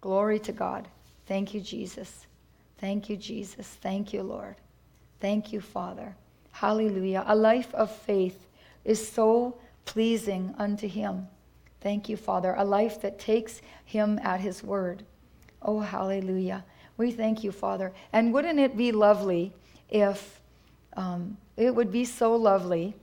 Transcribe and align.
Glory 0.00 0.38
to 0.40 0.52
God. 0.52 0.88
Thank 1.26 1.54
you, 1.54 1.60
Jesus. 1.60 2.26
Thank 2.78 3.10
you, 3.10 3.16
Jesus. 3.16 3.66
Thank 3.66 4.12
you, 4.12 4.22
Lord. 4.22 4.56
Thank 5.20 5.52
you, 5.52 5.60
Father. 5.60 6.14
Hallelujah. 6.52 7.24
A 7.26 7.34
life 7.34 7.74
of 7.74 7.90
faith 7.90 8.46
is 8.84 9.06
so 9.06 9.58
pleasing 9.84 10.54
unto 10.58 10.88
Him. 10.88 11.26
Thank 11.80 12.08
you, 12.08 12.16
Father. 12.16 12.54
A 12.56 12.64
life 12.64 13.00
that 13.02 13.18
takes 13.18 13.60
Him 13.84 14.18
at 14.22 14.40
His 14.40 14.62
word. 14.62 15.04
Oh, 15.62 15.80
hallelujah. 15.80 16.64
We 16.96 17.10
thank 17.10 17.44
you, 17.44 17.52
Father. 17.52 17.92
And 18.12 18.32
wouldn't 18.32 18.58
it 18.58 18.76
be 18.76 18.92
lovely 18.92 19.52
if 19.88 20.40
um, 20.96 21.36
it 21.56 21.74
would 21.74 21.92
be 21.92 22.04
so 22.04 22.34
lovely 22.34 22.94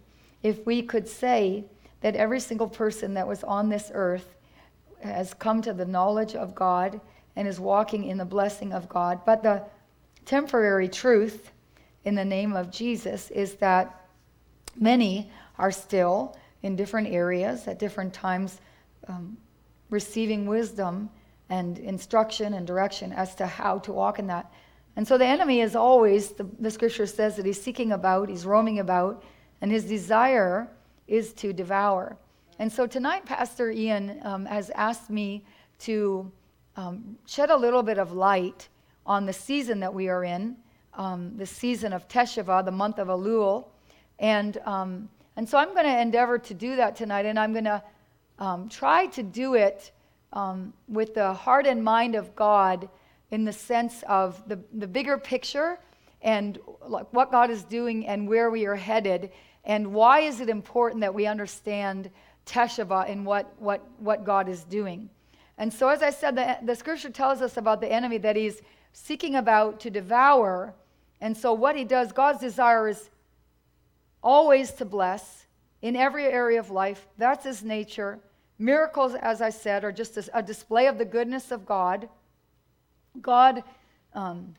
if 0.43 0.65
we 0.65 0.81
could 0.81 1.07
say 1.07 1.63
that 2.01 2.15
every 2.15 2.39
single 2.39 2.67
person 2.69 3.13
that 3.15 3.27
was 3.27 3.43
on 3.43 3.69
this 3.69 3.89
earth 3.93 4.34
has 5.01 5.33
come 5.33 5.61
to 5.61 5.73
the 5.73 5.85
knowledge 5.85 6.35
of 6.35 6.55
God 6.55 6.99
and 7.35 7.47
is 7.47 7.59
walking 7.59 8.05
in 8.05 8.17
the 8.17 8.25
blessing 8.25 8.73
of 8.73 8.87
God. 8.87 9.21
But 9.25 9.43
the 9.43 9.63
temporary 10.25 10.87
truth 10.87 11.51
in 12.03 12.15
the 12.15 12.25
name 12.25 12.55
of 12.55 12.71
Jesus 12.71 13.31
is 13.31 13.55
that 13.55 14.07
many 14.75 15.31
are 15.57 15.71
still 15.71 16.37
in 16.63 16.75
different 16.75 17.07
areas 17.07 17.67
at 17.67 17.79
different 17.79 18.13
times 18.13 18.59
um, 19.07 19.37
receiving 19.89 20.45
wisdom 20.45 21.09
and 21.49 21.77
instruction 21.77 22.53
and 22.53 22.65
direction 22.65 23.13
as 23.13 23.35
to 23.35 23.45
how 23.45 23.79
to 23.79 23.91
walk 23.91 24.19
in 24.19 24.27
that. 24.27 24.51
And 24.95 25.07
so 25.07 25.17
the 25.17 25.25
enemy 25.25 25.61
is 25.61 25.75
always, 25.75 26.31
the, 26.31 26.47
the 26.59 26.71
scripture 26.71 27.05
says 27.05 27.35
that 27.35 27.45
he's 27.45 27.61
seeking 27.61 27.91
about, 27.91 28.29
he's 28.29 28.45
roaming 28.45 28.79
about, 28.79 29.23
and 29.61 29.71
his 29.71 29.85
desire 29.85 30.69
is 31.07 31.33
to 31.33 31.53
devour. 31.53 32.17
And 32.57 32.71
so 32.71 32.87
tonight, 32.87 33.25
Pastor 33.25 33.69
Ian 33.69 34.21
um, 34.23 34.45
has 34.45 34.69
asked 34.69 35.09
me 35.09 35.43
to 35.79 36.31
um, 36.77 37.17
shed 37.27 37.49
a 37.49 37.57
little 37.57 37.83
bit 37.83 37.97
of 37.97 38.13
light 38.13 38.69
on 39.05 39.25
the 39.25 39.33
season 39.33 39.81
that 39.81 39.93
we 39.93 40.07
are 40.07 40.23
in, 40.23 40.55
um, 40.93 41.35
the 41.35 41.45
season 41.45 41.91
of 41.91 42.07
Teshuvah, 42.07 42.63
the 42.63 42.71
month 42.71 42.97
of 42.97 43.09
Elul. 43.09 43.65
And, 44.19 44.57
um, 44.65 45.09
and 45.35 45.47
so 45.47 45.57
I'm 45.57 45.73
going 45.73 45.85
to 45.85 45.99
endeavor 45.99 46.37
to 46.39 46.53
do 46.53 46.77
that 46.77 46.95
tonight, 46.95 47.25
and 47.25 47.37
I'm 47.37 47.51
going 47.51 47.65
to 47.65 47.83
um, 48.39 48.69
try 48.69 49.07
to 49.07 49.21
do 49.21 49.55
it 49.55 49.91
um, 50.31 50.71
with 50.87 51.13
the 51.13 51.33
heart 51.33 51.67
and 51.67 51.83
mind 51.83 52.15
of 52.15 52.37
God 52.37 52.87
in 53.31 53.43
the 53.43 53.53
sense 53.53 54.01
of 54.07 54.41
the, 54.47 54.59
the 54.73 54.87
bigger 54.87 55.17
picture 55.17 55.77
and 56.21 56.57
like 56.87 57.07
what 57.11 57.31
God 57.31 57.49
is 57.49 57.65
doing 57.65 58.07
and 58.07 58.29
where 58.29 58.49
we 58.49 58.65
are 58.65 58.75
headed, 58.75 59.31
and 59.65 59.93
why 59.93 60.21
is 60.21 60.39
it 60.39 60.47
important 60.47 61.01
that 61.01 61.13
we 61.13 61.25
understand 61.25 62.09
Teshuvah 62.45 63.09
and 63.09 63.25
what, 63.25 63.53
what, 63.59 63.87
what 63.99 64.23
God 64.23 64.49
is 64.49 64.63
doing. 64.63 65.09
And 65.57 65.73
so, 65.73 65.87
as 65.87 66.01
I 66.01 66.09
said, 66.09 66.35
the, 66.35 66.57
the 66.63 66.75
scripture 66.75 67.09
tells 67.09 67.41
us 67.41 67.57
about 67.57 67.81
the 67.81 67.91
enemy 67.91 68.17
that 68.19 68.35
he's 68.35 68.61
seeking 68.93 69.35
about 69.35 69.79
to 69.81 69.89
devour. 69.89 70.73
And 71.21 71.35
so, 71.35 71.53
what 71.53 71.75
he 71.75 71.83
does, 71.83 72.11
God's 72.11 72.39
desire 72.39 72.89
is 72.89 73.09
always 74.21 74.71
to 74.73 74.85
bless 74.85 75.45
in 75.81 75.95
every 75.95 76.25
area 76.25 76.59
of 76.59 76.71
life. 76.71 77.07
That's 77.17 77.45
his 77.45 77.63
nature. 77.63 78.19
Miracles, 78.57 79.15
as 79.15 79.41
I 79.41 79.49
said, 79.49 79.83
are 79.83 79.91
just 79.91 80.17
a, 80.17 80.37
a 80.37 80.43
display 80.43 80.87
of 80.87 80.97
the 80.97 81.05
goodness 81.05 81.51
of 81.51 81.65
God. 81.65 82.09
God 83.21 83.63
um, 84.13 84.55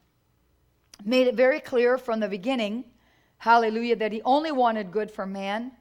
made 1.05 1.27
it 1.27 1.35
very 1.35 1.61
clear 1.61 1.99
from 1.99 2.21
the 2.21 2.29
beginning, 2.29 2.85
hallelujah, 3.39 3.97
that 3.97 4.13
he 4.13 4.23
only 4.23 4.53
wanted 4.53 4.91
good 4.91 5.11
for 5.11 5.27
man, 5.27 5.73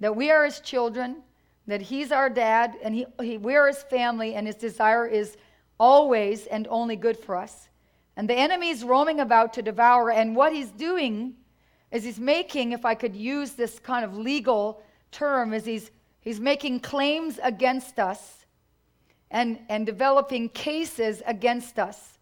that 0.00 0.14
we 0.14 0.30
are 0.30 0.44
his 0.44 0.60
children, 0.60 1.22
that 1.68 1.82
he's 1.82 2.10
our 2.10 2.30
dad 2.30 2.76
and 2.82 2.94
he, 2.94 3.06
he, 3.22 3.36
we're 3.36 3.66
his 3.68 3.82
family 3.84 4.34
and 4.34 4.46
his 4.46 4.56
desire 4.56 5.06
is 5.06 5.36
always 5.78 6.46
and 6.46 6.66
only 6.68 6.96
good 6.96 7.16
for 7.16 7.36
us. 7.36 7.68
And 8.16 8.28
the 8.28 8.34
enemy 8.34 8.70
is 8.70 8.82
roaming 8.82 9.20
about 9.20 9.52
to 9.52 9.62
devour. 9.62 10.10
And 10.10 10.34
what 10.34 10.52
he's 10.52 10.70
doing 10.70 11.34
is 11.92 12.04
he's 12.04 12.18
making, 12.18 12.72
if 12.72 12.84
I 12.84 12.94
could 12.94 13.14
use 13.14 13.52
this 13.52 13.78
kind 13.78 14.04
of 14.04 14.16
legal 14.16 14.82
term, 15.12 15.52
is 15.52 15.66
he's, 15.66 15.90
he's 16.20 16.40
making 16.40 16.80
claims 16.80 17.38
against 17.42 17.98
us 17.98 18.46
and, 19.30 19.58
and 19.68 19.84
developing 19.84 20.48
cases 20.48 21.22
against 21.26 21.78
us. 21.78 22.18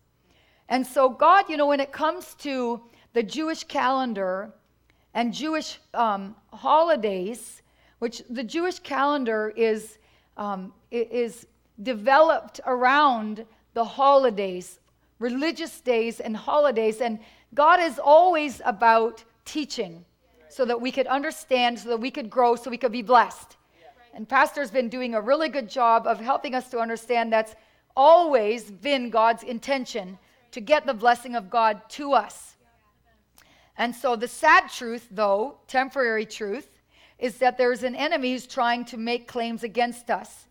And 0.68 0.84
so, 0.84 1.08
God, 1.08 1.48
you 1.48 1.56
know, 1.56 1.68
when 1.68 1.80
it 1.80 1.92
comes 1.92 2.34
to 2.40 2.82
the 3.12 3.22
Jewish 3.22 3.62
calendar 3.62 4.52
and 5.14 5.32
Jewish 5.32 5.78
um, 5.94 6.34
holidays, 6.52 7.62
which 7.98 8.22
the 8.28 8.42
Jewish 8.42 8.78
calendar 8.78 9.52
is, 9.56 9.98
um, 10.36 10.72
is 10.90 11.46
developed 11.82 12.60
around 12.66 13.44
the 13.74 13.84
holidays, 13.84 14.80
religious 15.18 15.80
days 15.80 16.20
and 16.20 16.36
holidays. 16.36 17.00
And 17.00 17.18
God 17.54 17.80
is 17.80 17.98
always 17.98 18.60
about 18.64 19.24
teaching 19.44 20.04
so 20.48 20.64
that 20.64 20.80
we 20.80 20.90
could 20.90 21.06
understand, 21.06 21.78
so 21.78 21.90
that 21.90 22.00
we 22.00 22.10
could 22.10 22.30
grow, 22.30 22.56
so 22.56 22.70
we 22.70 22.78
could 22.78 22.92
be 22.92 23.02
blessed. 23.02 23.56
And 24.14 24.26
Pastor's 24.26 24.70
been 24.70 24.88
doing 24.88 25.14
a 25.14 25.20
really 25.20 25.50
good 25.50 25.68
job 25.68 26.06
of 26.06 26.18
helping 26.18 26.54
us 26.54 26.70
to 26.70 26.78
understand 26.78 27.32
that's 27.32 27.54
always 27.94 28.70
been 28.70 29.10
God's 29.10 29.42
intention 29.42 30.18
to 30.52 30.60
get 30.60 30.86
the 30.86 30.94
blessing 30.94 31.34
of 31.34 31.50
God 31.50 31.82
to 31.90 32.14
us. 32.14 32.56
And 33.76 33.94
so 33.94 34.16
the 34.16 34.28
sad 34.28 34.70
truth, 34.70 35.06
though, 35.10 35.58
temporary 35.66 36.24
truth, 36.24 36.75
is 37.18 37.38
that 37.38 37.56
there's 37.56 37.82
an 37.82 37.94
enemy 37.94 38.32
who's 38.32 38.46
trying 38.46 38.84
to 38.86 38.96
make 38.96 39.26
claims 39.26 39.62
against 39.62 40.10
us. 40.10 40.46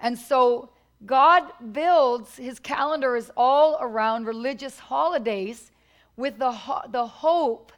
And 0.00 0.18
so 0.18 0.70
God 1.06 1.44
builds, 1.72 2.36
his 2.36 2.58
calendar 2.58 3.16
is 3.16 3.30
all 3.36 3.78
around 3.80 4.26
religious 4.26 4.78
holidays 4.78 5.70
with 6.16 6.38
the, 6.38 6.50
ho- 6.50 6.82
the 6.90 7.06
hope 7.06 7.72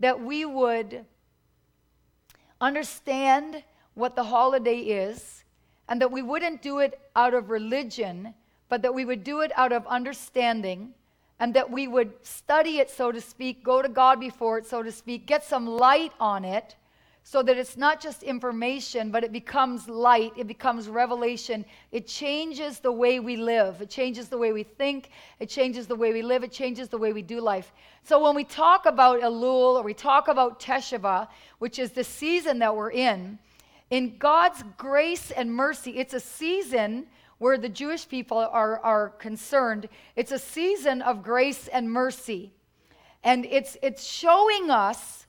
that 0.00 0.20
we 0.20 0.44
would 0.44 1.06
understand 2.60 3.62
what 3.94 4.16
the 4.16 4.24
holiday 4.24 4.78
is 4.78 5.44
and 5.88 6.00
that 6.00 6.10
we 6.10 6.22
wouldn't 6.22 6.60
do 6.60 6.80
it 6.80 6.98
out 7.16 7.32
of 7.32 7.48
religion, 7.50 8.34
but 8.68 8.82
that 8.82 8.94
we 8.94 9.04
would 9.04 9.24
do 9.24 9.40
it 9.40 9.52
out 9.56 9.72
of 9.72 9.86
understanding 9.86 10.92
and 11.40 11.54
that 11.54 11.70
we 11.70 11.88
would 11.88 12.12
study 12.22 12.78
it, 12.78 12.90
so 12.90 13.10
to 13.10 13.20
speak, 13.20 13.64
go 13.64 13.82
to 13.82 13.88
God 13.88 14.20
before 14.20 14.58
it, 14.58 14.66
so 14.66 14.82
to 14.82 14.92
speak, 14.92 15.26
get 15.26 15.44
some 15.44 15.66
light 15.66 16.12
on 16.20 16.44
it 16.44 16.76
so 17.26 17.42
that 17.42 17.56
it's 17.56 17.78
not 17.78 18.02
just 18.02 18.22
information, 18.22 19.10
but 19.10 19.24
it 19.24 19.32
becomes 19.32 19.88
light, 19.88 20.32
it 20.36 20.46
becomes 20.46 20.90
revelation. 20.90 21.64
It 21.90 22.06
changes 22.06 22.80
the 22.80 22.92
way 22.92 23.18
we 23.18 23.36
live, 23.36 23.80
it 23.80 23.88
changes 23.88 24.28
the 24.28 24.36
way 24.36 24.52
we 24.52 24.62
think, 24.62 25.08
it 25.40 25.48
changes 25.48 25.86
the 25.86 25.96
way 25.96 26.12
we 26.12 26.20
live, 26.20 26.44
it 26.44 26.52
changes 26.52 26.90
the 26.90 26.98
way 26.98 27.14
we 27.14 27.22
do 27.22 27.40
life. 27.40 27.72
So 28.02 28.22
when 28.22 28.34
we 28.36 28.44
talk 28.44 28.84
about 28.84 29.22
Elul 29.22 29.76
or 29.76 29.82
we 29.82 29.94
talk 29.94 30.28
about 30.28 30.60
Teshuvah, 30.60 31.28
which 31.60 31.78
is 31.78 31.92
the 31.92 32.04
season 32.04 32.58
that 32.58 32.76
we're 32.76 32.90
in, 32.92 33.38
in 33.88 34.18
God's 34.18 34.62
grace 34.76 35.30
and 35.30 35.50
mercy, 35.50 35.92
it's 35.92 36.12
a 36.12 36.20
season 36.20 37.06
where 37.38 37.56
the 37.56 37.70
Jewish 37.70 38.06
people 38.06 38.36
are, 38.36 38.78
are 38.80 39.08
concerned. 39.08 39.88
It's 40.14 40.30
a 40.30 40.38
season 40.38 41.00
of 41.00 41.22
grace 41.22 41.68
and 41.68 41.90
mercy. 41.90 42.52
And 43.22 43.46
it's, 43.46 43.78
it's 43.82 44.04
showing 44.04 44.70
us 44.70 45.23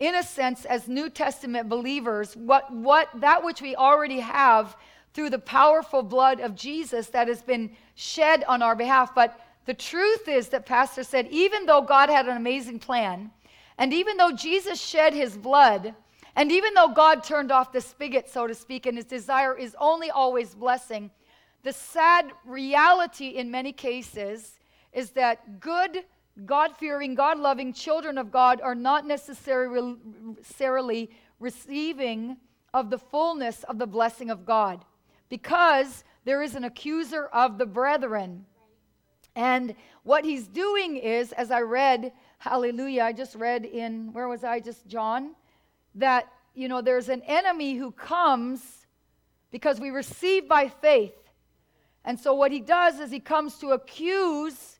in 0.00 0.14
a 0.14 0.22
sense, 0.22 0.64
as 0.64 0.88
New 0.88 1.10
Testament 1.10 1.68
believers, 1.68 2.34
what, 2.34 2.72
what 2.72 3.08
that 3.20 3.44
which 3.44 3.60
we 3.60 3.76
already 3.76 4.20
have 4.20 4.76
through 5.12 5.30
the 5.30 5.38
powerful 5.38 6.02
blood 6.02 6.40
of 6.40 6.56
Jesus 6.56 7.08
that 7.08 7.28
has 7.28 7.42
been 7.42 7.70
shed 7.94 8.42
on 8.48 8.62
our 8.62 8.74
behalf. 8.74 9.14
But 9.14 9.38
the 9.66 9.74
truth 9.74 10.26
is 10.26 10.48
that 10.48 10.64
Pastor 10.64 11.04
said, 11.04 11.28
even 11.30 11.66
though 11.66 11.82
God 11.82 12.08
had 12.08 12.26
an 12.26 12.36
amazing 12.36 12.78
plan, 12.78 13.30
and 13.76 13.92
even 13.92 14.16
though 14.16 14.32
Jesus 14.32 14.80
shed 14.80 15.12
his 15.12 15.36
blood, 15.36 15.94
and 16.34 16.50
even 16.50 16.72
though 16.74 16.88
God 16.88 17.22
turned 17.22 17.52
off 17.52 17.72
the 17.72 17.80
spigot, 17.80 18.28
so 18.28 18.46
to 18.46 18.54
speak, 18.54 18.86
and 18.86 18.96
his 18.96 19.06
desire 19.06 19.56
is 19.56 19.76
only 19.78 20.10
always 20.10 20.54
blessing, 20.54 21.10
the 21.62 21.72
sad 21.72 22.32
reality 22.46 23.28
in 23.28 23.50
many 23.50 23.72
cases 23.72 24.58
is 24.94 25.10
that 25.10 25.60
good 25.60 26.04
God 26.44 26.72
fearing, 26.78 27.14
God 27.14 27.38
loving 27.38 27.72
children 27.72 28.18
of 28.18 28.30
God 28.30 28.60
are 28.60 28.74
not 28.74 29.06
necessarily 29.06 31.10
receiving 31.38 32.36
of 32.72 32.90
the 32.90 32.98
fullness 32.98 33.64
of 33.64 33.78
the 33.78 33.86
blessing 33.86 34.30
of 34.30 34.46
God 34.46 34.84
because 35.28 36.04
there 36.24 36.42
is 36.42 36.54
an 36.54 36.64
accuser 36.64 37.26
of 37.26 37.58
the 37.58 37.66
brethren. 37.66 38.44
And 39.34 39.74
what 40.02 40.24
he's 40.24 40.48
doing 40.48 40.96
is, 40.96 41.32
as 41.32 41.50
I 41.50 41.60
read, 41.60 42.12
hallelujah, 42.38 43.02
I 43.02 43.12
just 43.12 43.34
read 43.34 43.64
in, 43.64 44.12
where 44.12 44.28
was 44.28 44.44
I? 44.44 44.60
Just 44.60 44.86
John, 44.86 45.34
that, 45.94 46.28
you 46.54 46.68
know, 46.68 46.80
there's 46.80 47.08
an 47.08 47.22
enemy 47.26 47.74
who 47.74 47.92
comes 47.92 48.86
because 49.50 49.80
we 49.80 49.90
receive 49.90 50.48
by 50.48 50.68
faith. 50.68 51.14
And 52.04 52.18
so 52.18 52.34
what 52.34 52.50
he 52.50 52.60
does 52.60 52.98
is 52.98 53.10
he 53.10 53.20
comes 53.20 53.58
to 53.58 53.70
accuse 53.70 54.79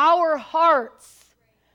our 0.00 0.38
hearts. 0.38 1.26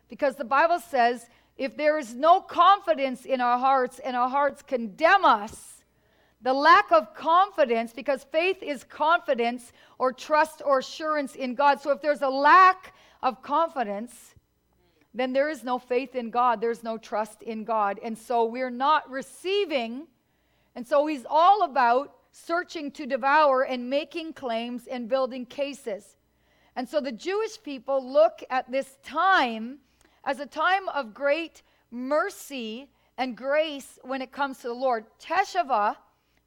Because 0.09 0.35
the 0.35 0.43
Bible 0.43 0.79
says 0.79 1.27
if 1.57 1.77
there 1.77 1.99
is 1.99 2.15
no 2.15 2.41
confidence 2.41 3.23
in 3.23 3.39
our 3.39 3.59
hearts 3.59 3.99
and 3.99 4.15
our 4.15 4.29
hearts 4.29 4.63
condemn 4.63 5.23
us, 5.23 5.83
the 6.41 6.53
lack 6.53 6.91
of 6.91 7.13
confidence, 7.13 7.93
because 7.93 8.23
faith 8.23 8.61
is 8.61 8.83
confidence 8.83 9.71
or 9.99 10.11
trust 10.11 10.61
or 10.65 10.79
assurance 10.79 11.35
in 11.35 11.55
God. 11.55 11.81
So 11.81 11.91
if 11.91 12.01
there's 12.01 12.23
a 12.23 12.29
lack 12.29 12.93
of 13.21 13.41
confidence, 13.41 14.33
then 15.13 15.31
there 15.31 15.49
is 15.49 15.63
no 15.63 15.79
faith 15.79 16.15
in 16.15 16.29
God, 16.29 16.59
there's 16.59 16.83
no 16.83 16.97
trust 16.97 17.41
in 17.43 17.63
God. 17.63 17.99
And 18.03 18.17
so 18.17 18.45
we're 18.45 18.69
not 18.69 19.09
receiving. 19.09 20.07
And 20.75 20.85
so 20.85 21.05
he's 21.05 21.25
all 21.29 21.63
about 21.63 22.13
searching 22.31 22.91
to 22.91 23.05
devour 23.05 23.63
and 23.63 23.89
making 23.89 24.33
claims 24.33 24.87
and 24.87 25.07
building 25.07 25.45
cases. 25.45 26.17
And 26.75 26.87
so 26.87 26.99
the 26.99 27.11
Jewish 27.11 27.61
people 27.61 28.05
look 28.05 28.43
at 28.49 28.69
this 28.71 28.97
time 29.03 29.79
as 30.23 30.39
a 30.39 30.45
time 30.45 30.89
of 30.89 31.13
great 31.13 31.61
mercy 31.91 32.89
and 33.17 33.37
grace 33.37 33.97
when 34.03 34.21
it 34.21 34.31
comes 34.31 34.59
to 34.59 34.67
the 34.67 34.73
Lord. 34.73 35.05
Teshuvah 35.19 35.95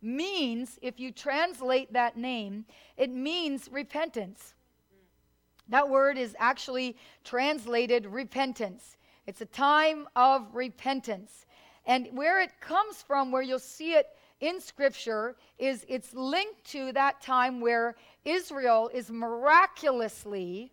means, 0.03 0.79
if 0.83 1.01
you 1.01 1.11
translate 1.11 1.93
that 1.93 2.17
name, 2.17 2.67
it 2.97 3.11
means 3.11 3.69
repentance. 3.73 4.55
That 5.69 5.89
word 5.89 6.19
is 6.19 6.37
actually 6.39 6.97
translated 7.25 8.07
repentance. 8.07 8.97
It's 9.27 9.41
a 9.41 9.47
time 9.47 10.09
of 10.17 10.55
repentance. 10.55 11.47
And 11.87 12.09
where 12.13 12.41
it 12.41 12.61
comes 12.61 13.03
from, 13.03 13.33
where 13.33 13.43
you'll 13.43 13.59
see 13.59 13.95
it 13.95 14.09
in 14.41 14.61
Scripture, 14.61 15.37
is 15.59 15.85
it's 15.89 16.15
linked 16.15 16.65
to 16.73 16.93
that 16.93 17.21
time 17.21 17.61
where 17.61 17.97
Israel 18.25 18.91
is 18.93 19.11
miraculously 19.11 20.73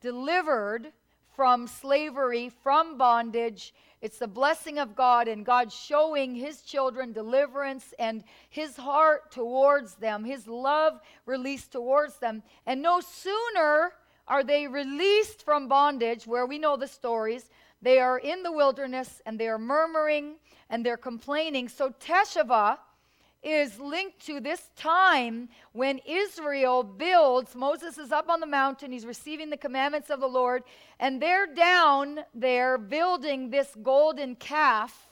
delivered 0.00 0.92
from 1.34 1.66
slavery, 1.66 2.50
from 2.62 2.98
bondage. 2.98 3.74
It's 4.00 4.18
the 4.18 4.28
blessing 4.28 4.78
of 4.78 4.96
God 4.96 5.28
and 5.28 5.46
God 5.46 5.72
showing 5.72 6.34
his 6.34 6.62
children 6.62 7.12
deliverance 7.12 7.94
and 7.98 8.24
his 8.50 8.76
heart 8.76 9.30
towards 9.30 9.94
them, 9.94 10.24
his 10.24 10.46
love 10.46 11.00
released 11.24 11.72
towards 11.72 12.16
them. 12.16 12.42
And 12.66 12.82
no 12.82 13.00
sooner 13.00 13.92
are 14.28 14.44
they 14.44 14.66
released 14.66 15.44
from 15.44 15.68
bondage, 15.68 16.26
where 16.26 16.46
we 16.46 16.58
know 16.58 16.76
the 16.76 16.86
stories, 16.86 17.50
they 17.82 17.98
are 17.98 18.18
in 18.18 18.42
the 18.42 18.52
wilderness 18.52 19.20
and 19.26 19.38
they 19.38 19.48
are 19.48 19.58
murmuring 19.58 20.36
and 20.70 20.86
they're 20.86 20.96
complaining. 20.96 21.68
So 21.68 21.90
Teshuvah 21.90 22.78
is 23.42 23.78
linked 23.80 24.24
to 24.26 24.40
this 24.40 24.70
time 24.76 25.48
when 25.72 26.00
Israel 26.06 26.84
builds. 26.84 27.56
Moses 27.56 27.98
is 27.98 28.12
up 28.12 28.28
on 28.28 28.38
the 28.38 28.46
mountain, 28.46 28.92
he's 28.92 29.04
receiving 29.04 29.50
the 29.50 29.56
commandments 29.56 30.10
of 30.10 30.20
the 30.20 30.28
Lord, 30.28 30.62
and 31.00 31.20
they're 31.20 31.52
down 31.52 32.20
there 32.32 32.78
building 32.78 33.50
this 33.50 33.74
golden 33.82 34.36
calf. 34.36 35.08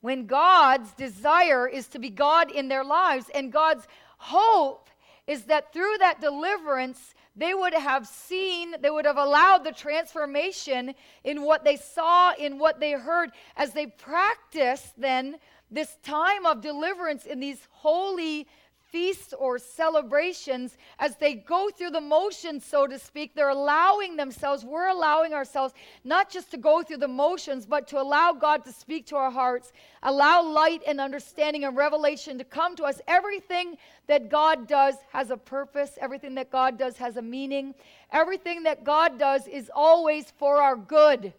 When 0.00 0.26
God's 0.26 0.92
desire 0.92 1.68
is 1.68 1.88
to 1.88 1.98
be 1.98 2.10
God 2.10 2.50
in 2.50 2.68
their 2.68 2.84
lives, 2.84 3.26
and 3.34 3.52
God's 3.52 3.86
hope 4.18 4.88
is 5.26 5.44
that 5.44 5.72
through 5.72 5.98
that 5.98 6.20
deliverance, 6.20 7.14
they 7.34 7.54
would 7.54 7.74
have 7.74 8.06
seen, 8.06 8.74
they 8.80 8.90
would 8.90 9.06
have 9.06 9.16
allowed 9.16 9.64
the 9.64 9.72
transformation 9.72 10.94
in 11.24 11.42
what 11.42 11.64
they 11.64 11.76
saw, 11.76 12.34
in 12.34 12.58
what 12.58 12.80
they 12.80 12.92
heard, 12.92 13.30
as 13.56 13.72
they 13.72 13.86
practiced 13.86 15.00
then 15.00 15.36
this 15.70 15.96
time 16.02 16.44
of 16.44 16.60
deliverance 16.60 17.24
in 17.24 17.40
these 17.40 17.66
holy 17.70 18.46
feasts 18.92 19.32
or 19.32 19.58
celebrations, 19.58 20.76
as 20.98 21.16
they 21.16 21.34
go 21.34 21.70
through 21.70 21.90
the 21.90 22.00
motions, 22.00 22.64
so 22.64 22.86
to 22.86 22.98
speak, 22.98 23.34
they're 23.34 23.48
allowing 23.48 24.16
themselves, 24.16 24.64
we're 24.64 24.88
allowing 24.88 25.32
ourselves 25.32 25.72
not 26.04 26.30
just 26.30 26.50
to 26.50 26.58
go 26.58 26.82
through 26.82 26.98
the 26.98 27.08
motions, 27.08 27.64
but 27.64 27.88
to 27.88 27.98
allow 27.98 28.34
God 28.34 28.64
to 28.64 28.72
speak 28.72 29.06
to 29.06 29.16
our 29.16 29.30
hearts, 29.30 29.72
allow 30.02 30.42
light 30.42 30.82
and 30.86 31.00
understanding 31.00 31.64
and 31.64 31.74
revelation 31.74 32.36
to 32.36 32.44
come 32.44 32.76
to 32.76 32.84
us. 32.84 33.00
Everything 33.08 33.78
that 34.06 34.28
God 34.28 34.68
does 34.68 34.96
has 35.10 35.30
a 35.30 35.36
purpose, 35.38 35.98
everything 35.98 36.34
that 36.34 36.50
God 36.50 36.78
does 36.78 36.98
has 36.98 37.16
a 37.16 37.22
meaning, 37.22 37.74
everything 38.12 38.62
that 38.64 38.84
God 38.84 39.18
does 39.18 39.46
is 39.46 39.70
always 39.74 40.30
for 40.38 40.60
our 40.60 40.76
good. 40.76 41.32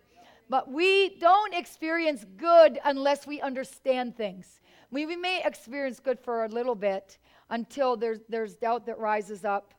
But 0.50 0.72
we 0.72 1.18
don't 1.20 1.54
experience 1.54 2.26
good 2.38 2.80
unless 2.84 3.28
we 3.28 3.42
understand 3.42 4.18
things. 4.18 4.60
We, 4.92 5.06
we 5.06 5.16
may 5.16 5.42
experience 5.44 6.00
good 6.00 6.20
for 6.20 6.46
a 6.46 6.48
little 6.48 6.76
bit 6.76 7.18
until 7.50 7.96
there's, 7.96 8.20
there's 8.30 8.56
doubt 8.56 8.86
that 8.86 8.98
rises 9.00 9.46
up. 9.46 9.74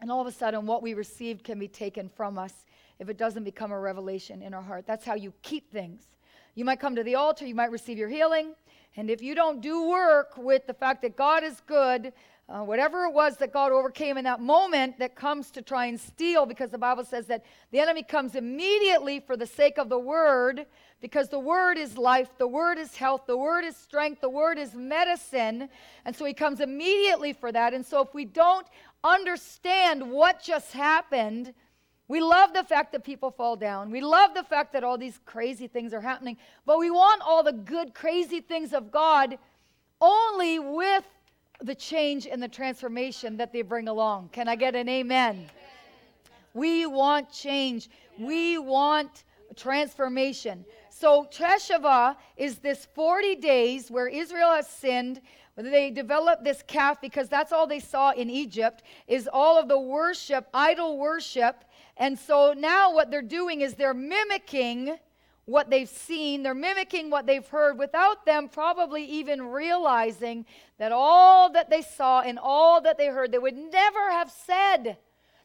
And 0.00 0.10
all 0.10 0.20
of 0.20 0.26
a 0.26 0.32
sudden, 0.32 0.66
what 0.66 0.82
we 0.82 0.94
received 0.94 1.44
can 1.44 1.58
be 1.58 1.68
taken 1.68 2.08
from 2.08 2.38
us 2.38 2.64
if 2.98 3.08
it 3.08 3.16
doesn't 3.16 3.44
become 3.44 3.72
a 3.72 3.78
revelation 3.78 4.42
in 4.42 4.54
our 4.54 4.62
heart. 4.62 4.86
That's 4.86 5.04
how 5.04 5.14
you 5.14 5.32
keep 5.42 5.70
things. 5.70 6.02
You 6.54 6.64
might 6.64 6.80
come 6.80 6.96
to 6.96 7.04
the 7.04 7.14
altar, 7.14 7.46
you 7.46 7.54
might 7.54 7.70
receive 7.70 7.98
your 7.98 8.08
healing. 8.08 8.54
And 8.96 9.08
if 9.08 9.22
you 9.22 9.34
don't 9.34 9.60
do 9.60 9.88
work 9.88 10.36
with 10.36 10.66
the 10.66 10.74
fact 10.74 11.02
that 11.02 11.16
God 11.16 11.44
is 11.44 11.60
good, 11.66 12.12
uh, 12.48 12.64
whatever 12.64 13.04
it 13.04 13.12
was 13.12 13.36
that 13.36 13.52
God 13.52 13.70
overcame 13.70 14.18
in 14.18 14.24
that 14.24 14.40
moment 14.40 14.98
that 14.98 15.14
comes 15.14 15.52
to 15.52 15.62
try 15.62 15.86
and 15.86 15.98
steal, 15.98 16.44
because 16.44 16.70
the 16.70 16.78
Bible 16.78 17.04
says 17.04 17.26
that 17.26 17.44
the 17.70 17.78
enemy 17.78 18.02
comes 18.02 18.34
immediately 18.34 19.20
for 19.20 19.36
the 19.36 19.46
sake 19.46 19.78
of 19.78 19.88
the 19.88 19.98
word, 19.98 20.66
because 21.00 21.28
the 21.28 21.38
word 21.38 21.78
is 21.78 21.96
life, 21.96 22.28
the 22.38 22.46
word 22.46 22.78
is 22.78 22.96
health, 22.96 23.22
the 23.26 23.36
word 23.36 23.64
is 23.64 23.76
strength, 23.76 24.20
the 24.20 24.28
word 24.28 24.58
is 24.58 24.74
medicine. 24.74 25.68
And 26.04 26.14
so 26.14 26.24
he 26.24 26.34
comes 26.34 26.60
immediately 26.60 27.32
for 27.32 27.50
that. 27.52 27.72
And 27.72 27.84
so 27.84 28.02
if 28.02 28.12
we 28.12 28.24
don't 28.24 28.66
understand 29.02 30.10
what 30.10 30.42
just 30.42 30.72
happened, 30.72 31.54
we 32.06 32.20
love 32.20 32.52
the 32.52 32.64
fact 32.64 32.92
that 32.92 33.04
people 33.04 33.30
fall 33.30 33.56
down. 33.56 33.90
We 33.90 34.00
love 34.00 34.34
the 34.34 34.42
fact 34.42 34.72
that 34.72 34.84
all 34.84 34.98
these 34.98 35.20
crazy 35.24 35.68
things 35.68 35.94
are 35.94 36.00
happening. 36.00 36.36
But 36.66 36.78
we 36.78 36.90
want 36.90 37.22
all 37.22 37.42
the 37.42 37.52
good, 37.52 37.94
crazy 37.94 38.40
things 38.40 38.72
of 38.72 38.90
God 38.90 39.38
only 40.00 40.58
with 40.58 41.04
the 41.62 41.74
change 41.74 42.26
and 42.26 42.42
the 42.42 42.48
transformation 42.48 43.36
that 43.36 43.52
they 43.52 43.62
bring 43.62 43.88
along. 43.88 44.30
Can 44.32 44.48
I 44.48 44.56
get 44.56 44.74
an 44.74 44.88
amen? 44.88 45.34
amen. 45.34 45.50
We 46.52 46.84
want 46.86 47.30
change. 47.30 47.88
We 48.18 48.58
want 48.58 49.24
transformation. 49.56 50.64
So 51.00 51.24
Teshuvah 51.32 52.16
is 52.36 52.58
this 52.58 52.84
40 52.94 53.36
days 53.36 53.90
where 53.90 54.06
Israel 54.06 54.52
has 54.52 54.68
sinned. 54.68 55.22
They 55.56 55.90
developed 55.90 56.44
this 56.44 56.62
calf 56.66 57.00
because 57.00 57.30
that's 57.30 57.52
all 57.52 57.66
they 57.66 57.80
saw 57.80 58.10
in 58.10 58.28
Egypt 58.28 58.82
is 59.08 59.26
all 59.32 59.58
of 59.58 59.66
the 59.66 59.80
worship, 59.80 60.46
idol 60.52 60.98
worship. 60.98 61.64
And 61.96 62.18
so 62.18 62.52
now 62.54 62.92
what 62.92 63.10
they're 63.10 63.22
doing 63.22 63.62
is 63.62 63.72
they're 63.72 63.94
mimicking 63.94 64.98
what 65.46 65.70
they've 65.70 65.88
seen, 65.88 66.42
they're 66.42 66.52
mimicking 66.52 67.08
what 67.08 67.26
they've 67.26 67.48
heard 67.48 67.78
without 67.78 68.26
them 68.26 68.50
probably 68.50 69.02
even 69.06 69.40
realizing 69.40 70.44
that 70.76 70.92
all 70.92 71.50
that 71.52 71.70
they 71.70 71.80
saw 71.80 72.20
and 72.20 72.38
all 72.38 72.82
that 72.82 72.98
they 72.98 73.06
heard, 73.06 73.32
they 73.32 73.38
would 73.38 73.56
never 73.56 74.10
have 74.10 74.30
said. 74.30 74.98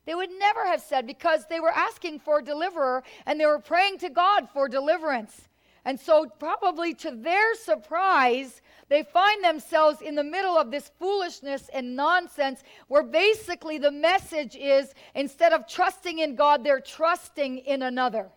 They 0.06 0.16
would 0.16 0.30
never 0.38 0.66
have 0.66 0.82
said 0.82 1.08
because 1.08 1.46
they 1.48 1.60
were 1.60 1.72
asking 1.72 2.20
for 2.20 2.40
a 2.40 2.44
deliverer 2.44 3.04
and 3.26 3.40
they 3.40 3.46
were 3.46 3.60
praying 3.60 4.00
to 4.00 4.10
God 4.10 4.48
for 4.54 4.70
deliverance. 4.70 5.48
And 5.86 6.00
so, 6.00 6.26
probably 6.40 6.96
to 6.96 7.12
their 7.12 7.54
surprise, 7.54 8.62
they 8.90 9.04
find 9.04 9.44
themselves 9.44 10.02
in 10.02 10.16
the 10.16 10.24
middle 10.24 10.58
of 10.58 10.72
this 10.72 10.92
foolishness 11.00 11.70
and 11.74 11.96
nonsense 11.96 12.64
where 12.88 13.04
basically 13.04 13.78
the 13.78 13.92
message 13.92 14.56
is 14.56 14.94
instead 15.14 15.54
of 15.54 15.68
trusting 15.68 16.20
in 16.20 16.36
God, 16.36 16.64
they're 16.64 16.80
trusting 16.80 17.60
in 17.60 17.84
another. 17.84 18.30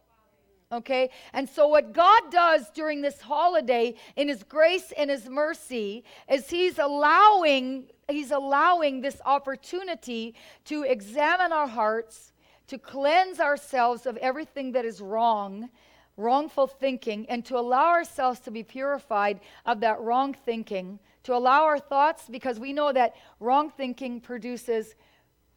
Okay? 0.70 1.08
And 1.32 1.48
so, 1.48 1.68
what 1.68 1.94
God 1.94 2.30
does 2.30 2.68
during 2.70 3.00
this 3.00 3.18
holiday 3.18 3.94
in 4.16 4.28
His 4.28 4.42
grace 4.42 4.92
and 4.96 5.08
His 5.08 5.26
mercy 5.26 6.04
is 6.30 6.50
He's 6.50 6.78
allowing, 6.78 7.86
He's 8.08 8.30
allowing 8.30 9.02
this 9.02 9.20
opportunity 9.26 10.34
to 10.64 10.82
examine 10.82 11.52
our 11.52 11.66
hearts, 11.66 12.32
to 12.68 12.78
cleanse 12.78 13.38
ourselves 13.38 14.06
of 14.06 14.16
everything 14.16 14.72
that 14.72 14.86
is 14.86 15.02
wrong, 15.02 15.68
wrongful 16.16 16.68
thinking, 16.68 17.26
and 17.28 17.44
to 17.44 17.58
allow 17.58 17.88
ourselves 17.88 18.40
to 18.40 18.50
be 18.50 18.62
purified 18.62 19.40
of 19.66 19.80
that 19.80 20.00
wrong 20.00 20.32
thinking, 20.32 20.98
to 21.24 21.34
allow 21.34 21.64
our 21.64 21.78
thoughts, 21.78 22.24
because 22.30 22.58
we 22.58 22.72
know 22.72 22.92
that 22.94 23.14
wrong 23.40 23.68
thinking 23.70 24.22
produces 24.22 24.94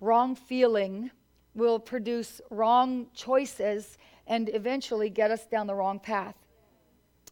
wrong 0.01 0.35
feeling, 0.35 1.09
will 1.55 1.79
produce 1.79 2.41
wrong 2.49 3.07
choices 3.13 3.97
and 4.27 4.49
eventually 4.53 5.09
get 5.09 5.31
us 5.31 5.45
down 5.45 5.67
the 5.67 5.75
wrong 5.75 5.99
path. 5.99 6.35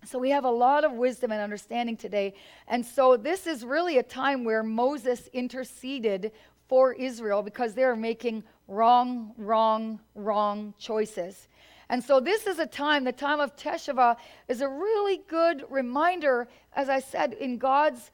So 0.06 0.18
we 0.18 0.30
have 0.30 0.46
a 0.46 0.52
lot 0.52 0.86
of 0.86 0.94
wisdom 0.94 1.32
and 1.32 1.42
understanding 1.42 1.98
today. 1.98 2.34
And 2.68 2.86
so 2.86 3.18
this 3.18 3.46
is 3.46 3.66
really 3.66 3.98
a 3.98 4.04
time 4.04 4.44
where 4.44 4.64
Moses 4.64 5.28
interceded 5.34 6.32
for 6.68 6.94
Israel 6.94 7.42
because 7.44 7.74
they're 7.74 7.96
making 7.96 8.44
wrong, 8.68 9.34
wrong, 9.38 10.00
wrong 10.16 10.74
choices. 10.78 11.48
And 11.90 12.04
so 12.04 12.20
this 12.20 12.46
is 12.46 12.60
a 12.60 12.68
time, 12.68 13.04
the 13.04 13.12
time 13.12 13.40
of 13.40 13.56
Teshuvah 13.56 14.16
is 14.48 14.62
a 14.62 14.70
really 14.70 15.22
good 15.28 15.66
reminder, 15.70 16.48
as 16.74 16.88
I 16.88 17.00
said, 17.00 17.34
in 17.34 17.58
God's, 17.58 18.12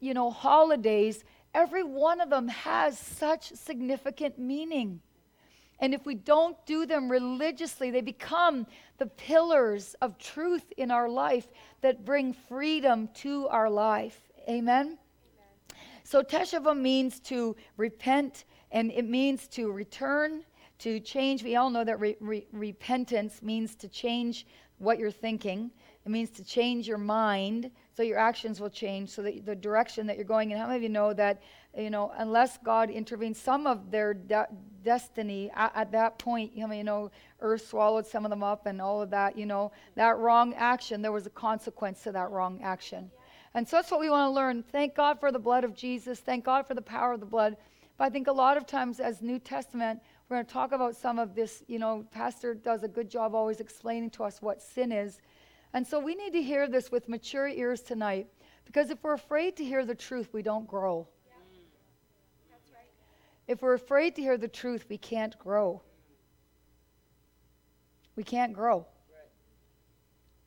you 0.00 0.14
know, 0.14 0.30
holidays, 0.30 1.24
every 1.54 1.84
one 1.84 2.20
of 2.20 2.28
them 2.28 2.48
has 2.48 2.98
such 2.98 3.52
significant 3.52 4.38
meaning. 4.38 5.00
And 5.82 5.92
if 5.92 6.06
we 6.06 6.14
don't 6.14 6.56
do 6.64 6.86
them 6.86 7.10
religiously, 7.10 7.90
they 7.90 8.00
become 8.00 8.68
the 8.98 9.06
pillars 9.06 9.96
of 10.00 10.16
truth 10.16 10.72
in 10.76 10.92
our 10.92 11.08
life 11.08 11.48
that 11.80 12.04
bring 12.04 12.32
freedom 12.32 13.08
to 13.14 13.48
our 13.48 13.68
life. 13.68 14.30
Amen? 14.48 14.86
Amen. 14.86 14.98
So 16.04 16.22
teshuvah 16.22 16.78
means 16.78 17.18
to 17.20 17.56
repent 17.76 18.44
and 18.70 18.92
it 18.92 19.08
means 19.08 19.48
to 19.48 19.72
return, 19.72 20.44
to 20.78 21.00
change. 21.00 21.42
We 21.42 21.56
all 21.56 21.68
know 21.68 21.82
that 21.82 21.98
re- 21.98 22.16
re- 22.20 22.46
repentance 22.52 23.42
means 23.42 23.74
to 23.76 23.88
change 23.88 24.46
what 24.78 25.00
you're 25.00 25.10
thinking. 25.10 25.72
It 26.06 26.10
means 26.10 26.30
to 26.30 26.44
change 26.44 26.86
your 26.86 26.98
mind 26.98 27.72
so 27.96 28.02
your 28.02 28.18
actions 28.18 28.60
will 28.60 28.70
change, 28.70 29.10
so 29.10 29.22
that 29.22 29.44
the 29.44 29.54
direction 29.54 30.06
that 30.06 30.16
you're 30.16 30.24
going 30.24 30.50
in. 30.50 30.58
How 30.58 30.66
many 30.66 30.76
of 30.76 30.82
you 30.82 30.88
know 30.88 31.12
that, 31.12 31.42
you 31.76 31.90
know, 31.90 32.12
unless 32.18 32.58
God 32.58 32.90
intervenes, 32.90 33.40
some 33.40 33.66
of 33.66 33.90
their 33.90 34.12
de- 34.12 34.48
destiny 34.84 35.50
at, 35.54 35.72
at, 35.74 35.92
that 35.92 36.18
point, 36.18 36.52
you 36.54 36.66
know, 36.66 36.74
you 36.74 36.84
know, 36.84 37.10
earth 37.40 37.66
swallowed 37.66 38.06
some 38.06 38.26
of 38.26 38.30
them 38.30 38.42
up 38.42 38.66
and 38.66 38.80
all 38.80 39.00
of 39.00 39.10
that, 39.10 39.38
you 39.38 39.46
know, 39.46 39.72
that 39.94 40.18
wrong 40.18 40.52
action, 40.54 41.00
there 41.00 41.12
was 41.12 41.26
a 41.26 41.30
consequence 41.30 42.02
to 42.02 42.12
that 42.12 42.30
wrong 42.30 42.60
action. 42.62 43.10
And 43.54 43.66
so 43.66 43.76
that's 43.76 43.90
what 43.90 44.00
we 44.00 44.10
want 44.10 44.28
to 44.28 44.34
learn. 44.34 44.62
Thank 44.62 44.94
God 44.94 45.18
for 45.20 45.32
the 45.32 45.38
blood 45.38 45.64
of 45.64 45.74
Jesus. 45.74 46.20
Thank 46.20 46.44
God 46.44 46.66
for 46.66 46.74
the 46.74 46.82
power 46.82 47.12
of 47.12 47.20
the 47.20 47.26
blood. 47.26 47.56
But 47.96 48.04
I 48.04 48.10
think 48.10 48.26
a 48.26 48.32
lot 48.32 48.56
of 48.56 48.66
times 48.66 49.00
as 49.00 49.22
New 49.22 49.38
Testament, 49.38 50.00
we're 50.28 50.36
going 50.36 50.46
to 50.46 50.52
talk 50.52 50.72
about 50.72 50.96
some 50.96 51.18
of 51.18 51.34
this, 51.34 51.62
you 51.68 51.78
know, 51.78 52.04
Pastor 52.10 52.54
does 52.54 52.82
a 52.82 52.88
good 52.88 53.10
job 53.10 53.34
always 53.34 53.60
explaining 53.60 54.10
to 54.10 54.24
us 54.24 54.40
what 54.40 54.62
sin 54.62 54.92
is. 54.92 55.20
And 55.74 55.86
so 55.86 55.98
we 55.98 56.14
need 56.14 56.32
to 56.32 56.42
hear 56.42 56.68
this 56.68 56.90
with 56.90 57.08
mature 57.08 57.48
ears 57.48 57.80
tonight 57.80 58.26
because 58.64 58.90
if 58.90 58.98
we're 59.02 59.14
afraid 59.14 59.56
to 59.56 59.64
hear 59.64 59.84
the 59.84 59.94
truth, 59.94 60.28
we 60.32 60.42
don't 60.42 60.66
grow. 60.66 61.06
If 63.52 63.60
we're 63.60 63.74
afraid 63.74 64.16
to 64.16 64.22
hear 64.22 64.38
the 64.38 64.48
truth, 64.48 64.86
we 64.88 64.96
can't 64.96 65.38
grow. 65.38 65.82
We 68.16 68.24
can't 68.24 68.54
grow. 68.54 68.86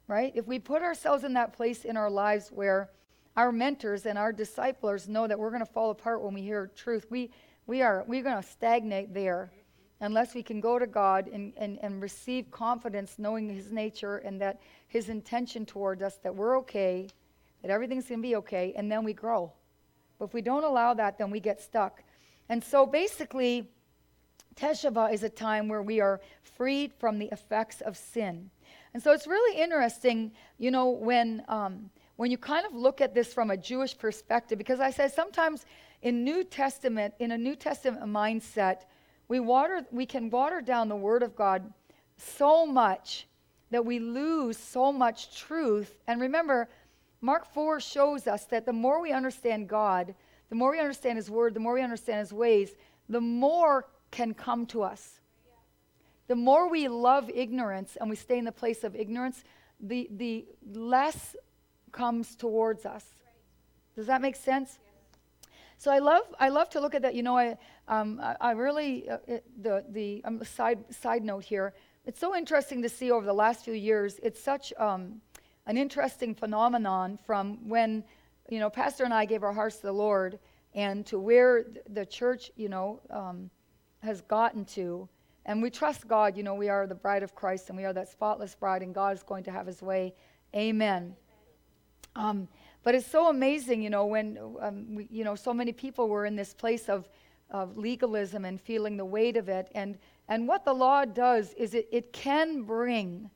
Right. 0.07 0.31
If 0.35 0.47
we 0.47 0.57
put 0.57 0.81
ourselves 0.81 1.23
in 1.23 1.33
that 1.33 1.53
place 1.53 1.85
in 1.85 1.97
our 1.97 2.09
lives 2.09 2.49
where 2.51 2.89
our 3.35 3.51
mentors 3.51 4.07
and 4.07 4.17
our 4.17 4.33
disciplers 4.33 5.07
know 5.07 5.27
that 5.27 5.37
we're 5.37 5.51
going 5.51 5.65
to 5.65 5.71
fall 5.71 5.91
apart 5.91 6.23
when 6.23 6.33
we 6.33 6.41
hear 6.41 6.71
truth, 6.75 7.05
we, 7.11 7.29
we 7.67 7.83
are 7.83 8.03
we're 8.07 8.23
going 8.23 8.41
to 8.41 8.47
stagnate 8.47 9.13
there 9.13 9.51
unless 9.99 10.33
we 10.33 10.41
can 10.41 10.59
go 10.59 10.79
to 10.79 10.87
God 10.87 11.27
and, 11.27 11.53
and, 11.57 11.77
and 11.83 12.01
receive 12.01 12.49
confidence 12.49 13.19
knowing 13.19 13.47
his 13.47 13.71
nature 13.71 14.17
and 14.17 14.41
that 14.41 14.59
his 14.87 15.09
intention 15.09 15.63
toward 15.63 16.01
us 16.01 16.17
that 16.23 16.35
we're 16.35 16.57
okay, 16.57 17.07
that 17.61 17.69
everything's 17.69 18.07
going 18.07 18.21
to 18.21 18.27
be 18.27 18.35
okay, 18.37 18.73
and 18.75 18.91
then 18.91 19.03
we 19.03 19.13
grow. 19.13 19.51
But 20.17 20.25
if 20.25 20.33
we 20.33 20.41
don't 20.41 20.63
allow 20.63 20.95
that, 20.95 21.19
then 21.19 21.29
we 21.29 21.39
get 21.39 21.61
stuck. 21.61 22.01
And 22.49 22.63
so 22.63 22.85
basically, 22.85 23.69
Teshuvah 24.55 25.13
is 25.13 25.23
a 25.23 25.29
time 25.29 25.67
where 25.67 25.81
we 25.81 25.99
are 25.99 26.21
freed 26.43 26.93
from 26.93 27.19
the 27.19 27.27
effects 27.31 27.81
of 27.81 27.97
sin. 27.97 28.49
And 28.93 29.03
so 29.03 29.11
it's 29.11 29.27
really 29.27 29.59
interesting, 29.59 30.31
you 30.57 30.71
know, 30.71 30.89
when, 30.89 31.43
um, 31.47 31.89
when 32.15 32.31
you 32.31 32.37
kind 32.37 32.65
of 32.65 32.73
look 32.73 33.01
at 33.01 33.13
this 33.13 33.33
from 33.33 33.51
a 33.51 33.57
Jewish 33.57 33.97
perspective, 33.97 34.57
because 34.57 34.79
I 34.79 34.89
say 34.89 35.09
sometimes 35.09 35.65
in 36.01 36.23
New 36.23 36.43
Testament, 36.43 37.13
in 37.19 37.31
a 37.31 37.37
New 37.37 37.55
Testament 37.55 38.05
mindset, 38.05 38.83
we, 39.27 39.39
water, 39.39 39.85
we 39.91 40.05
can 40.05 40.29
water 40.29 40.61
down 40.61 40.87
the 40.87 40.95
Word 40.95 41.23
of 41.23 41.35
God 41.35 41.73
so 42.17 42.65
much 42.65 43.27
that 43.71 43.85
we 43.85 43.99
lose 43.99 44.57
so 44.57 44.93
much 44.93 45.37
truth. 45.37 45.97
And 46.07 46.21
remember, 46.21 46.69
Mark 47.21 47.51
4 47.53 47.79
shows 47.79 48.27
us 48.27 48.45
that 48.45 48.65
the 48.65 48.73
more 48.73 49.01
we 49.01 49.11
understand 49.11 49.67
God, 49.67 50.15
the 50.49 50.55
more 50.55 50.71
we 50.71 50.79
understand 50.79 51.17
His 51.17 51.29
Word, 51.29 51.53
the 51.53 51.59
more 51.59 51.73
we 51.73 51.81
understand 51.81 52.19
His 52.19 52.33
ways, 52.33 52.71
the 53.09 53.21
more 53.21 53.87
can 54.11 54.33
come 54.33 54.65
to 54.67 54.83
us. 54.83 55.19
The 56.27 56.35
more 56.35 56.69
we 56.69 56.87
love 56.87 57.29
ignorance 57.29 57.97
and 57.99 58.09
we 58.09 58.15
stay 58.15 58.37
in 58.37 58.45
the 58.45 58.51
place 58.51 58.83
of 58.83 58.95
ignorance, 58.95 59.43
the, 59.79 60.07
the 60.11 60.45
less 60.73 61.35
comes 61.91 62.35
towards 62.35 62.85
us. 62.85 63.05
Does 63.95 64.07
that 64.07 64.21
make 64.21 64.35
sense? 64.35 64.79
So 65.77 65.91
I 65.91 65.99
love 65.99 66.23
I 66.39 66.49
love 66.49 66.69
to 66.71 66.79
look 66.79 66.95
at 66.95 67.01
that. 67.01 67.15
You 67.15 67.23
know, 67.23 67.37
I 67.37 67.57
um, 67.87 68.19
I, 68.21 68.35
I, 68.39 68.51
really 68.51 69.09
uh, 69.09 69.17
it, 69.27 69.43
the 69.61 69.83
the 69.89 70.21
um, 70.23 70.43
side 70.43 70.79
side 70.93 71.23
note 71.23 71.43
here. 71.43 71.73
It's 72.05 72.19
so 72.19 72.35
interesting 72.35 72.81
to 72.81 72.89
see 72.89 73.11
over 73.11 73.25
the 73.25 73.33
last 73.33 73.65
few 73.65 73.73
years. 73.73 74.19
It's 74.23 74.41
such 74.41 74.73
um, 74.77 75.21
an 75.65 75.77
interesting 75.77 76.33
phenomenon 76.33 77.19
from 77.25 77.67
when 77.67 78.03
you 78.49 78.59
know 78.59 78.69
Pastor 78.69 79.03
and 79.03 79.13
I 79.13 79.25
gave 79.25 79.43
our 79.43 79.53
hearts 79.53 79.77
to 79.77 79.87
the 79.87 79.93
Lord, 79.93 80.39
and 80.73 81.05
to 81.07 81.19
where 81.19 81.65
the 81.89 82.05
church 82.05 82.51
you 82.55 82.69
know 82.69 83.01
um, 83.09 83.49
has 83.99 84.21
gotten 84.21 84.65
to. 84.65 85.07
And 85.47 85.61
we 85.61 85.69
trust 85.69 86.07
God. 86.07 86.35
You 86.35 86.41
know, 86.41 86.55
we 86.55 86.69
are 86.69 86.87
the 86.87 86.95
bride 86.95 87.21
of 87.21 87.35
Christ, 87.35 87.69
and 87.69 87.77
we 87.77 87.85
are 87.85 87.93
that 87.93 88.09
spotless 88.09 88.55
bride, 88.55 88.81
and 88.81 88.95
God 88.95 89.15
is 89.15 89.21
going 89.21 89.43
to 89.43 89.51
have 89.51 89.67
His 89.67 89.81
way. 89.81 90.15
Amen. 90.55 91.15
Um, 92.15 92.47
but 92.83 92.95
it's 92.95 93.07
so 93.07 93.29
amazing, 93.29 93.81
you 93.81 93.89
know, 93.89 94.05
when, 94.05 94.37
um, 94.61 94.95
we, 94.95 95.07
you 95.11 95.23
know, 95.23 95.35
so 95.35 95.53
many 95.53 95.71
people 95.71 96.07
were 96.07 96.25
in 96.25 96.35
this 96.35 96.53
place 96.53 96.87
of, 96.87 97.09
of 97.49 97.77
legalism 97.77 98.45
and 98.45 98.61
feeling 98.61 98.95
the 98.95 99.05
weight 99.05 99.37
of 99.37 99.49
it. 99.49 99.69
And, 99.73 99.97
and 100.27 100.47
what 100.47 100.65
the 100.65 100.73
law 100.73 101.03
does 101.03 101.53
is 101.53 101.73
it, 101.73 101.87
it 101.91 102.13
can 102.13 102.61
bring, 102.61 103.29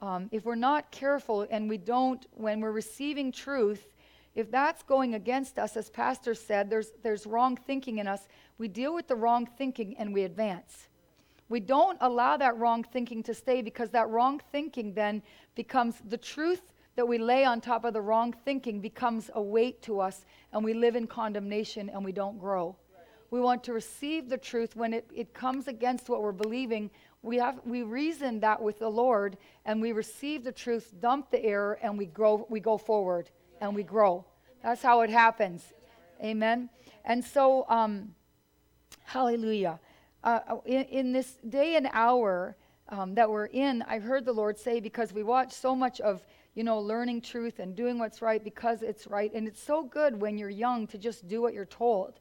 um, 0.00 0.28
if 0.30 0.44
we're 0.44 0.54
not 0.54 0.90
careful 0.92 1.46
and 1.50 1.68
we 1.68 1.78
don't, 1.78 2.24
when 2.30 2.60
we're 2.60 2.72
receiving 2.72 3.32
truth, 3.32 3.88
if 4.36 4.50
that's 4.50 4.82
going 4.82 5.14
against 5.14 5.58
us, 5.58 5.78
as 5.78 5.88
Pastor 5.88 6.34
said, 6.34 6.68
there's, 6.68 6.92
there's 7.02 7.26
wrong 7.26 7.56
thinking 7.56 7.98
in 7.98 8.06
us, 8.06 8.28
we 8.58 8.68
deal 8.68 8.94
with 8.94 9.08
the 9.08 9.16
wrong 9.16 9.46
thinking 9.56 9.96
and 9.98 10.12
we 10.12 10.24
advance. 10.24 10.88
We 11.48 11.58
don't 11.58 11.96
allow 12.02 12.36
that 12.36 12.58
wrong 12.58 12.84
thinking 12.84 13.22
to 13.24 13.34
stay 13.34 13.62
because 13.62 13.90
that 13.90 14.10
wrong 14.10 14.42
thinking 14.52 14.92
then 14.92 15.22
becomes 15.54 15.94
the 16.06 16.18
truth 16.18 16.74
that 16.96 17.08
we 17.08 17.16
lay 17.16 17.44
on 17.44 17.62
top 17.62 17.86
of 17.86 17.94
the 17.94 18.00
wrong 18.02 18.34
thinking 18.44 18.80
becomes 18.80 19.30
a 19.34 19.40
weight 19.40 19.80
to 19.82 20.00
us, 20.00 20.26
and 20.52 20.62
we 20.62 20.74
live 20.74 20.96
in 20.96 21.06
condemnation 21.06 21.88
and 21.88 22.04
we 22.04 22.12
don't 22.12 22.38
grow. 22.38 22.76
We 23.30 23.40
want 23.40 23.64
to 23.64 23.72
receive 23.72 24.28
the 24.28 24.38
truth 24.38 24.76
when 24.76 24.92
it, 24.92 25.08
it 25.14 25.32
comes 25.32 25.66
against 25.66 26.10
what 26.10 26.22
we're 26.22 26.32
believing. 26.32 26.90
We, 27.22 27.38
have, 27.38 27.60
we 27.64 27.82
reason 27.82 28.40
that 28.40 28.60
with 28.60 28.80
the 28.80 28.88
Lord, 28.88 29.38
and 29.64 29.80
we 29.80 29.92
receive 29.92 30.44
the 30.44 30.52
truth, 30.52 30.92
dump 31.00 31.30
the 31.30 31.42
error, 31.42 31.78
and 31.82 31.96
we, 31.96 32.04
grow, 32.06 32.46
we 32.50 32.60
go 32.60 32.76
forward 32.76 33.30
and 33.60 33.74
we 33.74 33.82
grow. 33.82 34.24
That's 34.62 34.82
how 34.82 35.00
it 35.02 35.10
happens. 35.10 35.62
Amen. 36.22 36.70
And 37.04 37.24
so, 37.24 37.66
um, 37.68 38.14
hallelujah. 39.04 39.78
Uh, 40.24 40.40
in, 40.64 40.82
in, 40.84 41.12
this 41.12 41.38
day 41.48 41.76
and 41.76 41.88
hour 41.92 42.56
um, 42.88 43.14
that 43.14 43.30
we're 43.30 43.46
in, 43.46 43.82
I've 43.82 44.02
heard 44.02 44.24
the 44.24 44.32
Lord 44.32 44.58
say, 44.58 44.80
because 44.80 45.12
we 45.12 45.22
watch 45.22 45.52
so 45.52 45.76
much 45.76 46.00
of 46.00 46.24
you 46.56 46.64
know, 46.64 46.80
learning 46.80 47.20
truth 47.20 47.58
and 47.58 47.76
doing 47.76 47.98
what's 47.98 48.22
right 48.22 48.42
because 48.42 48.82
it's 48.82 49.06
right. 49.06 49.32
And 49.34 49.46
it's 49.46 49.62
so 49.62 49.84
good 49.84 50.18
when 50.18 50.38
you're 50.38 50.50
young 50.50 50.86
to 50.88 50.98
just 50.98 51.28
do 51.28 51.42
what 51.42 51.52
you're 51.52 51.66
told. 51.66 52.14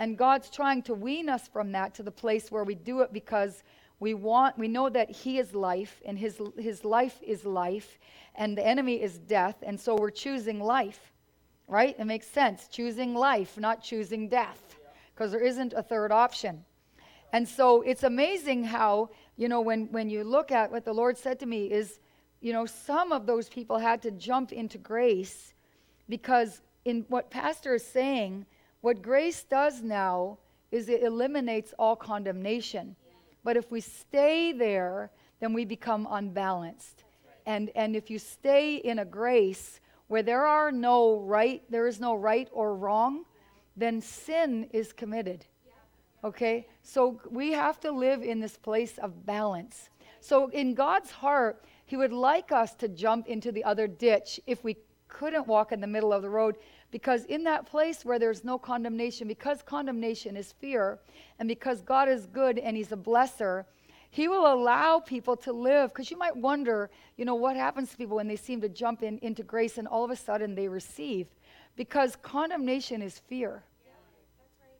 And 0.00 0.18
God's 0.18 0.50
trying 0.50 0.82
to 0.82 0.94
wean 0.94 1.28
us 1.28 1.46
from 1.46 1.72
that 1.72 1.94
to 1.94 2.02
the 2.02 2.10
place 2.10 2.50
where 2.50 2.64
we 2.64 2.74
do 2.74 3.00
it 3.00 3.12
because 3.12 3.62
we 4.00 4.14
want 4.14 4.58
we 4.58 4.68
know 4.68 4.88
that 4.88 5.10
he 5.10 5.38
is 5.38 5.54
life 5.54 6.00
and 6.04 6.18
his 6.18 6.40
his 6.58 6.84
life 6.84 7.20
is 7.22 7.44
life 7.44 7.98
and 8.34 8.56
the 8.56 8.66
enemy 8.66 9.02
is 9.02 9.18
death 9.18 9.56
and 9.62 9.78
so 9.78 9.96
we're 9.96 10.10
choosing 10.10 10.60
life. 10.60 11.12
Right? 11.66 11.94
It 11.98 12.06
makes 12.06 12.26
sense. 12.26 12.66
Choosing 12.68 13.14
life, 13.14 13.58
not 13.58 13.82
choosing 13.82 14.28
death 14.28 14.76
because 15.14 15.32
there 15.32 15.44
isn't 15.44 15.74
a 15.74 15.82
third 15.82 16.12
option. 16.12 16.64
And 17.32 17.46
so 17.46 17.82
it's 17.82 18.04
amazing 18.04 18.64
how, 18.64 19.10
you 19.36 19.48
know, 19.48 19.60
when 19.60 19.92
when 19.92 20.08
you 20.08 20.24
look 20.24 20.50
at 20.50 20.70
what 20.70 20.84
the 20.84 20.94
Lord 20.94 21.18
said 21.18 21.38
to 21.40 21.46
me 21.46 21.70
is 21.70 22.00
you 22.40 22.52
know, 22.52 22.66
some 22.66 23.12
of 23.12 23.26
those 23.26 23.48
people 23.48 23.78
had 23.78 24.02
to 24.02 24.10
jump 24.12 24.52
into 24.52 24.78
grace 24.78 25.54
because, 26.08 26.60
in 26.84 27.04
what 27.08 27.30
Pastor 27.30 27.74
is 27.74 27.84
saying, 27.84 28.46
what 28.80 29.02
grace 29.02 29.42
does 29.42 29.82
now 29.82 30.38
is 30.70 30.88
it 30.88 31.02
eliminates 31.02 31.74
all 31.78 31.96
condemnation. 31.96 32.94
But 33.44 33.56
if 33.56 33.70
we 33.70 33.80
stay 33.80 34.52
there, 34.52 35.10
then 35.40 35.52
we 35.52 35.64
become 35.64 36.06
unbalanced. 36.10 37.04
And, 37.46 37.70
and 37.74 37.96
if 37.96 38.10
you 38.10 38.18
stay 38.18 38.76
in 38.76 38.98
a 38.98 39.04
grace 39.04 39.80
where 40.08 40.22
there 40.22 40.44
are 40.44 40.72
no 40.72 41.20
right, 41.20 41.62
there 41.70 41.86
is 41.86 42.00
no 42.00 42.14
right 42.14 42.48
or 42.52 42.74
wrong, 42.74 43.24
then 43.76 44.00
sin 44.00 44.68
is 44.72 44.92
committed. 44.92 45.46
Okay? 46.24 46.66
So 46.82 47.20
we 47.30 47.52
have 47.52 47.80
to 47.80 47.90
live 47.90 48.22
in 48.22 48.40
this 48.40 48.56
place 48.56 48.98
of 48.98 49.24
balance. 49.24 49.88
So 50.20 50.48
in 50.48 50.74
God's 50.74 51.10
heart, 51.10 51.64
he 51.86 51.96
would 51.96 52.12
like 52.12 52.52
us 52.52 52.74
to 52.76 52.88
jump 52.88 53.28
into 53.28 53.52
the 53.52 53.64
other 53.64 53.86
ditch 53.86 54.40
if 54.46 54.64
we 54.64 54.76
couldn't 55.06 55.46
walk 55.46 55.72
in 55.72 55.80
the 55.80 55.86
middle 55.86 56.12
of 56.12 56.22
the 56.22 56.30
road. 56.30 56.56
Because 56.90 57.24
in 57.26 57.44
that 57.44 57.66
place 57.66 58.04
where 58.04 58.18
there's 58.18 58.44
no 58.44 58.58
condemnation, 58.58 59.28
because 59.28 59.62
condemnation 59.62 60.36
is 60.36 60.52
fear, 60.52 60.98
and 61.38 61.46
because 61.46 61.82
God 61.82 62.08
is 62.08 62.26
good 62.26 62.58
and 62.58 62.76
He's 62.76 62.92
a 62.92 62.96
blesser, 62.96 63.66
He 64.10 64.26
will 64.26 64.50
allow 64.50 64.98
people 64.98 65.36
to 65.38 65.52
live. 65.52 65.92
Because 65.92 66.10
you 66.10 66.16
might 66.16 66.36
wonder, 66.36 66.90
you 67.16 67.24
know, 67.24 67.34
what 67.34 67.56
happens 67.56 67.90
to 67.90 67.96
people 67.96 68.16
when 68.16 68.28
they 68.28 68.36
seem 68.36 68.60
to 68.62 68.68
jump 68.68 69.02
in 69.02 69.18
into 69.18 69.42
grace 69.42 69.76
and 69.76 69.86
all 69.86 70.04
of 70.04 70.10
a 70.10 70.16
sudden 70.16 70.54
they 70.54 70.68
receive. 70.68 71.26
Because 71.76 72.16
condemnation 72.22 73.02
is 73.02 73.18
fear. 73.18 73.62
Yeah, 73.84 73.92
right. 74.60 74.78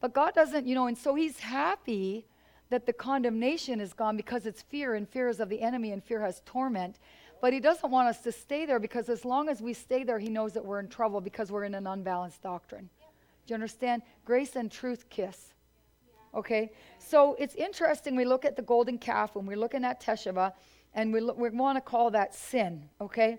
But 0.00 0.14
God 0.14 0.34
doesn't, 0.34 0.66
you 0.66 0.74
know, 0.74 0.86
and 0.86 0.96
so 0.96 1.14
He's 1.14 1.38
happy 1.38 2.24
that 2.70 2.86
the 2.86 2.92
condemnation 2.94 3.78
is 3.78 3.92
gone 3.92 4.16
because 4.16 4.46
it's 4.46 4.62
fear, 4.62 4.94
and 4.94 5.06
fear 5.06 5.28
is 5.28 5.38
of 5.38 5.50
the 5.50 5.60
enemy, 5.60 5.92
and 5.92 6.02
fear 6.02 6.22
has 6.22 6.40
torment. 6.46 6.96
But 7.42 7.52
he 7.52 7.58
doesn't 7.58 7.90
want 7.90 8.08
us 8.08 8.20
to 8.20 8.30
stay 8.30 8.66
there 8.66 8.78
because 8.78 9.08
as 9.08 9.24
long 9.24 9.48
as 9.48 9.60
we 9.60 9.72
stay 9.72 10.04
there, 10.04 10.20
he 10.20 10.30
knows 10.30 10.52
that 10.52 10.64
we're 10.64 10.78
in 10.78 10.86
trouble 10.86 11.20
because 11.20 11.50
we're 11.50 11.64
in 11.64 11.74
an 11.74 11.88
unbalanced 11.88 12.40
doctrine. 12.40 12.88
Do 13.46 13.52
you 13.52 13.54
understand? 13.54 14.02
Grace 14.24 14.54
and 14.54 14.70
truth 14.70 15.10
kiss. 15.10 15.52
Okay? 16.36 16.70
So 17.00 17.34
it's 17.40 17.56
interesting. 17.56 18.14
We 18.14 18.24
look 18.24 18.44
at 18.44 18.54
the 18.54 18.62
golden 18.62 18.96
calf 18.96 19.34
when 19.34 19.44
we're 19.44 19.56
looking 19.56 19.84
at 19.84 20.00
Teshuvah, 20.00 20.52
and 20.94 21.12
we, 21.12 21.20
we 21.20 21.50
want 21.50 21.76
to 21.78 21.80
call 21.80 22.12
that 22.12 22.32
sin. 22.32 22.88
Okay? 23.00 23.38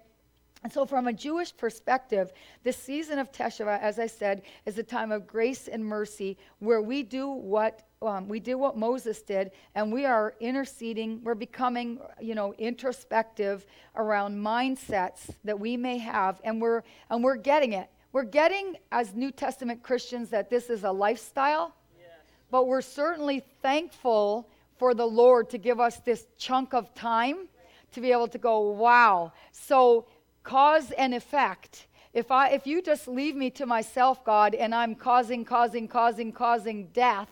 And 0.64 0.72
so, 0.72 0.86
from 0.86 1.08
a 1.08 1.14
Jewish 1.14 1.56
perspective, 1.56 2.34
this 2.64 2.78
season 2.78 3.20
of 3.20 3.32
Teshuvah, 3.32 3.82
as 3.82 4.00
I 4.00 4.08
said, 4.08 4.42
is 4.66 4.78
a 4.78 4.84
time 4.84 5.14
of 5.14 5.28
grace 5.28 5.70
and 5.70 5.84
mercy 5.84 6.38
where 6.60 6.82
we 6.82 7.04
do 7.04 7.30
what 7.30 7.88
um, 8.06 8.28
we 8.28 8.40
do 8.40 8.58
what 8.58 8.78
Moses 8.78 9.22
did, 9.22 9.52
and 9.76 9.92
we 9.92 10.06
are 10.06 10.36
interceding. 10.40 11.22
We're 11.24 11.36
becoming, 11.36 12.00
you 12.22 12.36
know, 12.36 12.54
introspective 12.54 13.66
around 13.96 14.36
mindsets 14.36 15.30
that 15.44 15.60
we 15.60 15.78
may 15.78 15.98
have, 15.98 16.42
and 16.44 16.62
we're 16.62 16.84
and 17.10 17.24
we're 17.24 17.38
getting 17.38 17.74
it. 17.74 17.90
We're 18.12 18.24
getting 18.24 18.78
as 18.92 19.14
New 19.16 19.32
Testament 19.32 19.82
Christians 19.82 20.30
that 20.30 20.50
this 20.50 20.70
is 20.70 20.84
a 20.84 20.92
lifestyle, 20.92 21.74
yes. 21.98 22.10
but 22.52 22.68
we're 22.68 22.82
certainly 22.82 23.44
thankful 23.62 24.50
for 24.78 24.94
the 24.94 25.06
Lord 25.06 25.50
to 25.52 25.58
give 25.58 25.80
us 25.80 25.98
this 26.00 26.28
chunk 26.38 26.74
of 26.74 26.94
time 26.94 27.48
to 27.94 28.02
be 28.02 28.12
able 28.12 28.28
to 28.28 28.38
go, 28.38 28.72
wow. 28.72 29.32
So 29.52 30.06
cause 30.44 30.92
and 30.92 31.14
effect. 31.14 31.88
If 32.14 32.30
I 32.30 32.50
if 32.50 32.68
you 32.68 32.82
just 32.82 33.08
leave 33.08 33.36
me 33.36 33.50
to 33.52 33.66
myself, 33.66 34.24
God, 34.24 34.54
and 34.54 34.76
I'm 34.76 34.94
causing, 34.94 35.46
causing, 35.46 35.88
causing, 35.88 36.32
causing 36.32 36.88
death, 36.88 37.30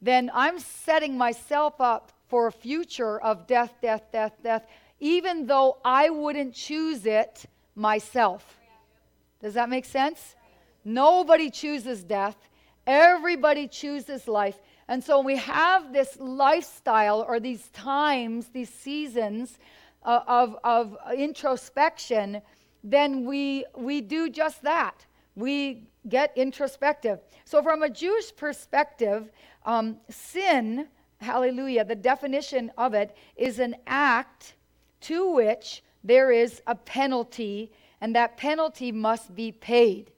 then 0.00 0.30
I'm 0.34 0.58
setting 0.58 1.16
myself 1.16 1.80
up 1.80 2.12
for 2.28 2.48
a 2.48 2.52
future 2.52 3.20
of 3.20 3.46
death, 3.46 3.74
death, 3.80 4.04
death, 4.12 4.32
death, 4.42 4.66
even 5.00 5.46
though 5.46 5.78
I 5.84 6.10
wouldn't 6.10 6.54
choose 6.54 7.06
it 7.06 7.44
myself. 7.74 8.58
Does 9.40 9.54
that 9.54 9.68
make 9.68 9.84
sense? 9.84 10.34
Nobody 10.84 11.50
chooses 11.50 12.02
death. 12.02 12.36
Everybody 12.86 13.68
chooses 13.68 14.28
life. 14.28 14.60
And 14.88 15.02
so 15.02 15.20
we 15.20 15.36
have 15.36 15.92
this 15.92 16.16
lifestyle 16.18 17.24
or 17.26 17.40
these 17.40 17.68
times, 17.70 18.48
these 18.52 18.70
seasons 18.70 19.58
uh, 20.04 20.20
of, 20.26 20.56
of 20.62 20.96
introspection, 21.16 22.40
then 22.84 23.24
we, 23.24 23.64
we 23.76 24.00
do 24.00 24.30
just 24.30 24.62
that. 24.62 25.04
We 25.34 25.88
get 26.08 26.32
introspective. 26.36 27.20
So, 27.44 27.62
from 27.62 27.82
a 27.82 27.90
Jewish 27.90 28.34
perspective, 28.34 29.30
um, 29.64 29.98
sin, 30.08 30.88
hallelujah, 31.20 31.84
the 31.84 31.94
definition 31.94 32.70
of 32.78 32.94
it 32.94 33.16
is 33.36 33.58
an 33.58 33.76
act 33.86 34.54
to 35.02 35.30
which 35.32 35.82
there 36.04 36.30
is 36.30 36.62
a 36.66 36.74
penalty, 36.74 37.72
and 38.00 38.14
that 38.14 38.36
penalty 38.36 38.92
must 38.92 39.34
be 39.34 39.52
paid. 39.52 40.12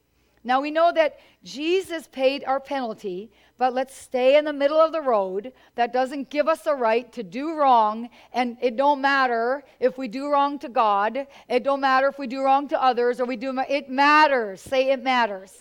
Now 0.45 0.61
we 0.61 0.71
know 0.71 0.92
that 0.92 1.18
Jesus 1.45 2.07
paid 2.07 2.45
our 2.45 2.61
penalty, 2.61 3.30
but 3.59 3.75
let's 3.75 3.95
stay 3.95 4.37
in 4.38 4.45
the 4.45 4.52
middle 4.52 4.80
of 4.80 4.92
the 4.92 5.00
road. 5.00 5.52
That 5.75 5.92
doesn't 5.92 6.30
give 6.30 6.49
us 6.49 6.66
a 6.66 6.75
right 6.75 7.12
to 7.12 7.23
do 7.23 7.54
wrong, 7.54 8.09
and 8.33 8.57
it 8.62 8.76
don't 8.76 9.00
matter 9.00 9.64
if 9.80 9.99
we 9.99 10.09
do 10.09 10.30
wrong 10.30 10.59
to 10.61 10.68
God. 10.68 11.26
It 11.49 11.64
don't 11.64 11.80
matter 11.80 12.09
if 12.09 12.18
we 12.18 12.26
do 12.26 12.42
wrong 12.42 12.68
to 12.68 12.83
others 12.83 13.21
or 13.21 13.25
we 13.25 13.37
do 13.37 13.59
it 13.68 13.90
matters. 13.90 14.61
Say 14.61 14.90
it 14.90 15.02
matters. 15.02 15.59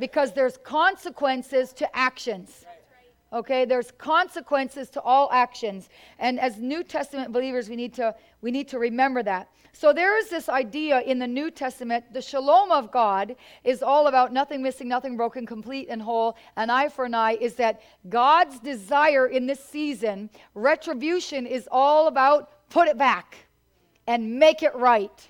Because 0.00 0.32
there's 0.32 0.56
consequences 0.56 1.72
to 1.74 1.96
actions. 1.96 2.64
Okay, 3.32 3.64
there's 3.64 3.92
consequences 3.92 4.90
to 4.90 5.00
all 5.02 5.30
actions. 5.30 5.88
And 6.18 6.40
as 6.40 6.56
New 6.56 6.82
Testament 6.82 7.32
believers, 7.32 7.68
we 7.68 7.76
need 7.76 7.94
to 7.94 8.16
we 8.40 8.50
need 8.50 8.66
to 8.68 8.78
remember 8.80 9.22
that. 9.22 9.50
So 9.72 9.92
there 9.92 10.18
is 10.18 10.28
this 10.28 10.48
idea 10.48 11.00
in 11.02 11.20
the 11.20 11.28
New 11.28 11.50
Testament, 11.50 12.12
the 12.12 12.20
shalom 12.20 12.72
of 12.72 12.90
God 12.90 13.36
is 13.62 13.82
all 13.82 14.08
about 14.08 14.32
nothing 14.32 14.62
missing, 14.62 14.88
nothing 14.88 15.16
broken, 15.16 15.46
complete 15.46 15.86
and 15.88 16.02
whole. 16.02 16.36
An 16.56 16.70
eye 16.70 16.88
for 16.88 17.04
an 17.04 17.14
eye 17.14 17.38
is 17.40 17.54
that 17.54 17.80
God's 18.08 18.58
desire 18.58 19.28
in 19.28 19.46
this 19.46 19.62
season, 19.62 20.28
retribution 20.54 21.46
is 21.46 21.68
all 21.70 22.08
about 22.08 22.68
put 22.68 22.88
it 22.88 22.98
back 22.98 23.36
and 24.08 24.40
make 24.40 24.64
it 24.64 24.74
right. 24.74 25.28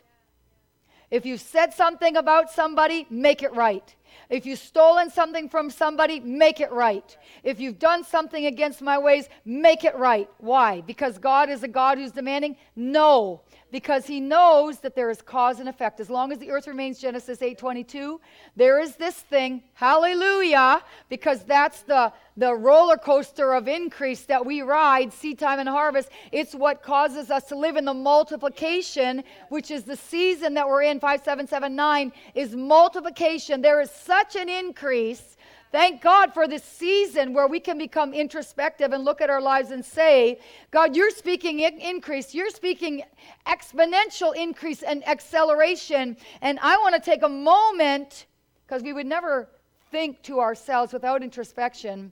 If 1.10 1.26
you've 1.26 1.40
said 1.40 1.74
something 1.74 2.16
about 2.16 2.50
somebody, 2.50 3.06
make 3.10 3.42
it 3.42 3.52
right. 3.54 3.94
If 4.30 4.46
you've 4.46 4.60
stolen 4.60 5.10
something 5.10 5.48
from 5.48 5.70
somebody, 5.70 6.20
make 6.20 6.60
it 6.60 6.70
right. 6.70 7.16
If 7.42 7.58
you've 7.58 7.80
done 7.80 8.04
something 8.04 8.46
against 8.46 8.80
my 8.80 8.96
ways, 8.96 9.28
make 9.44 9.84
it 9.84 9.96
right. 9.96 10.30
Why? 10.38 10.80
Because 10.80 11.18
God 11.18 11.50
is 11.50 11.64
a 11.64 11.68
God 11.68 11.98
who's 11.98 12.12
demanding? 12.12 12.56
No 12.76 13.42
because 13.70 14.06
he 14.06 14.20
knows 14.20 14.80
that 14.80 14.94
there 14.94 15.10
is 15.10 15.22
cause 15.22 15.60
and 15.60 15.68
effect. 15.68 16.00
As 16.00 16.10
long 16.10 16.32
as 16.32 16.38
the 16.38 16.50
earth 16.50 16.66
remains, 16.66 16.98
Genesis 16.98 17.40
8:22, 17.40 18.20
there 18.56 18.80
is 18.80 18.96
this 18.96 19.14
thing, 19.14 19.62
hallelujah, 19.74 20.82
because 21.08 21.44
that's 21.44 21.82
the, 21.82 22.12
the 22.36 22.54
roller 22.54 22.96
coaster 22.96 23.54
of 23.54 23.68
increase 23.68 24.22
that 24.24 24.44
we 24.44 24.62
ride, 24.62 25.12
seed 25.12 25.38
time 25.38 25.58
and 25.58 25.68
harvest. 25.68 26.10
It's 26.32 26.54
what 26.54 26.82
causes 26.82 27.30
us 27.30 27.44
to 27.44 27.56
live 27.56 27.76
in 27.76 27.84
the 27.84 27.94
multiplication, 27.94 29.24
which 29.48 29.70
is 29.70 29.84
the 29.84 29.96
season 29.96 30.54
that 30.54 30.66
we're 30.66 30.82
in, 30.82 31.00
5779, 31.00 32.12
is 32.34 32.54
multiplication. 32.54 33.62
There 33.62 33.80
is 33.80 33.90
such 33.90 34.36
an 34.36 34.48
increase 34.48 35.36
Thank 35.72 36.02
God 36.02 36.34
for 36.34 36.48
this 36.48 36.64
season 36.64 37.32
where 37.32 37.46
we 37.46 37.60
can 37.60 37.78
become 37.78 38.12
introspective 38.12 38.92
and 38.92 39.04
look 39.04 39.20
at 39.20 39.30
our 39.30 39.40
lives 39.40 39.70
and 39.70 39.84
say, 39.84 40.40
God, 40.72 40.96
you're 40.96 41.10
speaking 41.10 41.60
in- 41.60 41.78
increase. 41.78 42.34
You're 42.34 42.50
speaking 42.50 43.04
exponential 43.46 44.34
increase 44.34 44.82
and 44.82 45.06
acceleration. 45.06 46.16
And 46.40 46.58
I 46.60 46.76
want 46.78 46.96
to 46.96 47.00
take 47.00 47.22
a 47.22 47.28
moment, 47.28 48.26
because 48.66 48.82
we 48.82 48.92
would 48.92 49.06
never 49.06 49.48
think 49.92 50.22
to 50.22 50.40
ourselves 50.40 50.92
without 50.92 51.22
introspection, 51.22 52.10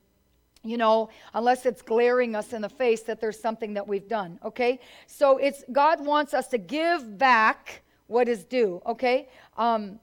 you 0.62 0.76
know, 0.76 1.08
unless 1.34 1.66
it's 1.66 1.82
glaring 1.82 2.36
us 2.36 2.52
in 2.52 2.62
the 2.62 2.68
face 2.68 3.02
that 3.02 3.20
there's 3.20 3.40
something 3.40 3.74
that 3.74 3.86
we've 3.86 4.08
done, 4.08 4.38
okay? 4.44 4.80
So 5.06 5.38
it's 5.38 5.64
God 5.72 6.04
wants 6.04 6.32
us 6.32 6.46
to 6.48 6.58
give 6.58 7.18
back 7.18 7.82
what 8.06 8.28
is 8.28 8.44
due, 8.44 8.82
okay? 8.86 9.28
Um, 9.56 9.98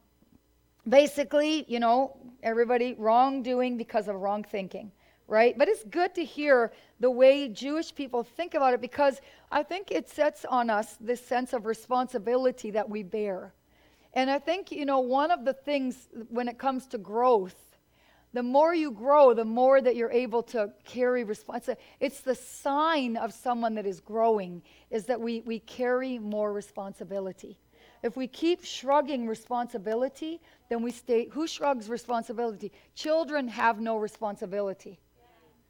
basically, 0.88 1.66
you 1.68 1.80
know, 1.80 2.18
everybody 2.46 2.96
wrongdoing 2.98 3.76
because 3.76 4.08
of 4.08 4.16
wrong 4.16 4.44
thinking, 4.44 4.92
right? 5.28 5.58
But 5.58 5.68
it's 5.68 5.84
good 5.84 6.14
to 6.16 6.24
hear 6.24 6.72
the 7.00 7.12
way 7.12 7.50
Jewish 7.50 7.94
people 7.94 8.24
think 8.24 8.54
about 8.54 8.74
it 8.74 8.80
because 8.80 9.20
I 9.52 9.64
think 9.64 9.92
it 9.92 10.08
sets 10.08 10.46
on 10.46 10.70
us 10.70 10.96
this 11.02 11.26
sense 11.26 11.52
of 11.52 11.66
responsibility 11.66 12.72
that 12.72 12.88
we 12.88 13.04
bear. 13.04 13.54
And 14.14 14.30
I 14.30 14.40
think, 14.40 14.72
you 14.72 14.86
know, 14.86 15.00
one 15.00 15.32
of 15.32 15.44
the 15.44 15.54
things 15.54 16.08
when 16.30 16.48
it 16.48 16.58
comes 16.58 16.86
to 16.88 16.98
growth, 16.98 17.56
the 18.32 18.44
more 18.44 18.76
you 18.76 18.92
grow, 18.92 19.34
the 19.34 19.44
more 19.44 19.82
that 19.82 19.96
you're 19.96 20.12
able 20.12 20.44
to 20.44 20.72
carry 20.86 21.24
responsibility. 21.24 21.82
It's 22.00 22.22
the 22.22 22.36
sign 22.36 23.18
of 23.18 23.34
someone 23.34 23.76
that 23.76 23.86
is 23.86 24.00
growing, 24.00 24.62
is 24.92 25.06
that 25.06 25.20
we, 25.20 25.42
we 25.42 25.60
carry 25.60 26.20
more 26.20 26.54
responsibility. 26.54 27.58
If 28.06 28.16
we 28.16 28.28
keep 28.28 28.64
shrugging 28.64 29.26
responsibility, 29.26 30.40
then 30.70 30.84
we 30.84 30.92
stay. 30.92 31.28
Who 31.30 31.48
shrugs 31.48 31.90
responsibility? 31.90 32.72
Children 32.94 33.48
have 33.48 33.80
no 33.80 33.98
responsibility, 33.98 35.00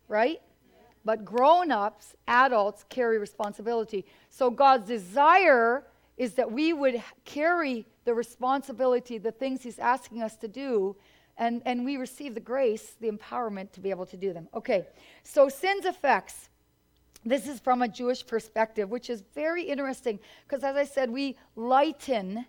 right? 0.10 0.42
But 1.06 1.24
grown 1.24 1.72
ups, 1.72 2.14
adults, 2.28 2.84
carry 2.90 3.20
responsibility. 3.20 4.06
So 4.30 4.52
God's 4.52 4.86
desire 4.86 5.86
is 6.18 6.34
that 6.34 6.52
we 6.52 6.74
would 6.74 7.02
carry 7.24 7.86
the 8.04 8.14
responsibility, 8.14 9.18
the 9.18 9.32
things 9.32 9.64
He's 9.64 9.80
asking 9.80 10.22
us 10.22 10.36
to 10.36 10.50
do, 10.50 10.98
and, 11.38 11.62
and 11.66 11.86
we 11.86 11.96
receive 11.96 12.34
the 12.34 12.42
grace, 12.42 12.96
the 13.00 13.10
empowerment 13.10 13.72
to 13.72 13.80
be 13.80 13.92
able 13.92 14.08
to 14.08 14.18
do 14.18 14.34
them. 14.34 14.50
Okay, 14.54 14.86
so 15.24 15.48
sin's 15.48 15.86
effects. 15.86 16.50
This 17.26 17.48
is 17.48 17.60
from 17.60 17.82
a 17.82 17.88
Jewish 17.88 18.26
perspective, 18.26 18.90
which 18.90 19.10
is 19.10 19.24
very 19.34 19.64
interesting 19.64 20.20
because, 20.48 20.64
as 20.64 20.76
I 20.76 20.86
said, 20.86 21.10
we 21.10 21.36
lighten 21.56 22.46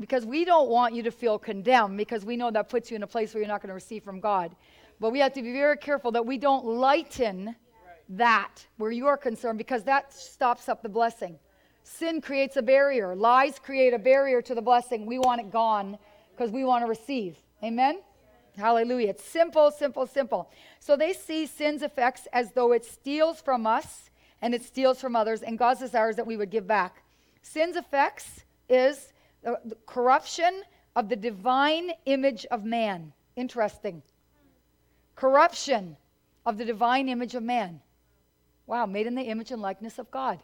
because 0.00 0.24
we 0.24 0.44
don't 0.44 0.68
want 0.68 0.94
you 0.94 1.02
to 1.02 1.10
feel 1.10 1.38
condemned 1.38 1.98
because 1.98 2.24
we 2.24 2.36
know 2.36 2.50
that 2.50 2.68
puts 2.68 2.90
you 2.90 2.96
in 2.96 3.02
a 3.02 3.06
place 3.06 3.34
where 3.34 3.42
you're 3.42 3.48
not 3.48 3.60
going 3.60 3.68
to 3.68 3.74
receive 3.74 4.02
from 4.02 4.20
God. 4.20 4.56
But 5.00 5.10
we 5.10 5.18
have 5.20 5.34
to 5.34 5.42
be 5.42 5.52
very 5.52 5.76
careful 5.76 6.10
that 6.12 6.24
we 6.24 6.38
don't 6.38 6.64
lighten 6.64 7.54
that 8.10 8.66
where 8.78 8.90
you 8.90 9.06
are 9.06 9.16
concerned 9.16 9.58
because 9.58 9.84
that 9.84 10.12
stops 10.12 10.68
up 10.68 10.82
the 10.82 10.88
blessing. 10.88 11.38
Sin 11.82 12.20
creates 12.20 12.56
a 12.56 12.62
barrier, 12.62 13.14
lies 13.14 13.58
create 13.58 13.92
a 13.92 13.98
barrier 13.98 14.40
to 14.42 14.54
the 14.54 14.62
blessing. 14.62 15.06
We 15.06 15.18
want 15.18 15.40
it 15.40 15.50
gone 15.52 15.98
because 16.30 16.50
we 16.50 16.64
want 16.64 16.84
to 16.84 16.88
receive. 16.88 17.36
Amen? 17.62 18.00
Hallelujah. 18.56 19.10
It's 19.10 19.24
simple, 19.24 19.70
simple, 19.70 20.06
simple. 20.06 20.50
So 20.80 20.96
they 20.96 21.12
see 21.12 21.46
sin's 21.46 21.82
effects 21.82 22.26
as 22.32 22.52
though 22.52 22.72
it 22.72 22.84
steals 22.84 23.40
from 23.40 23.66
us 23.66 24.10
and 24.42 24.54
it 24.54 24.62
steals 24.62 25.00
from 25.00 25.16
others, 25.16 25.42
and 25.42 25.58
God's 25.58 25.80
desire 25.80 26.10
is 26.10 26.16
that 26.16 26.26
we 26.26 26.36
would 26.36 26.50
give 26.50 26.66
back. 26.66 27.02
Sin's 27.42 27.76
effects 27.76 28.44
is 28.68 29.12
the, 29.42 29.58
the 29.64 29.76
corruption 29.86 30.62
of 30.94 31.08
the 31.08 31.16
divine 31.16 31.92
image 32.04 32.44
of 32.50 32.64
man. 32.64 33.12
Interesting. 33.34 34.02
Corruption 35.14 35.96
of 36.44 36.58
the 36.58 36.64
divine 36.64 37.08
image 37.08 37.34
of 37.34 37.42
man. 37.42 37.80
Wow, 38.66 38.86
made 38.86 39.06
in 39.06 39.14
the 39.14 39.22
image 39.22 39.52
and 39.52 39.62
likeness 39.62 39.98
of 39.98 40.10
God. 40.10 40.40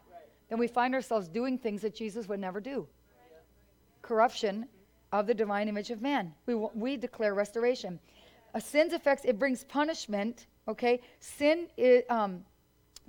Then 0.48 0.58
we 0.58 0.68
find 0.68 0.94
ourselves 0.94 1.28
doing 1.28 1.58
things 1.58 1.82
that 1.82 1.94
Jesus 1.94 2.28
would 2.28 2.40
never 2.40 2.60
do. 2.60 2.86
Corruption 4.00 4.66
of 5.12 5.26
the 5.26 5.34
divine 5.34 5.68
image 5.68 5.90
of 5.90 6.00
man. 6.00 6.34
We, 6.46 6.54
we 6.54 6.96
declare 6.96 7.34
restoration. 7.34 8.00
A 8.54 8.60
sin's 8.60 8.92
effects, 8.92 9.24
it 9.24 9.38
brings 9.38 9.64
punishment, 9.64 10.46
okay? 10.66 11.00
Sin 11.20 11.68
is, 11.76 12.02
um, 12.08 12.44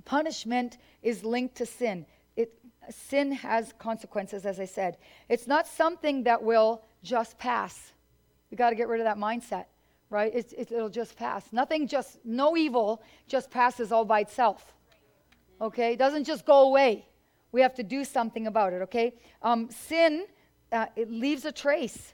punishment 0.04 0.78
is 1.02 1.24
linked 1.24 1.54
to 1.56 1.66
sin. 1.66 2.06
It, 2.36 2.52
sin 2.90 3.32
has 3.32 3.72
consequences, 3.78 4.44
as 4.44 4.60
I 4.60 4.66
said. 4.66 4.98
It's 5.28 5.46
not 5.46 5.66
something 5.66 6.24
that 6.24 6.42
will 6.42 6.82
just 7.02 7.38
pass. 7.38 7.92
We 8.50 8.56
got 8.56 8.70
to 8.70 8.76
get 8.76 8.88
rid 8.88 9.00
of 9.00 9.04
that 9.06 9.18
mindset, 9.18 9.66
right? 10.10 10.32
It's, 10.34 10.52
it, 10.52 10.70
it'll 10.72 10.88
just 10.88 11.16
pass. 11.16 11.44
Nothing 11.52 11.88
just, 11.88 12.18
no 12.24 12.56
evil 12.56 13.02
just 13.26 13.50
passes 13.50 13.92
all 13.92 14.04
by 14.04 14.20
itself. 14.20 14.74
Okay? 15.60 15.94
It 15.94 15.98
doesn't 15.98 16.24
just 16.24 16.44
go 16.44 16.68
away. 16.68 17.06
We 17.52 17.62
have 17.62 17.74
to 17.76 17.82
do 17.82 18.04
something 18.04 18.46
about 18.46 18.72
it, 18.72 18.82
okay? 18.82 19.14
Um, 19.40 19.70
sin, 19.70 20.26
uh, 20.74 20.86
it 20.96 21.10
leaves 21.10 21.44
a 21.44 21.52
trace. 21.52 22.12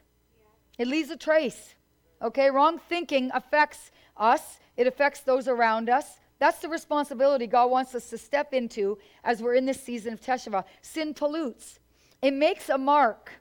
It 0.79 0.87
leaves 0.87 1.11
a 1.11 1.17
trace. 1.17 1.75
Okay? 2.23 2.51
Wrong 2.51 2.79
thinking 2.79 3.31
affects 3.35 3.91
us, 4.17 4.59
it 4.77 4.87
affects 4.87 5.21
those 5.21 5.49
around 5.49 5.89
us. 5.89 6.21
That's 6.39 6.59
the 6.59 6.69
responsibility 6.69 7.47
God 7.47 7.71
wants 7.71 7.95
us 7.95 8.09
to 8.11 8.19
step 8.19 8.55
into 8.55 8.99
as 9.25 9.43
we're 9.43 9.55
in 9.55 9.67
this 9.67 9.83
season 9.83 10.13
of 10.13 10.21
Teshuvah. 10.21 10.65
Sin 10.81 11.13
pollutes, 11.15 11.81
it 12.23 12.33
makes 12.33 12.69
a 12.69 12.79
mark. 12.79 13.33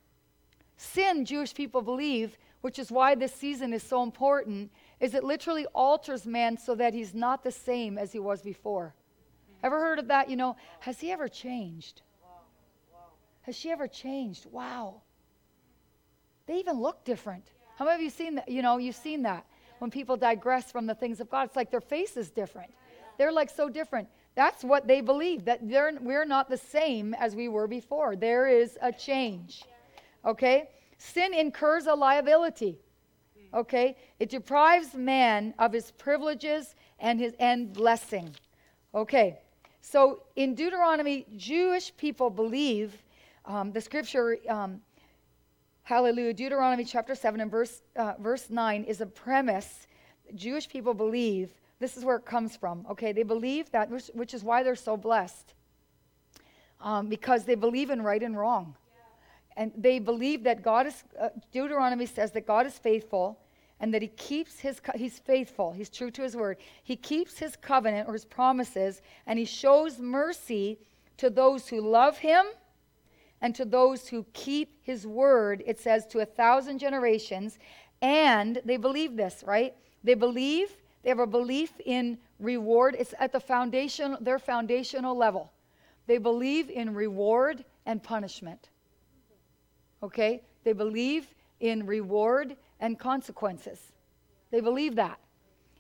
Sin, 0.78 1.26
Jewish 1.26 1.54
people 1.54 1.82
believe, 1.82 2.38
which 2.62 2.80
is 2.80 2.92
why 2.92 3.16
this 3.16 3.34
season 3.34 3.74
is 3.74 3.84
so 3.84 4.04
important, 4.04 4.72
is 5.00 5.14
it 5.14 5.24
literally 5.24 5.66
alters 5.74 6.26
man 6.26 6.58
so 6.58 6.76
that 6.76 6.94
he's 6.94 7.14
not 7.14 7.44
the 7.44 7.52
same 7.52 7.98
as 7.98 8.12
he 8.12 8.20
was 8.20 8.42
before. 8.42 8.94
Ever 9.64 9.80
heard 9.80 10.00
of 10.00 10.08
that? 10.08 10.30
You 10.30 10.36
know, 10.36 10.56
has 10.80 11.00
he 11.00 11.12
ever 11.12 11.28
changed? 11.28 12.02
Has 13.42 13.56
she 13.56 13.72
ever 13.72 13.88
changed? 13.88 14.46
Wow. 14.52 15.02
They 16.50 16.58
even 16.58 16.82
look 16.82 17.06
different. 17.06 17.44
How 17.78 17.86
many 17.86 17.98
of 17.98 18.02
you 18.02 18.10
seen 18.10 18.34
that? 18.34 18.50
You 18.50 18.64
know, 18.64 18.80
you've 18.80 18.96
seen 18.96 19.22
that 19.22 19.46
when 19.78 19.92
people 19.92 20.18
digress 20.18 20.72
from 20.72 20.88
the 20.88 20.96
things 20.96 21.20
of 21.20 21.30
God. 21.30 21.46
It's 21.46 21.56
like 21.56 21.70
their 21.70 21.80
face 21.80 22.18
is 22.18 22.32
different. 22.32 22.74
They're 23.20 23.32
like 23.32 23.52
so 23.52 23.70
different. 23.70 24.08
That's 24.34 24.64
what 24.64 24.88
they 24.88 25.02
believe, 25.02 25.46
that 25.46 25.70
they're, 25.70 25.94
we're 26.02 26.26
not 26.26 26.50
the 26.50 26.58
same 26.58 27.14
as 27.14 27.36
we 27.36 27.50
were 27.50 27.68
before. 27.68 28.16
There 28.16 28.48
is 28.48 28.80
a 28.82 28.92
change. 28.92 29.64
Okay? 30.26 30.70
Sin 30.98 31.36
incurs 31.36 31.86
a 31.86 31.94
liability. 31.94 32.80
Okay? 33.54 33.96
It 34.20 34.30
deprives 34.30 34.96
man 34.96 35.54
of 35.60 35.72
his 35.72 35.92
privileges 35.92 36.74
and 37.00 37.20
his 37.20 37.34
and 37.40 37.72
blessing. 37.72 38.36
Okay. 38.96 39.38
So 39.82 40.24
in 40.36 40.56
Deuteronomy, 40.56 41.28
Jewish 41.38 41.96
people 41.96 42.32
believe 42.32 42.98
um, 43.46 43.72
the 43.72 43.82
scripture, 43.82 44.38
um, 44.48 44.82
hallelujah, 45.90 46.36
Deuteronomy 46.36 46.86
chapter 46.86 47.16
7 47.16 47.42
and 47.42 47.50
verse, 47.50 47.82
uh, 47.96 48.14
verse 48.20 48.52
9 48.52 48.84
is 48.84 49.02
a 49.02 49.08
premise. 49.08 49.88
Jewish 50.36 50.70
people 50.70 50.94
believe, 50.94 51.50
this 51.80 51.98
is 51.98 52.06
where 52.06 52.18
it 52.18 52.26
comes 52.26 52.56
from, 52.56 52.86
okay? 52.92 53.12
They 53.12 53.24
believe 53.24 53.72
that, 53.72 53.90
which, 53.90 54.12
which 54.14 54.36
is 54.36 54.44
why 54.44 54.62
they're 54.62 54.76
so 54.76 54.96
blessed, 54.96 55.56
um, 56.80 57.08
because 57.08 57.44
they 57.44 57.56
believe 57.56 57.90
in 57.90 58.04
right 58.04 58.22
and 58.22 58.38
wrong. 58.38 58.76
And 59.58 59.72
they 59.76 59.98
believe 59.98 60.44
that 60.44 60.62
God 60.62 60.86
is, 60.86 61.04
uh, 61.20 61.30
Deuteronomy 61.52 62.06
says 62.06 62.32
that 62.34 62.46
God 62.46 62.68
is 62.68 62.78
faithful 62.78 63.40
and 63.80 63.92
that 63.92 64.04
he 64.04 64.10
keeps 64.10 64.60
his 64.60 64.82
he's 64.96 65.20
faithful 65.20 65.72
he's 65.72 65.90
true 65.90 66.12
to 66.12 66.22
his 66.22 66.36
word 66.36 66.58
he 66.84 66.98
keeps 66.98 67.40
his 67.40 67.56
covenant 67.56 68.10
or 68.10 68.14
his 68.14 68.26
promises 68.26 69.02
and 69.26 69.40
he 69.40 69.46
shows 69.46 70.00
mercy 70.00 70.78
to 71.16 71.30
those 71.30 71.70
who 71.70 71.80
love 71.80 72.18
him 72.18 72.46
and 73.42 73.56
to 73.56 73.66
those 73.66 74.08
who 74.08 74.26
keep 74.34 74.78
his 74.82 75.08
word 75.08 75.64
it 75.66 75.80
says 75.80 76.06
to 76.08 76.20
a 76.20 76.26
thousand 76.26 76.80
generations. 76.80 77.58
And 78.02 78.62
they 78.66 78.78
believe 78.78 79.16
this 79.16 79.44
right? 79.46 79.74
They 80.04 80.14
believe 80.14 80.76
they 81.04 81.10
have 81.10 81.20
a 81.20 81.28
belief 81.28 81.72
in 81.86 82.18
reward. 82.40 82.96
It's 83.00 83.14
at 83.20 83.32
the 83.32 83.40
foundation 83.40 84.18
their 84.22 84.40
foundational 84.40 85.16
level. 85.16 85.52
They 86.08 86.18
believe 86.18 86.70
in 86.70 86.94
reward 86.94 87.64
and 87.86 88.02
punishment. 88.02 88.70
Okay? 90.02 90.42
They 90.64 90.74
believe 90.74 91.28
in 91.60 91.86
reward 91.86 92.56
and 92.80 92.98
consequences. 92.98 93.80
They 94.52 94.62
believe 94.62 94.96
that. 94.96 95.20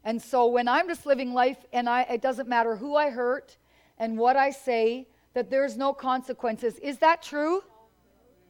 And 0.04 0.22
so 0.22 0.48
when 0.48 0.67
I'm 0.67 0.88
just 0.88 1.06
living 1.06 1.34
life 1.34 1.58
and 1.74 1.89
I, 1.89 2.02
it 2.04 2.22
doesn't 2.22 2.48
matter 2.48 2.76
who 2.76 2.95
I 2.95 3.10
hurt 3.10 3.58
and 3.98 4.17
what 4.17 4.38
I 4.38 4.52
say, 4.52 5.08
that 5.34 5.50
there's 5.50 5.78
no 5.78 5.94
consequences. 5.94 6.78
Is 6.80 6.98
that 7.00 7.22
true? 7.22 7.63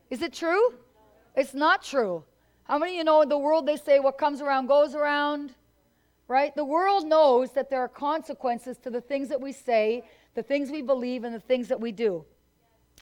Is 0.09 0.21
it 0.21 0.33
true? 0.33 0.73
It's 1.35 1.53
not 1.53 1.83
true. 1.83 2.23
How 2.63 2.77
many 2.77 2.93
of 2.93 2.97
you 2.97 3.03
know 3.03 3.21
in 3.21 3.29
the 3.29 3.37
world 3.37 3.65
they 3.65 3.77
say 3.77 3.99
what 3.99 4.17
comes 4.17 4.41
around 4.41 4.67
goes 4.67 4.95
around? 4.95 5.53
Right? 6.27 6.55
The 6.55 6.65
world 6.65 7.07
knows 7.07 7.51
that 7.53 7.69
there 7.69 7.81
are 7.81 7.87
consequences 7.87 8.77
to 8.79 8.89
the 8.89 9.01
things 9.01 9.29
that 9.29 9.41
we 9.41 9.51
say, 9.51 10.03
the 10.35 10.43
things 10.43 10.69
we 10.69 10.81
believe, 10.81 11.23
and 11.23 11.33
the 11.33 11.39
things 11.39 11.67
that 11.69 11.79
we 11.79 11.91
do. 11.91 12.23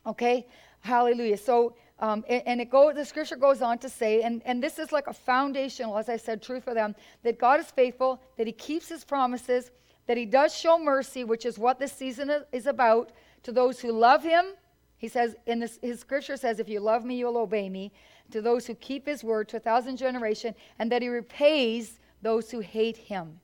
Okay? 0.06 0.48
Hallelujah. 0.82 1.38
So 1.38 1.76
um, 2.00 2.24
and, 2.30 2.44
and, 2.46 2.62
it 2.62 2.70
goes, 2.70 2.94
the 2.94 3.06
scripture 3.06 3.36
goes 3.36 3.62
on 3.62 3.80
to 3.80 3.90
say, 3.90 4.22
and, 4.22 4.44
and 4.46 4.62
this 4.62 4.78
is 4.78 4.92
like 4.92 5.08
a 5.08 5.14
foundational, 5.14 5.98
as 5.98 6.10
I 6.10 6.18
said, 6.18 6.44
truth 6.44 6.64
for 6.64 6.76
them, 6.76 6.96
that 7.24 7.40
God 7.40 7.60
is 7.60 7.72
faithful, 7.72 8.22
that 8.38 8.46
He 8.46 8.54
keeps 8.54 8.88
His 8.88 9.04
promises, 9.04 9.72
that 10.06 10.16
He 10.16 10.26
does 10.26 10.56
show 10.56 10.78
mercy, 10.78 11.24
which 11.24 11.46
is 11.46 11.58
what 11.58 11.80
this 11.80 11.92
season 11.92 12.32
is 12.52 12.68
about, 12.68 13.12
to 13.48 13.54
those 13.54 13.80
who 13.80 13.94
love 13.94 14.24
Him. 14.24 14.44
He 14.98 15.08
says, 15.08 15.34
in 15.46 15.60
this, 15.60 15.80
His 15.82 16.02
scripture 16.02 16.36
says, 16.36 16.60
if 16.60 16.68
you 16.68 16.82
love 16.82 17.06
me, 17.06 17.16
you'll 17.16 17.38
obey 17.38 17.70
me. 17.70 17.94
To 18.32 18.42
those 18.42 18.68
who 18.68 18.76
keep 18.76 19.08
His 19.08 19.24
word, 19.24 19.48
to 19.48 19.56
a 19.56 19.60
thousand 19.62 19.96
generation, 19.96 20.54
and 20.80 20.92
that 20.92 21.02
He 21.02 21.08
repays 21.08 22.02
those 22.22 22.52
who 22.52 22.60
hate 22.60 22.98
Him. 22.98 23.40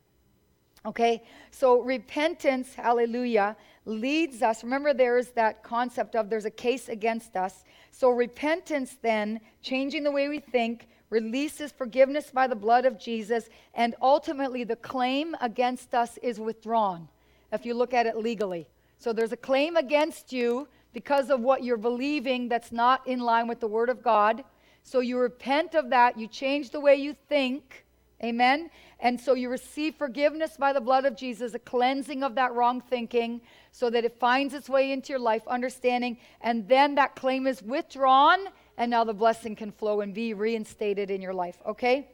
Okay? 0.86 1.24
So 1.52 1.80
repentance, 1.80 2.76
hallelujah, 2.76 3.56
leads 3.86 4.42
us. 4.42 4.62
Remember, 4.62 4.94
there 4.94 5.18
is 5.18 5.30
that 5.30 5.64
concept 5.64 6.18
of 6.18 6.30
there's 6.30 6.44
a 6.44 6.52
case 6.52 6.90
against 6.90 7.38
us. 7.38 7.64
So 7.92 8.10
repentance, 8.10 8.98
then, 9.02 9.40
changing 9.62 10.04
the 10.04 10.12
way 10.12 10.28
we 10.28 10.40
think, 10.40 10.90
releases 11.12 11.72
forgiveness 11.72 12.30
by 12.30 12.48
the 12.48 12.58
blood 12.58 12.86
of 12.86 13.00
Jesus, 13.00 13.48
and 13.74 13.96
ultimately 14.02 14.66
the 14.66 14.76
claim 14.76 15.34
against 15.40 15.96
us 15.96 16.18
is 16.22 16.42
withdrawn 16.42 17.08
if 17.54 17.66
you 17.66 17.74
look 17.74 17.94
at 17.94 18.06
it 18.06 18.18
legally. 18.18 18.68
So 19.04 19.12
there's 19.12 19.34
a 19.34 19.38
claim 19.38 19.76
against 19.76 20.32
you 20.32 20.70
because 20.94 21.30
of 21.30 21.42
what 21.42 21.62
you're 21.62 21.76
believing 21.76 22.48
that's 22.48 22.72
not 22.72 23.06
in 23.06 23.20
line 23.20 23.50
with 23.50 23.60
the 23.60 23.68
Word 23.68 23.90
of 23.90 24.02
God. 24.02 24.46
So 24.84 25.02
you 25.02 25.18
repent 25.18 25.76
of 25.76 25.90
that, 25.90 26.18
you 26.18 26.26
change 26.26 26.70
the 26.70 26.80
way 26.80 26.96
you 26.96 27.14
think. 27.28 27.84
Amen. 28.24 28.70
And 29.02 29.20
so 29.20 29.34
you 29.34 29.50
receive 29.50 29.96
forgiveness 29.96 30.56
by 30.58 30.72
the 30.72 30.80
blood 30.80 31.04
of 31.04 31.18
Jesus, 31.18 31.54
a 31.54 31.60
cleansing 31.60 32.24
of 32.24 32.36
that 32.36 32.54
wrong 32.54 32.80
thinking, 32.80 33.42
so 33.74 33.90
that 33.90 34.06
it 34.06 34.18
finds 34.22 34.54
its 34.54 34.70
way 34.70 34.94
into 34.94 35.10
your 35.10 35.20
life, 35.20 35.46
understanding, 35.50 36.18
and 36.40 36.66
then 36.70 36.96
that 36.96 37.18
claim 37.18 37.46
is 37.46 37.62
withdrawn, 37.62 38.40
and 38.78 38.90
now 38.90 39.04
the 39.04 39.14
blessing 39.14 39.54
can 39.54 39.74
flow 39.74 40.00
and 40.00 40.14
be 40.14 40.34
reinstated 40.34 41.12
in 41.12 41.22
your 41.22 41.34
life, 41.34 41.58
okay? 41.68 42.08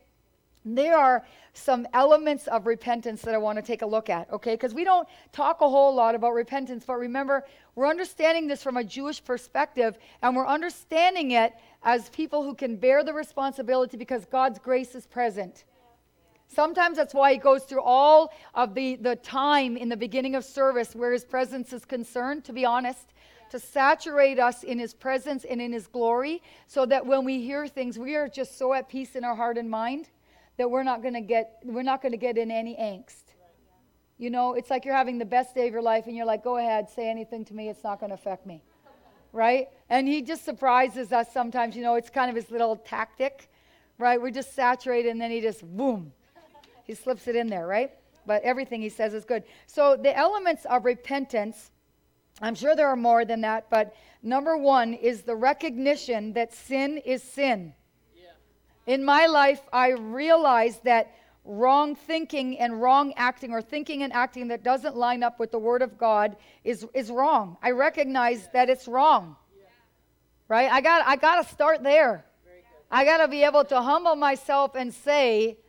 There 0.65 0.97
are 0.97 1.25
some 1.53 1.87
elements 1.93 2.47
of 2.47 2.67
repentance 2.67 3.21
that 3.21 3.33
I 3.33 3.37
want 3.37 3.57
to 3.57 3.61
take 3.61 3.81
a 3.81 3.85
look 3.85 4.09
at, 4.09 4.31
okay? 4.31 4.55
Because 4.55 4.73
we 4.73 4.83
don't 4.83 5.07
talk 5.31 5.61
a 5.61 5.69
whole 5.69 5.95
lot 5.95 6.15
about 6.15 6.33
repentance, 6.33 6.83
but 6.85 6.95
remember, 6.95 7.45
we're 7.75 7.87
understanding 7.87 8.47
this 8.47 8.61
from 8.61 8.75
a 8.75 8.83
Jewish 8.83 9.23
perspective, 9.23 9.97
and 10.21 10.35
we're 10.35 10.47
understanding 10.47 11.31
it 11.31 11.53
as 11.83 12.09
people 12.09 12.43
who 12.43 12.53
can 12.53 12.75
bear 12.75 13.03
the 13.03 13.13
responsibility 13.13 13.95
because 13.95 14.25
God's 14.25 14.59
grace 14.59 14.95
is 14.95 15.07
present. 15.07 15.63
Sometimes 16.49 16.97
that's 16.97 17.13
why 17.13 17.33
he 17.33 17.37
goes 17.37 17.63
through 17.63 17.83
all 17.83 18.33
of 18.53 18.73
the, 18.73 18.95
the 18.97 19.15
time 19.17 19.77
in 19.77 19.87
the 19.87 19.97
beginning 19.97 20.35
of 20.35 20.43
service 20.43 20.93
where 20.93 21.13
his 21.13 21.23
presence 21.23 21.71
is 21.71 21.85
concerned, 21.85 22.43
to 22.45 22.53
be 22.53 22.65
honest, 22.65 23.13
to 23.51 23.59
saturate 23.59 24.39
us 24.39 24.63
in 24.63 24.77
his 24.77 24.93
presence 24.93 25.45
and 25.45 25.61
in 25.61 25.71
his 25.71 25.87
glory, 25.87 26.41
so 26.67 26.85
that 26.85 27.05
when 27.05 27.23
we 27.23 27.39
hear 27.39 27.67
things, 27.67 27.97
we 27.97 28.15
are 28.15 28.27
just 28.27 28.57
so 28.57 28.73
at 28.73 28.89
peace 28.89 29.15
in 29.15 29.23
our 29.23 29.35
heart 29.35 29.57
and 29.57 29.69
mind 29.69 30.09
that 30.59 30.69
we're 30.69 30.83
not 30.83 31.01
gonna 31.01 31.21
get 31.21 31.57
we're 31.65 31.81
not 31.81 32.03
gonna 32.03 32.17
get 32.17 32.37
in 32.37 32.51
any 32.51 32.75
angst. 32.75 33.33
You 34.19 34.29
know, 34.29 34.53
it's 34.53 34.69
like 34.69 34.85
you're 34.85 34.95
having 34.95 35.17
the 35.17 35.25
best 35.25 35.55
day 35.55 35.65
of 35.65 35.73
your 35.73 35.81
life 35.81 36.05
and 36.05 36.15
you're 36.15 36.25
like, 36.25 36.43
go 36.43 36.57
ahead, 36.57 36.89
say 36.89 37.09
anything 37.09 37.45
to 37.45 37.53
me, 37.55 37.69
it's 37.69 37.83
not 37.83 37.99
gonna 37.99 38.13
affect 38.13 38.45
me. 38.45 38.61
Right? 39.33 39.69
And 39.89 40.07
he 40.07 40.21
just 40.21 40.45
surprises 40.45 41.11
us 41.11 41.33
sometimes, 41.33 41.75
you 41.75 41.81
know, 41.81 41.95
it's 41.95 42.09
kind 42.09 42.29
of 42.29 42.35
his 42.35 42.51
little 42.51 42.75
tactic, 42.75 43.49
right? 43.97 44.21
We're 44.21 44.31
just 44.31 44.53
saturated 44.53 45.09
and 45.09 45.19
then 45.19 45.31
he 45.31 45.41
just 45.41 45.63
boom 45.63 46.11
he 46.89 46.95
slips 46.95 47.27
it 47.27 47.35
in 47.35 47.45
there, 47.45 47.67
right? 47.67 47.91
But 48.25 48.41
everything 48.41 48.81
he 48.81 48.89
says 48.89 49.13
is 49.13 49.23
good. 49.23 49.43
So 49.67 49.95
the 49.95 50.17
elements 50.17 50.65
of 50.65 50.85
repentance, 50.85 51.69
I'm 52.41 52.55
sure 52.55 52.75
there 52.75 52.87
are 52.87 52.95
more 52.95 53.25
than 53.25 53.41
that, 53.41 53.69
but 53.69 53.95
number 54.23 54.57
one 54.57 54.95
is 54.95 55.21
the 55.21 55.35
recognition 55.35 56.33
that 56.33 56.51
sin 56.51 56.97
is 57.05 57.21
sin. 57.21 57.75
Yeah. 58.89 58.95
In 58.95 59.05
my 59.05 59.27
life, 59.27 59.61
I 59.71 59.91
realized 59.91 60.83
that 60.83 61.13
wrong 61.45 61.95
thinking 61.95 62.59
and 62.59 62.81
wrong 62.81 63.13
acting 63.15 63.51
or 63.51 63.61
thinking 63.61 64.03
and 64.03 64.11
acting 64.11 64.49
that 64.49 64.63
doesn't 64.63 64.95
line 64.95 65.23
up 65.23 65.39
with 65.39 65.51
the 65.51 65.59
word 65.59 65.81
of 65.81 65.97
God 65.97 66.35
is, 66.63 66.85
is 66.93 67.11
wrong. 67.11 67.57
I 67.61 67.71
recognize 67.71 68.49
that 68.53 68.69
it's 68.69 68.87
wrong. 68.87 69.35
Right? 70.47 70.71
I 70.71 70.81
got 70.81 71.05
I 71.05 71.15
got 71.15 71.43
to 71.43 71.49
start 71.53 71.83
there. 71.83 72.25
I 72.91 73.05
got 73.05 73.17
to 73.17 73.27
be 73.27 73.43
able 73.43 73.63
to 73.65 73.81
humble 73.81 74.15
myself 74.15 74.73
and 74.73 74.91
say, 74.91 75.59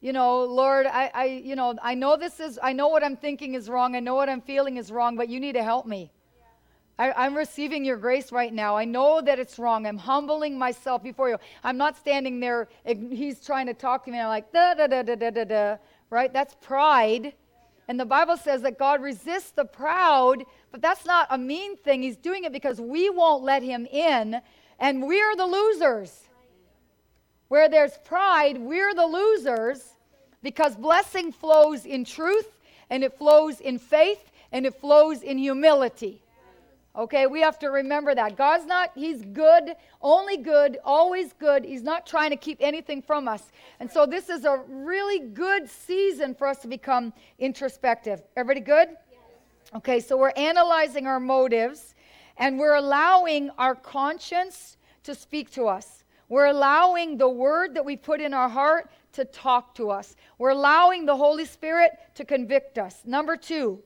you 0.00 0.12
know, 0.12 0.44
Lord, 0.44 0.86
I, 0.86 1.10
I, 1.14 1.24
you 1.24 1.56
know, 1.56 1.74
I 1.82 1.94
know 1.94 2.16
this 2.16 2.38
is, 2.38 2.58
I 2.62 2.74
know 2.74 2.88
what 2.88 3.02
I'm 3.02 3.16
thinking 3.16 3.54
is 3.54 3.68
wrong. 3.70 3.96
I 3.96 4.00
know 4.00 4.14
what 4.14 4.28
I'm 4.28 4.42
feeling 4.42 4.76
is 4.76 4.92
wrong, 4.92 5.16
but 5.16 5.30
you 5.30 5.40
need 5.40 5.54
to 5.54 5.62
help 5.62 5.86
me. 5.86 6.12
I, 6.98 7.26
am 7.26 7.34
receiving 7.34 7.84
your 7.84 7.98
grace 7.98 8.32
right 8.32 8.52
now. 8.52 8.76
I 8.76 8.86
know 8.86 9.20
that 9.20 9.38
it's 9.38 9.58
wrong. 9.58 9.86
I'm 9.86 9.98
humbling 9.98 10.58
myself 10.58 11.02
before 11.02 11.28
you. 11.28 11.36
I'm 11.62 11.76
not 11.76 11.96
standing 11.96 12.40
there. 12.40 12.68
He's 12.84 13.44
trying 13.44 13.66
to 13.66 13.74
talk 13.74 14.04
to 14.06 14.10
me. 14.10 14.18
I'm 14.18 14.28
like, 14.28 14.50
da, 14.52 14.74
da, 14.74 14.86
da, 14.86 15.02
da, 15.02 15.14
da, 15.14 15.30
da, 15.30 15.44
da. 15.44 15.76
Right? 16.08 16.32
That's 16.32 16.54
pride. 16.62 17.34
And 17.88 18.00
the 18.00 18.06
Bible 18.06 18.36
says 18.36 18.62
that 18.62 18.78
God 18.78 19.02
resists 19.02 19.50
the 19.50 19.64
proud, 19.64 20.44
but 20.72 20.80
that's 20.80 21.04
not 21.04 21.28
a 21.30 21.38
mean 21.38 21.76
thing. 21.76 22.02
He's 22.02 22.16
doing 22.16 22.44
it 22.44 22.52
because 22.52 22.80
we 22.80 23.10
won't 23.10 23.44
let 23.44 23.62
him 23.62 23.86
in, 23.86 24.40
and 24.80 25.06
we're 25.06 25.36
the 25.36 25.46
losers. 25.46 26.24
Where 27.48 27.68
there's 27.68 27.96
pride, 28.04 28.58
we're 28.58 28.92
the 28.94 29.06
losers 29.06 29.84
because 30.42 30.74
blessing 30.74 31.30
flows 31.30 31.84
in 31.84 32.04
truth, 32.04 32.48
and 32.90 33.04
it 33.04 33.16
flows 33.18 33.60
in 33.60 33.78
faith, 33.78 34.32
and 34.50 34.66
it 34.66 34.80
flows 34.80 35.22
in 35.22 35.38
humility. 35.38 36.22
Okay, 36.96 37.26
we 37.26 37.40
have 37.42 37.58
to 37.58 37.68
remember 37.68 38.14
that. 38.14 38.36
God's 38.36 38.64
not, 38.64 38.90
He's 38.94 39.20
good, 39.22 39.74
only 40.00 40.38
good, 40.38 40.78
always 40.82 41.34
good. 41.34 41.64
He's 41.64 41.82
not 41.82 42.06
trying 42.06 42.30
to 42.30 42.36
keep 42.36 42.56
anything 42.60 43.02
from 43.02 43.28
us. 43.28 43.52
And 43.80 43.90
so 43.90 44.06
this 44.06 44.30
is 44.30 44.44
a 44.44 44.62
really 44.66 45.18
good 45.18 45.68
season 45.68 46.34
for 46.34 46.46
us 46.46 46.60
to 46.60 46.68
become 46.68 47.12
introspective. 47.38 48.22
Everybody 48.34 48.60
good? 48.60 48.88
Yes. 49.10 49.20
Okay, 49.74 50.00
so 50.00 50.16
we're 50.16 50.32
analyzing 50.36 51.06
our 51.06 51.20
motives 51.20 51.94
and 52.38 52.58
we're 52.58 52.76
allowing 52.76 53.50
our 53.58 53.74
conscience 53.74 54.78
to 55.02 55.14
speak 55.14 55.50
to 55.52 55.66
us. 55.66 56.04
We're 56.28 56.46
allowing 56.46 57.18
the 57.18 57.28
word 57.28 57.74
that 57.74 57.84
we 57.84 57.96
put 57.96 58.20
in 58.20 58.32
our 58.32 58.48
heart 58.48 58.90
to 59.12 59.24
talk 59.24 59.74
to 59.76 59.90
us. 59.90 60.16
We're 60.38 60.50
allowing 60.50 61.06
the 61.06 61.16
Holy 61.16 61.44
Spirit 61.44 61.92
to 62.14 62.24
convict 62.24 62.78
us. 62.78 63.02
Number 63.04 63.36
two, 63.36 63.82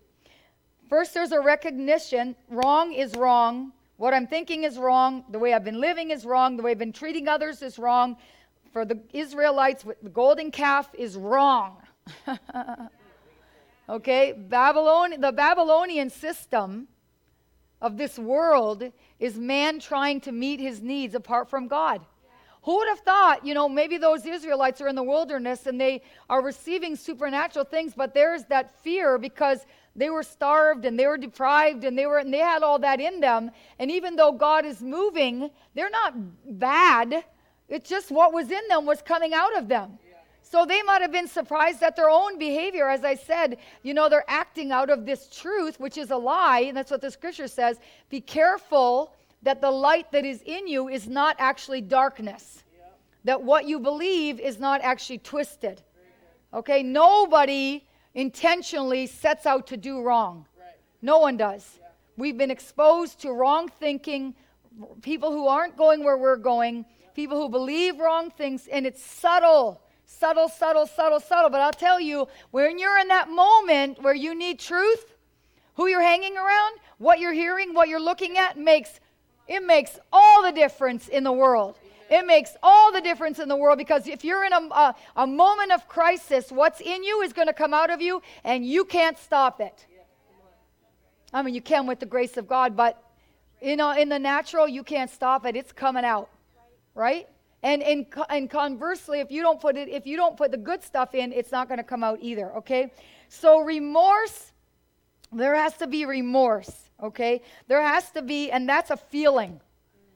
First, 0.91 1.15
there's 1.15 1.31
a 1.31 1.41
recognition 1.41 2.35
wrong 2.49 2.93
is 2.93 3.15
wrong. 3.15 3.73
What 3.97 4.13
I'm 4.13 4.27
thinking 4.27 4.65
is 4.65 4.77
wrong. 4.77 5.25
The 5.31 5.39
way 5.39 5.55
I've 5.55 5.63
been 5.63 5.81
living 5.81 6.11
is 6.11 6.25
wrong. 6.25 6.57
The 6.57 6.65
way 6.65 6.73
I've 6.73 6.79
been 6.79 6.93
treating 6.93 7.29
others 7.29 7.63
is 7.63 7.79
wrong. 7.79 8.17
For 8.73 8.85
the 8.85 9.01
Israelites, 9.13 9.85
the 10.03 10.11
golden 10.11 10.51
calf 10.51 10.91
is 10.95 11.17
wrong. 11.17 11.77
okay? 13.89 14.33
Babylon, 14.33 15.21
the 15.21 15.31
Babylonian 15.31 16.11
system 16.11 16.89
of 17.81 17.97
this 17.97 18.19
world 18.19 18.91
is 19.21 19.39
man 19.39 19.79
trying 19.79 20.21
to 20.23 20.33
meet 20.33 20.59
his 20.59 20.83
needs 20.83 21.15
apart 21.15 21.49
from 21.49 21.69
God. 21.69 22.05
Who 22.63 22.77
would 22.77 22.89
have 22.89 23.01
thought, 23.01 23.47
you 23.47 23.55
know, 23.55 23.69
maybe 23.69 23.97
those 23.97 24.27
Israelites 24.27 24.81
are 24.81 24.89
in 24.89 24.95
the 24.95 25.03
wilderness 25.03 25.67
and 25.67 25.81
they 25.81 26.03
are 26.29 26.43
receiving 26.43 26.95
supernatural 26.95 27.65
things, 27.65 27.95
but 27.97 28.13
there's 28.13 28.45
that 28.45 28.79
fear 28.83 29.17
because 29.17 29.65
they 29.97 30.11
were 30.11 30.23
starved 30.23 30.85
and 30.85 30.99
they 30.99 31.07
were 31.07 31.17
deprived 31.17 31.85
and 31.85 31.99
they 31.99 32.07
were 32.07 32.19
and 32.19 32.33
they 32.33 32.39
had 32.39 32.63
all 32.63 32.79
that 32.79 33.01
in 33.01 33.21
them. 33.21 33.51
And 33.79 33.91
even 33.91 34.15
though 34.15 34.33
God 34.33 34.67
is 34.67 34.83
moving, 34.83 35.51
they're 35.75 35.91
not 35.91 36.15
bad. 36.59 37.25
It's 37.69 37.89
just 37.89 38.11
what 38.11 38.33
was 38.33 38.51
in 38.51 38.69
them 38.69 38.85
was 38.85 39.01
coming 39.01 39.33
out 39.33 39.57
of 39.57 39.69
them. 39.69 39.99
So 40.43 40.67
they 40.67 40.83
might 40.83 41.01
have 41.01 41.13
been 41.13 41.29
surprised 41.29 41.83
at 41.83 41.95
their 41.95 42.11
own 42.11 42.37
behavior. 42.37 42.89
As 42.89 43.05
I 43.05 43.15
said, 43.15 43.59
you 43.85 43.95
know, 43.95 44.09
they're 44.09 44.25
acting 44.27 44.73
out 44.73 44.91
of 44.91 45.07
this 45.07 45.29
truth, 45.29 45.79
which 45.79 45.97
is 45.97 46.11
a 46.11 46.17
lie. 46.17 46.61
And 46.61 46.77
that's 46.77 46.91
what 46.91 47.01
the 47.01 47.11
scripture 47.11 47.47
says. 47.47 47.79
Be 48.09 48.21
careful 48.21 49.15
that 49.43 49.61
the 49.61 49.71
light 49.71 50.13
that 50.13 50.25
is 50.25 50.43
in 50.43 50.67
you 50.69 50.89
is 50.89 51.09
not 51.09 51.37
actually 51.39 51.81
darkness. 51.81 52.63
That 53.25 53.43
what 53.43 53.67
you 53.67 53.79
believe 53.79 54.41
is 54.41 54.59
not 54.59 54.81
actually 54.83 55.19
twisted. 55.19 55.83
Okay? 56.55 56.83
Nobody 56.83 57.85
intentionally 58.15 59.07
sets 59.07 59.47
out 59.47 59.67
to 59.69 59.77
do 59.77 60.03
wrong. 60.03 60.47
Right. 60.59 60.75
No 61.03 61.19
one 61.19 61.37
does. 61.37 61.79
Yeah. 61.81 61.89
We've 62.17 62.37
been 62.37 62.51
exposed 62.51 63.21
to 63.21 63.33
wrong 63.33 63.69
thinking, 63.69 64.35
people 65.03 65.33
who 65.33 65.47
aren't 65.47 65.77
going 65.77 66.03
where 66.03 66.17
we're 66.17 66.37
going, 66.37 66.87
people 67.15 67.41
who 67.41 67.49
believe 67.49 67.99
wrong 67.99 68.31
things, 68.31 68.67
and 68.69 68.87
it's 68.87 69.03
subtle. 69.03 69.83
Subtle, 70.07 70.49
subtle, 70.49 70.87
subtle, 70.87 71.21
subtle. 71.21 71.51
But 71.51 71.61
I'll 71.61 71.73
tell 71.73 72.01
you, 72.01 72.27
when 72.51 72.79
you're 72.79 72.99
in 72.99 73.09
that 73.09 73.29
moment 73.31 74.03
where 74.03 74.15
you 74.15 74.35
need 74.35 74.59
truth, 74.59 75.15
who 75.75 75.87
you're 75.87 76.03
hanging 76.03 76.37
around, 76.37 76.79
what 76.99 77.21
you're 77.21 77.33
hearing, 77.33 77.75
what 77.75 77.89
you're 77.89 78.01
looking 78.01 78.37
at 78.37 78.59
makes 78.59 78.99
it 79.51 79.67
makes 79.67 79.99
all 80.13 80.43
the 80.45 80.53
difference 80.53 81.09
in 81.09 81.25
the 81.25 81.33
world. 81.33 81.77
It 82.09 82.25
makes 82.25 82.57
all 82.63 82.93
the 82.93 83.01
difference 83.01 83.41
in 83.41 83.49
the 83.49 83.57
world 83.57 83.79
because 83.79 84.07
if 84.07 84.25
you're 84.25 84.45
in 84.45 84.53
a, 84.53 84.57
a, 84.57 84.95
a 85.17 85.27
moment 85.27 85.73
of 85.73 85.89
crisis, 85.89 86.53
what's 86.53 86.81
in 86.81 87.03
you 87.03 87.23
is 87.23 87.33
going 87.33 87.49
to 87.49 87.53
come 87.53 87.75
out 87.75 87.91
of 87.91 88.01
you 88.01 88.23
and 88.45 88.65
you 88.65 88.85
can't 88.85 89.19
stop 89.19 89.61
it. 89.61 89.87
I 91.33 91.43
mean, 91.43 91.55
you 91.55 91.61
can 91.61 91.87
with 91.87 91.99
the 91.99 92.07
grace 92.07 92.37
of 92.37 92.47
God, 92.47 92.77
but 92.77 93.03
you 93.61 93.77
know, 93.77 93.91
in 93.91 94.09
the 94.09 94.19
natural, 94.19 94.69
you 94.69 94.85
can't 94.85 95.11
stop 95.11 95.45
it. 95.45 95.57
It's 95.57 95.73
coming 95.73 96.05
out, 96.05 96.31
right? 96.95 97.29
And, 97.63 97.83
and, 97.83 98.07
and 98.29 98.49
conversely, 98.49 99.19
if 99.19 99.31
you 99.33 99.43
don't 99.43 99.61
put 99.61 99.77
it, 99.77 99.89
if 99.89 100.07
you 100.07 100.17
don't 100.17 100.37
put 100.37 100.53
the 100.53 100.57
good 100.57 100.83
stuff 100.83 101.15
in, 101.15 101.33
it's 101.33 101.53
not 101.53 101.69
going 101.69 101.79
to 101.79 101.85
come 101.85 102.03
out 102.03 102.19
either. 102.23 102.53
Okay, 102.59 102.93
so 103.29 103.61
remorse, 103.61 104.53
there 105.33 105.55
has 105.57 105.77
to 105.79 105.87
be 105.87 106.07
remorse. 106.07 106.90
Okay, 107.03 107.43
there 107.67 107.83
has 107.83 108.11
to 108.13 108.23
be, 108.23 108.51
and 108.51 108.69
that's 108.69 108.91
a 108.91 108.97
feeling. 108.97 109.61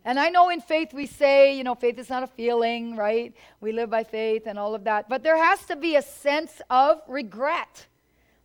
And 0.04 0.20
I 0.20 0.28
know 0.28 0.50
in 0.50 0.60
faith 0.60 0.92
we 0.92 1.06
say, 1.06 1.56
you 1.56 1.64
know, 1.64 1.74
faith 1.74 1.98
is 1.98 2.10
not 2.10 2.22
a 2.22 2.26
feeling, 2.26 2.94
right? 2.94 3.34
We 3.60 3.72
live 3.72 3.88
by 3.88 4.04
faith 4.04 4.42
and 4.46 4.58
all 4.58 4.74
of 4.74 4.84
that. 4.84 5.08
But 5.08 5.22
there 5.22 5.42
has 5.42 5.64
to 5.66 5.76
be 5.76 5.96
a 5.96 6.02
sense 6.02 6.60
of 6.68 7.00
regret, 7.08 7.86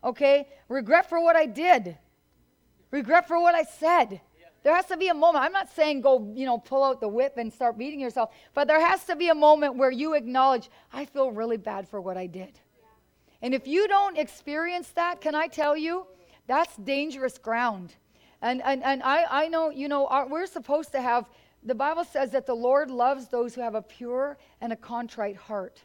okay? 0.04 0.48
Regret 0.70 1.10
for 1.10 1.22
what 1.22 1.36
I 1.36 1.46
did, 1.46 1.98
regret 2.92 3.28
for 3.28 3.42
what 3.42 3.56
I 3.56 3.64
said. 3.64 4.22
There 4.64 4.76
has 4.76 4.86
to 4.88 4.98
be 4.98 5.08
a 5.08 5.14
moment. 5.14 5.44
I'm 5.44 5.54
not 5.54 5.70
saying 5.74 6.02
go, 6.02 6.32
you 6.34 6.46
know, 6.46 6.58
pull 6.58 6.84
out 6.84 7.02
the 7.02 7.08
whip 7.08 7.34
and 7.38 7.52
start 7.52 7.78
beating 7.78 8.00
yourself, 8.00 8.34
but 8.54 8.68
there 8.68 8.80
has 8.80 9.04
to 9.06 9.16
be 9.16 9.30
a 9.30 9.36
moment 9.36 9.76
where 9.76 9.92
you 9.92 10.14
acknowledge, 10.14 10.70
I 10.92 11.06
feel 11.06 11.32
really 11.32 11.58
bad 11.58 11.88
for 11.88 12.00
what 12.00 12.18
I 12.18 12.28
did. 12.28 12.60
And 13.42 13.54
if 13.54 13.68
you 13.68 13.88
don't 13.88 14.18
experience 14.18 14.90
that, 14.90 15.22
can 15.22 15.34
I 15.34 15.48
tell 15.48 15.78
you, 15.78 16.08
that's 16.48 16.76
dangerous 16.78 17.38
ground. 17.38 17.96
And, 18.42 18.62
and, 18.64 18.84
and 18.84 19.04
I, 19.04 19.26
I 19.30 19.48
know, 19.48 19.70
you 19.70 19.88
know, 19.88 20.08
our, 20.08 20.28
we're 20.28 20.46
supposed 20.46 20.92
to 20.94 21.02
have 21.02 21.26
the 21.64 21.76
Bible 21.76 22.06
says 22.06 22.32
that 22.32 22.46
the 22.46 22.56
Lord 22.56 22.90
loves 22.90 23.28
those 23.28 23.54
who 23.54 23.62
have 23.62 23.76
a 23.76 23.82
pure 23.82 24.38
and 24.62 24.72
a 24.72 24.78
contrite 24.78 25.36
heart. 25.36 25.82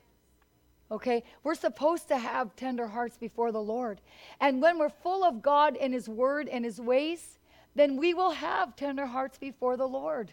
Okay? 0.91 1.25
We're 1.43 1.57
supposed 1.57 2.09
to 2.09 2.19
have 2.19 2.55
tender 2.55 2.87
hearts 2.87 3.17
before 3.17 3.51
the 3.51 3.63
Lord. 3.63 4.01
And 4.41 4.63
when 4.63 4.79
we're 4.79 4.91
full 4.91 5.25
of 5.25 5.43
God 5.43 5.77
and 5.77 5.93
His 5.93 6.09
Word 6.09 6.49
and 6.49 6.65
His 6.65 6.81
ways, 6.81 7.39
then 7.75 7.97
we 7.97 8.15
will 8.15 8.31
have 8.31 8.77
tender 8.77 9.07
hearts 9.07 9.37
before 9.37 9.77
the 9.77 9.89
Lord. 9.89 10.33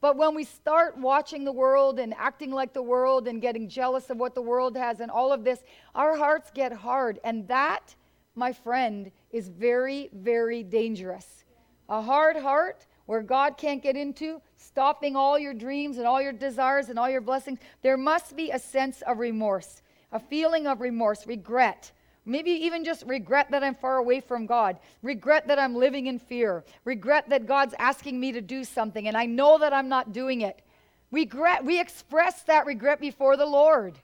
But 0.00 0.16
when 0.16 0.34
we 0.34 0.44
start 0.44 0.98
watching 0.98 1.44
the 1.44 1.52
world 1.52 1.98
and 1.98 2.14
acting 2.14 2.50
like 2.50 2.72
the 2.72 2.82
world 2.82 3.26
and 3.28 3.40
getting 3.40 3.68
jealous 3.68 4.10
of 4.10 4.18
what 4.18 4.34
the 4.34 4.42
world 4.42 4.76
has 4.76 5.00
and 5.00 5.10
all 5.10 5.32
of 5.32 5.44
this, 5.44 5.62
our 5.94 6.16
hearts 6.16 6.50
get 6.52 6.72
hard. 6.72 7.20
And 7.24 7.46
that, 7.48 7.94
my 8.34 8.52
friend, 8.52 9.10
is 9.30 9.48
very, 9.48 10.10
very 10.12 10.62
dangerous. 10.62 11.44
A 11.88 12.00
hard 12.00 12.36
heart 12.36 12.86
where 13.06 13.22
God 13.22 13.56
can't 13.56 13.82
get 13.82 13.96
into, 13.96 14.40
stopping 14.56 15.16
all 15.16 15.38
your 15.38 15.54
dreams 15.54 15.98
and 15.98 16.06
all 16.06 16.22
your 16.22 16.32
desires 16.32 16.88
and 16.88 16.98
all 16.98 17.10
your 17.10 17.20
blessings, 17.20 17.58
there 17.82 17.96
must 17.96 18.36
be 18.36 18.50
a 18.50 18.58
sense 18.58 19.02
of 19.02 19.18
remorse, 19.18 19.82
a 20.12 20.20
feeling 20.20 20.66
of 20.66 20.80
remorse, 20.80 21.26
regret. 21.26 21.92
Maybe 22.24 22.52
even 22.52 22.84
just 22.84 23.04
regret 23.06 23.50
that 23.50 23.64
I'm 23.64 23.74
far 23.74 23.96
away 23.96 24.20
from 24.20 24.46
God, 24.46 24.78
regret 25.02 25.48
that 25.48 25.58
I'm 25.58 25.74
living 25.74 26.06
in 26.06 26.20
fear, 26.20 26.64
regret 26.84 27.28
that 27.30 27.46
God's 27.46 27.74
asking 27.78 28.20
me 28.20 28.30
to 28.32 28.40
do 28.40 28.62
something 28.62 29.08
and 29.08 29.16
I 29.16 29.26
know 29.26 29.58
that 29.58 29.72
I'm 29.72 29.88
not 29.88 30.12
doing 30.12 30.42
it. 30.42 30.62
Regret, 31.10 31.64
we 31.64 31.80
express 31.80 32.42
that 32.44 32.64
regret 32.64 33.00
before 33.00 33.36
the 33.36 33.44
Lord. 33.44 33.98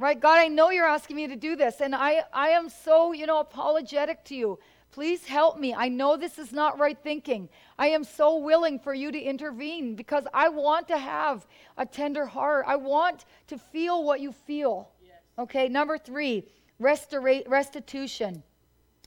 Right? 0.00 0.18
God, 0.18 0.38
I 0.38 0.48
know 0.48 0.70
you're 0.70 0.86
asking 0.86 1.16
me 1.16 1.28
to 1.28 1.36
do 1.36 1.56
this 1.56 1.82
and 1.82 1.94
I 1.94 2.22
I 2.32 2.48
am 2.48 2.70
so, 2.70 3.12
you 3.12 3.26
know, 3.26 3.38
apologetic 3.38 4.24
to 4.24 4.34
you. 4.34 4.58
Please 4.92 5.26
help 5.26 5.58
me. 5.58 5.74
I 5.74 5.88
know 5.88 6.16
this 6.16 6.38
is 6.38 6.52
not 6.52 6.78
right 6.78 6.96
thinking. 6.98 7.50
I 7.78 7.88
am 7.88 8.02
so 8.02 8.38
willing 8.38 8.78
for 8.78 8.94
you 8.94 9.12
to 9.12 9.20
intervene 9.20 9.96
because 9.96 10.24
I 10.32 10.48
want 10.48 10.88
to 10.88 10.96
have 10.96 11.46
a 11.76 11.84
tender 11.84 12.24
heart. 12.24 12.64
I 12.66 12.76
want 12.76 13.26
to 13.48 13.58
feel 13.58 14.02
what 14.02 14.20
you 14.20 14.32
feel. 14.32 14.88
Yes. 15.04 15.16
Okay, 15.38 15.68
number 15.68 15.98
three, 15.98 16.44
restora- 16.80 17.46
restitution, 17.46 18.42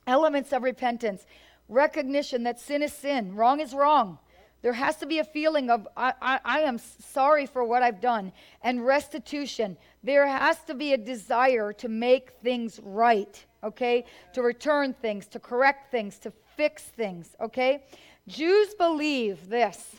elements 0.06 0.52
of 0.52 0.62
repentance, 0.62 1.26
recognition 1.68 2.44
that 2.44 2.60
sin 2.60 2.82
is 2.82 2.92
sin, 2.92 3.34
wrong 3.34 3.58
is 3.58 3.74
wrong. 3.74 4.20
There 4.64 4.72
has 4.72 4.96
to 4.96 5.06
be 5.06 5.18
a 5.18 5.24
feeling 5.24 5.68
of, 5.68 5.86
I, 5.94 6.14
I, 6.22 6.40
I, 6.42 6.60
am 6.60 6.78
sorry 6.78 7.44
for 7.44 7.64
what 7.64 7.82
I've 7.82 8.00
done, 8.00 8.32
and 8.62 8.86
restitution. 8.86 9.76
There 10.02 10.26
has 10.26 10.58
to 10.62 10.74
be 10.74 10.94
a 10.94 10.96
desire 10.96 11.74
to 11.74 11.88
make 11.90 12.30
things 12.42 12.80
right, 12.82 13.44
okay? 13.62 14.06
To 14.32 14.40
return 14.40 14.94
things, 14.94 15.26
to 15.26 15.38
correct 15.38 15.90
things, 15.90 16.18
to 16.20 16.32
fix 16.56 16.84
things, 16.84 17.36
okay? 17.42 17.82
Jews 18.26 18.72
believe 18.72 19.50
this 19.50 19.96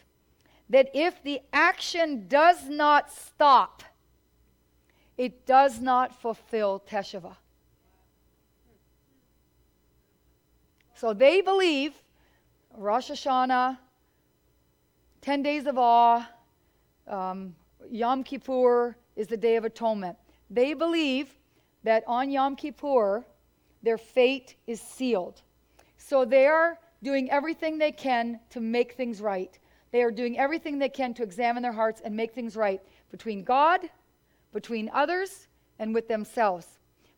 that 0.71 0.89
if 0.95 1.21
the 1.21 1.41
action 1.53 2.25
does 2.27 2.67
not 2.67 3.11
stop, 3.11 3.83
it 5.15 5.45
does 5.45 5.79
not 5.79 6.19
fulfill 6.19 6.81
Teshuvah. 6.89 7.35
So 10.95 11.13
they 11.13 11.41
believe 11.41 11.93
Rosh 12.75 13.11
Hashanah, 13.11 13.77
10 15.25 15.41
days 15.41 15.65
of 15.65 15.75
awe, 15.79 16.23
um, 17.07 17.55
Yom 17.89 18.23
Kippur 18.23 18.95
is 19.15 19.25
the 19.25 19.35
Day 19.35 19.55
of 19.55 19.65
Atonement. 19.65 20.15
They 20.51 20.75
believe 20.75 21.33
that 21.83 22.03
on 22.05 22.29
Yom 22.29 22.55
Kippur, 22.55 23.25
their 23.81 23.97
fate 23.97 24.55
is 24.67 24.79
sealed. 24.79 25.41
So 25.97 26.25
they 26.25 26.45
are 26.45 26.77
doing 27.01 27.31
everything 27.31 27.79
they 27.79 27.91
can 27.91 28.39
to 28.51 28.59
make 28.59 28.93
things 28.93 29.19
right. 29.19 29.57
They 29.89 30.03
are 30.03 30.11
doing 30.11 30.37
everything 30.37 30.77
they 30.77 30.89
can 30.89 31.15
to 31.15 31.23
examine 31.23 31.63
their 31.63 31.71
hearts 31.73 32.01
and 32.05 32.15
make 32.15 32.35
things 32.35 32.55
right 32.55 32.79
between 33.09 33.43
God, 33.43 33.79
between 34.53 34.91
others, 34.93 35.47
and 35.79 35.91
with 35.91 36.07
themselves. 36.07 36.67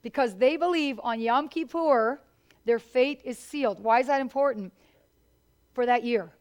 Because 0.02 0.34
they 0.34 0.56
believe 0.56 0.98
on 1.04 1.20
Yom 1.20 1.50
Kippur, 1.50 2.22
their 2.64 2.80
fate 2.80 3.20
is 3.26 3.38
sealed. 3.38 3.82
Why 3.82 4.00
is 4.00 4.08
that 4.08 4.22
important? 4.22 4.72
For 5.74 5.86
that 5.86 6.06
year. 6.06 6.32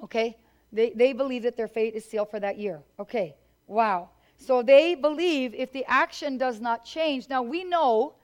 Okay? 0.00 0.36
They, 0.74 0.90
they 0.90 1.12
believe 1.12 1.44
that 1.44 1.56
their 1.56 1.68
fate 1.68 1.94
is 1.94 2.04
sealed 2.04 2.30
for 2.30 2.40
that 2.40 2.58
year. 2.58 2.82
Okay, 2.98 3.36
wow. 3.68 4.10
So 4.36 4.60
they 4.60 4.96
believe 4.96 5.54
if 5.54 5.72
the 5.72 5.84
action 5.86 6.36
does 6.36 6.60
not 6.60 6.84
change. 6.84 7.28
Now 7.28 7.42
we 7.42 7.62
know 7.62 8.14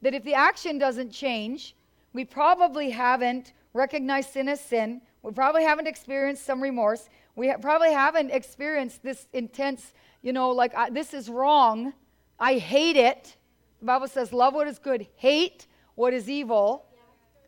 that 0.00 0.14
if 0.14 0.24
the 0.24 0.32
action 0.32 0.78
doesn't 0.78 1.10
change, 1.10 1.76
we 2.14 2.24
probably 2.24 2.88
haven't 2.88 3.52
recognized 3.74 4.30
sin 4.30 4.48
as 4.48 4.60
sin. 4.60 5.02
We 5.22 5.32
probably 5.32 5.64
haven't 5.64 5.86
experienced 5.86 6.46
some 6.46 6.62
remorse. 6.62 7.10
We 7.36 7.50
ha- 7.50 7.58
probably 7.58 7.92
haven't 7.92 8.30
experienced 8.30 9.02
this 9.02 9.26
intense, 9.34 9.92
you 10.22 10.32
know, 10.32 10.50
like, 10.50 10.74
I, 10.74 10.88
this 10.88 11.12
is 11.12 11.28
wrong. 11.28 11.92
I 12.40 12.54
hate 12.54 12.96
it. 12.96 13.36
The 13.80 13.86
Bible 13.86 14.08
says, 14.08 14.32
love 14.32 14.54
what 14.54 14.66
is 14.66 14.78
good, 14.78 15.06
hate 15.16 15.66
what 15.94 16.14
is 16.14 16.30
evil. 16.30 16.86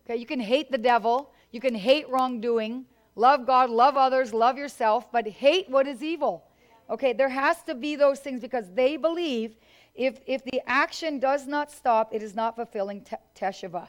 Okay, 0.05 0.17
you 0.17 0.27
can 0.27 0.41
hate 0.41 0.71
the 0.71 0.79
devil, 0.79 1.33
you 1.51 1.61
can 1.61 1.75
hate 1.75 2.09
wrongdoing, 2.11 2.85
Love 3.21 3.45
God, 3.47 3.69
love 3.69 3.99
others, 3.99 4.33
love 4.33 4.57
yourself, 4.57 5.13
but 5.13 5.29
hate 5.29 5.69
what 5.69 5.87
is 5.87 6.03
evil. 6.03 6.43
Okay, 6.89 7.13
there 7.13 7.29
has 7.29 7.63
to 7.65 7.75
be 7.75 7.95
those 7.95 8.19
things 8.19 8.41
because 8.41 8.71
they 8.73 8.97
believe 8.97 9.57
if, 9.95 10.21
if 10.27 10.43
the 10.45 10.63
action 10.67 11.19
does 11.19 11.47
not 11.47 11.71
stop, 11.71 12.15
it 12.15 12.23
is 12.23 12.35
not 12.35 12.57
fulfilling 12.57 13.03
te- 13.03 13.17
teshuvah. 13.39 13.89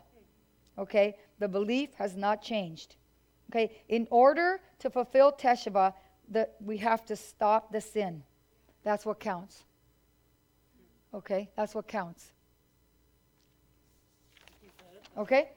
Okay, 0.77 1.15
the 1.39 1.47
belief 1.47 1.93
has 1.93 2.17
not 2.17 2.41
changed. 2.41 2.97
Okay, 3.49 3.71
in 3.87 4.05
order 4.11 4.59
to 4.79 4.89
fulfill 4.89 5.31
teshuvah, 5.31 5.93
the, 6.27 6.49
we 6.59 6.75
have 6.75 7.05
to 7.05 7.15
stop 7.15 7.71
the 7.71 7.79
sin. 7.79 8.23
That's 8.83 9.05
what 9.05 9.21
counts. 9.21 9.63
Okay, 11.13 11.49
that's 11.55 11.73
what 11.73 11.87
counts. 11.87 12.33
Okay? 15.17 15.51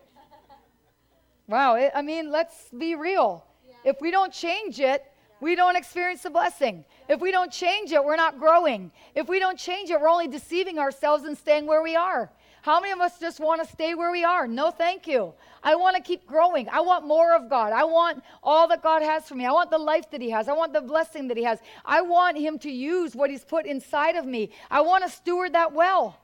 Wow, 1.49 1.75
it, 1.75 1.91
I 1.93 2.03
mean, 2.03 2.31
let's 2.31 2.69
be 2.69 2.95
real. 2.95 3.45
If 3.85 4.01
we 4.01 4.11
don't 4.11 4.33
change 4.33 4.81
it, 4.81 5.05
we 5.41 5.55
don't 5.55 5.77
experience 5.77 6.23
the 6.23 6.31
blessing. 6.31 6.85
If 7.09 7.21
we 7.21 7.31
don't 7.31 7.53
change 7.53 7.93
it, 7.93 8.03
we're 8.03 8.17
not 8.17 8.39
growing. 8.39 8.91
If 9.15 9.29
we 9.29 9.39
don't 9.39 9.59
change 9.59 9.91
it, 9.91 10.01
we're 10.01 10.09
only 10.09 10.29
deceiving 10.29 10.79
ourselves 10.79 11.25
and 11.25 11.37
staying 11.37 11.67
where 11.67 11.83
we 11.83 11.97
are. 11.97 12.31
How 12.63 12.81
many 12.81 12.93
of 12.93 13.01
us 13.01 13.19
just 13.19 13.41
want 13.41 13.63
to 13.63 13.71
stay 13.71 13.95
where 13.95 14.11
we 14.11 14.25
are? 14.25 14.49
No, 14.49 14.71
thank 14.71 15.07
you. 15.07 15.35
I 15.63 15.75
want 15.75 15.97
to 15.97 16.03
keep 16.03 16.27
growing. 16.27 16.67
I 16.71 16.81
want 16.81 17.07
more 17.07 17.35
of 17.35 17.51
God. 17.51 17.75
I 17.75 17.85
want 17.85 18.25
all 18.43 18.67
that 18.69 18.83
God 18.83 19.03
has 19.03 19.29
for 19.29 19.35
me. 19.35 19.45
I 19.45 19.53
want 19.53 19.71
the 19.71 19.77
life 19.77 20.11
that 20.13 20.23
He 20.23 20.31
has. 20.31 20.49
I 20.49 20.55
want 20.55 20.73
the 20.73 20.81
blessing 20.81 21.29
that 21.29 21.37
He 21.37 21.43
has. 21.45 21.59
I 21.85 22.01
want 22.01 22.39
Him 22.39 22.59
to 22.61 22.71
use 22.71 23.15
what 23.15 23.29
He's 23.29 23.45
put 23.45 23.67
inside 23.67 24.17
of 24.17 24.25
me. 24.25 24.49
I 24.71 24.81
want 24.81 25.05
to 25.05 25.11
steward 25.11 25.53
that 25.53 25.75
well. 25.75 26.19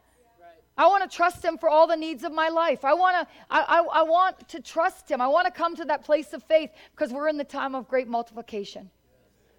I 0.81 0.87
want 0.87 1.09
to 1.09 1.15
trust 1.15 1.45
him 1.45 1.59
for 1.59 1.69
all 1.69 1.87
the 1.87 1.95
needs 1.95 2.25
of 2.25 2.33
my 2.33 2.49
life. 2.49 2.87
I 2.87 2.95
want 2.95 3.15
to 3.15 3.35
I, 3.51 3.61
I, 3.61 4.01
I, 4.01 4.03
want 4.03 4.49
to 4.49 4.63
trust 4.63 5.11
him. 5.11 5.21
I 5.21 5.27
want 5.27 5.45
to 5.45 5.53
come 5.53 5.77
to 5.77 5.85
that 5.85 6.07
place 6.07 6.33
of 6.33 6.43
faith 6.45 6.71
because 6.93 7.13
we're 7.13 7.29
in 7.29 7.37
the 7.37 7.45
time 7.45 7.75
of 7.75 7.87
great 7.87 8.09
multiplication. 8.09 8.89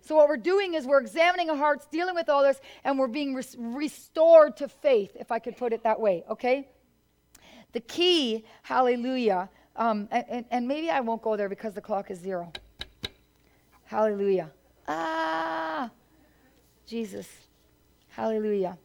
So 0.01 0.15
what 0.15 0.27
we're 0.27 0.37
doing 0.37 0.73
is 0.73 0.87
we're 0.87 0.99
examining 0.99 1.51
our 1.51 1.55
hearts, 1.55 1.85
dealing 1.91 2.15
with 2.15 2.27
all 2.27 2.41
this, 2.41 2.59
and 2.83 2.97
we're 2.97 3.07
being 3.07 3.35
res- 3.35 3.55
restored 3.59 4.57
to 4.57 4.67
faith, 4.67 5.11
if 5.13 5.31
I 5.31 5.37
could 5.37 5.57
put 5.57 5.73
it 5.73 5.83
that 5.83 5.99
way, 5.99 6.23
okay? 6.27 6.67
The 7.73 7.81
key, 7.81 8.43
hallelujah, 8.63 9.47
um, 9.75 10.07
and, 10.09 10.43
and 10.49 10.67
maybe 10.67 10.89
I 10.89 11.01
won't 11.01 11.21
go 11.21 11.37
there 11.37 11.49
because 11.49 11.75
the 11.75 11.81
clock 11.81 12.09
is 12.09 12.17
zero. 12.17 12.51
Hallelujah. 13.83 14.49
Ah, 14.87 15.91
Jesus. 16.87 17.29
Hallelujah. 18.07 18.75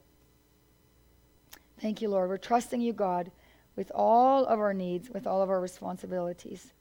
Thank 1.80 2.00
you, 2.00 2.08
Lord. 2.08 2.30
We're 2.30 2.38
trusting 2.38 2.80
you, 2.80 2.92
God, 2.92 3.30
with 3.76 3.92
all 3.94 4.46
of 4.46 4.58
our 4.58 4.72
needs, 4.72 5.10
with 5.10 5.26
all 5.26 5.42
of 5.42 5.50
our 5.50 5.60
responsibilities. 5.60 6.72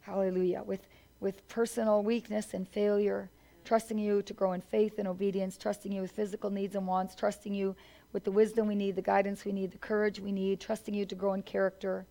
Hallelujah. 0.00 0.62
With, 0.64 0.86
with 1.20 1.46
personal 1.48 2.02
weakness 2.02 2.54
and 2.54 2.66
failure, 2.66 3.28
trusting 3.64 3.98
you 3.98 4.22
to 4.22 4.32
grow 4.32 4.52
in 4.52 4.62
faith 4.62 4.98
and 4.98 5.06
obedience, 5.06 5.58
trusting 5.58 5.92
you 5.92 6.00
with 6.00 6.12
physical 6.12 6.48
needs 6.48 6.74
and 6.74 6.86
wants, 6.86 7.14
trusting 7.14 7.52
you 7.52 7.76
with 8.12 8.24
the 8.24 8.30
wisdom 8.30 8.66
we 8.66 8.74
need, 8.74 8.96
the 8.96 9.02
guidance 9.02 9.44
we 9.44 9.52
need, 9.52 9.72
the 9.72 9.78
courage 9.78 10.18
we 10.18 10.32
need, 10.32 10.58
trusting 10.58 10.94
you 10.94 11.04
to 11.04 11.14
grow 11.14 11.34
in 11.34 11.42
character, 11.42 12.06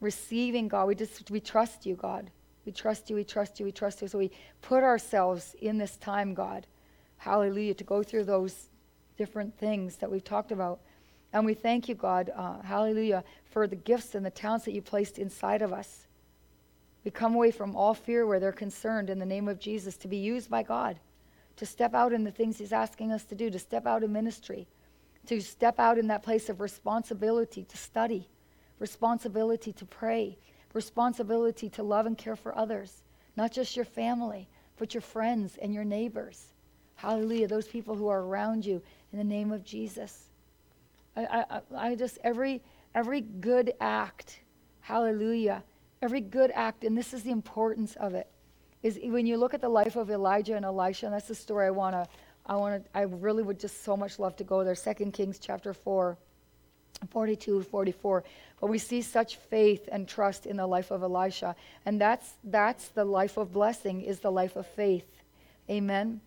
receiving 0.00 0.68
God. 0.68 0.86
We 0.86 0.94
just 0.94 1.30
we 1.30 1.40
trust 1.40 1.86
you, 1.86 1.94
God. 1.96 2.30
We 2.66 2.72
trust 2.72 3.10
you, 3.10 3.16
we 3.16 3.24
trust 3.24 3.58
you, 3.58 3.66
we 3.66 3.72
trust 3.72 4.02
you. 4.02 4.08
So 4.08 4.18
we 4.18 4.30
put 4.62 4.82
ourselves 4.82 5.54
in 5.60 5.78
this 5.78 5.96
time, 5.96 6.34
God. 6.34 6.66
Hallelujah, 7.16 7.74
to 7.74 7.84
go 7.84 8.02
through 8.02 8.24
those 8.24 8.68
different 9.16 9.56
things 9.58 9.96
that 9.96 10.10
we've 10.10 10.24
talked 10.24 10.52
about 10.52 10.80
and 11.34 11.44
we 11.44 11.52
thank 11.52 11.88
you, 11.88 11.96
God, 11.96 12.30
uh, 12.34 12.62
hallelujah, 12.62 13.24
for 13.44 13.66
the 13.66 13.74
gifts 13.74 14.14
and 14.14 14.24
the 14.24 14.30
talents 14.30 14.64
that 14.66 14.72
you 14.72 14.80
placed 14.80 15.18
inside 15.18 15.62
of 15.62 15.72
us. 15.72 16.06
We 17.04 17.10
come 17.10 17.34
away 17.34 17.50
from 17.50 17.74
all 17.74 17.92
fear 17.92 18.24
where 18.24 18.38
they're 18.38 18.52
concerned 18.52 19.10
in 19.10 19.18
the 19.18 19.26
name 19.26 19.48
of 19.48 19.58
Jesus 19.58 19.96
to 19.98 20.08
be 20.08 20.16
used 20.16 20.48
by 20.48 20.62
God, 20.62 21.00
to 21.56 21.66
step 21.66 21.92
out 21.92 22.12
in 22.12 22.22
the 22.22 22.30
things 22.30 22.56
He's 22.56 22.72
asking 22.72 23.10
us 23.10 23.24
to 23.24 23.34
do, 23.34 23.50
to 23.50 23.58
step 23.58 23.84
out 23.84 24.04
in 24.04 24.12
ministry, 24.12 24.68
to 25.26 25.40
step 25.40 25.80
out 25.80 25.98
in 25.98 26.06
that 26.06 26.22
place 26.22 26.48
of 26.48 26.60
responsibility 26.60 27.64
to 27.64 27.76
study, 27.76 28.28
responsibility 28.78 29.72
to 29.72 29.84
pray, 29.84 30.38
responsibility 30.72 31.68
to 31.70 31.82
love 31.82 32.06
and 32.06 32.16
care 32.16 32.36
for 32.36 32.56
others, 32.56 33.02
not 33.36 33.50
just 33.50 33.74
your 33.74 33.84
family, 33.84 34.48
but 34.76 34.94
your 34.94 35.00
friends 35.00 35.56
and 35.60 35.74
your 35.74 35.84
neighbors. 35.84 36.52
Hallelujah, 36.94 37.48
those 37.48 37.66
people 37.66 37.96
who 37.96 38.06
are 38.06 38.22
around 38.22 38.64
you 38.64 38.80
in 39.12 39.18
the 39.18 39.24
name 39.24 39.50
of 39.50 39.64
Jesus. 39.64 40.30
I, 41.16 41.44
I, 41.50 41.60
I 41.76 41.94
just, 41.94 42.18
every, 42.24 42.62
every 42.94 43.20
good 43.20 43.74
act, 43.80 44.40
hallelujah, 44.80 45.62
every 46.02 46.20
good 46.20 46.50
act, 46.54 46.84
and 46.84 46.96
this 46.96 47.14
is 47.14 47.22
the 47.22 47.30
importance 47.30 47.96
of 47.96 48.14
it, 48.14 48.28
is 48.82 48.98
when 49.02 49.26
you 49.26 49.36
look 49.36 49.54
at 49.54 49.60
the 49.60 49.68
life 49.68 49.96
of 49.96 50.10
Elijah 50.10 50.56
and 50.56 50.64
Elisha, 50.64 51.06
and 51.06 51.14
that's 51.14 51.28
the 51.28 51.34
story 51.34 51.66
I 51.66 51.70
want 51.70 51.94
to, 51.94 52.06
I 52.46 52.56
want 52.56 52.84
to, 52.84 52.90
I 52.98 53.02
really 53.02 53.42
would 53.42 53.58
just 53.58 53.84
so 53.84 53.96
much 53.96 54.18
love 54.18 54.36
to 54.36 54.44
go 54.44 54.64
there. 54.64 54.74
Second 54.74 55.12
Kings 55.12 55.38
chapter 55.38 55.72
4, 55.72 56.18
42, 57.10 57.62
44. 57.62 58.24
But 58.60 58.68
we 58.68 58.78
see 58.78 59.00
such 59.00 59.36
faith 59.36 59.88
and 59.90 60.06
trust 60.06 60.46
in 60.46 60.56
the 60.56 60.66
life 60.66 60.90
of 60.90 61.02
Elisha. 61.02 61.56
And 61.86 62.00
that's, 62.00 62.34
that's 62.44 62.88
the 62.88 63.04
life 63.04 63.36
of 63.38 63.52
blessing, 63.52 64.02
is 64.02 64.20
the 64.20 64.30
life 64.30 64.56
of 64.56 64.66
faith. 64.66 65.22
Amen. 65.70 66.20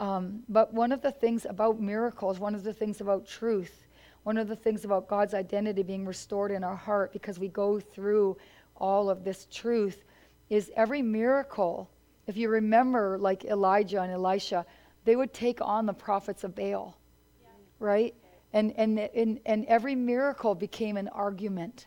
Um, 0.00 0.44
but 0.48 0.72
one 0.72 0.92
of 0.92 1.02
the 1.02 1.12
things 1.12 1.44
about 1.44 1.80
miracles, 1.80 2.38
one 2.38 2.54
of 2.54 2.64
the 2.64 2.72
things 2.72 3.00
about 3.00 3.26
truth, 3.26 3.86
one 4.28 4.36
of 4.36 4.46
the 4.46 4.56
things 4.56 4.84
about 4.84 5.08
God's 5.08 5.32
identity 5.32 5.82
being 5.82 6.04
restored 6.04 6.50
in 6.50 6.62
our 6.62 6.76
heart 6.76 7.14
because 7.14 7.38
we 7.38 7.48
go 7.48 7.80
through 7.80 8.36
all 8.76 9.08
of 9.08 9.24
this 9.24 9.46
truth 9.50 10.04
is 10.50 10.70
every 10.76 11.00
miracle. 11.00 11.88
If 12.26 12.36
you 12.36 12.50
remember, 12.50 13.16
like 13.16 13.46
Elijah 13.46 14.02
and 14.02 14.12
Elisha, 14.12 14.66
they 15.06 15.16
would 15.16 15.32
take 15.32 15.62
on 15.62 15.86
the 15.86 15.94
prophets 15.94 16.44
of 16.44 16.54
Baal, 16.54 16.94
yeah. 17.40 17.48
right? 17.78 18.14
And, 18.52 18.74
and, 18.76 18.98
and, 18.98 19.40
and 19.46 19.64
every 19.64 19.94
miracle 19.94 20.54
became 20.54 20.98
an 20.98 21.08
argument 21.08 21.86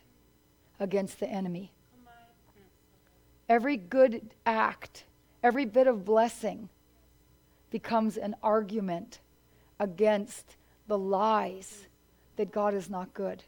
against 0.80 1.20
the 1.20 1.30
enemy. 1.30 1.72
Every 3.49 3.78
good 3.78 4.34
act, 4.47 5.03
every 5.43 5.65
bit 5.65 5.86
of 5.86 6.03
blessing 6.05 6.70
becomes 7.70 8.18
an 8.18 8.36
argument 8.41 9.20
against 9.80 10.55
the 10.88 10.97
lies 10.97 11.86
that 12.41 12.51
God 12.51 12.73
is 12.73 12.89
not 12.89 13.13
good. 13.13 13.43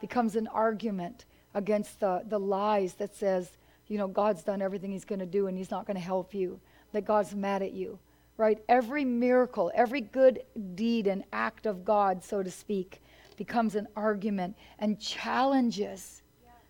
Becomes 0.00 0.36
an 0.36 0.46
argument 0.46 1.24
against 1.52 1.98
the, 1.98 2.22
the 2.28 2.38
lies 2.38 2.94
that 2.94 3.12
says, 3.16 3.50
you 3.88 3.98
know, 3.98 4.06
God's 4.06 4.44
done 4.44 4.62
everything 4.62 4.92
he's 4.92 5.04
going 5.04 5.18
to 5.18 5.26
do 5.26 5.48
and 5.48 5.58
he's 5.58 5.72
not 5.72 5.84
going 5.84 5.96
to 5.96 6.00
help 6.00 6.32
you. 6.32 6.60
that 6.92 7.04
God's 7.04 7.34
mad 7.34 7.62
at 7.62 7.72
you, 7.72 7.98
right? 8.36 8.62
Every 8.68 9.04
miracle, 9.04 9.72
every 9.74 10.00
good 10.00 10.42
deed 10.76 11.08
and 11.08 11.24
act 11.32 11.66
of 11.66 11.84
God, 11.84 12.22
so 12.22 12.40
to 12.40 12.50
speak, 12.52 13.02
becomes 13.36 13.74
an 13.74 13.88
argument 13.96 14.56
and 14.78 15.00
challenges 15.00 16.22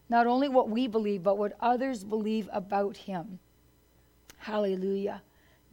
not 0.08 0.26
only 0.26 0.48
what 0.48 0.70
we 0.70 0.86
believe, 0.86 1.22
but 1.22 1.36
what 1.36 1.58
others 1.60 2.04
believe 2.04 2.48
about 2.54 2.96
Him. 2.96 3.38
Hallelujah. 4.38 5.20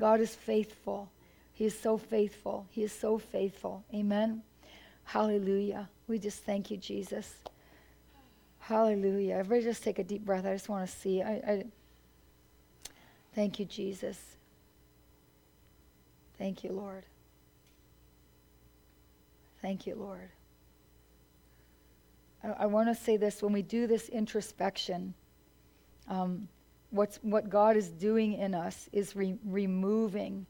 God 0.01 0.19
is 0.19 0.35
faithful. 0.35 1.09
He 1.53 1.63
is 1.63 1.79
so 1.79 1.97
faithful. 1.97 2.67
He 2.71 2.83
is 2.83 2.91
so 2.91 3.17
faithful. 3.17 3.85
Amen. 3.93 4.43
Hallelujah. 5.05 5.87
We 6.07 6.19
just 6.19 6.43
thank 6.43 6.69
you, 6.69 6.77
Jesus. 6.77 7.33
Hallelujah. 8.59 9.35
Everybody 9.35 9.63
just 9.63 9.83
take 9.83 9.99
a 9.99 10.03
deep 10.03 10.25
breath. 10.25 10.45
I 10.45 10.53
just 10.53 10.69
want 10.69 10.87
to 10.89 10.95
see. 10.95 11.21
I, 11.21 11.31
I 11.31 11.65
thank 13.33 13.59
you, 13.59 13.65
Jesus. 13.65 14.19
Thank 16.37 16.63
you, 16.63 16.71
Lord. 16.71 17.05
Thank 19.61 19.87
you, 19.87 19.95
Lord. 19.95 20.29
I, 22.43 22.63
I 22.63 22.65
want 22.65 22.89
to 22.89 23.01
say 23.01 23.17
this 23.17 23.41
when 23.41 23.53
we 23.53 23.61
do 23.61 23.87
this 23.87 24.09
introspection, 24.09 25.13
um, 26.09 26.47
what's, 26.89 27.17
what 27.21 27.49
God 27.49 27.77
is 27.77 27.89
doing 27.89 28.33
in 28.33 28.53
us 28.53 28.89
is 28.91 29.15
re- 29.15 29.37
removing 29.45 30.45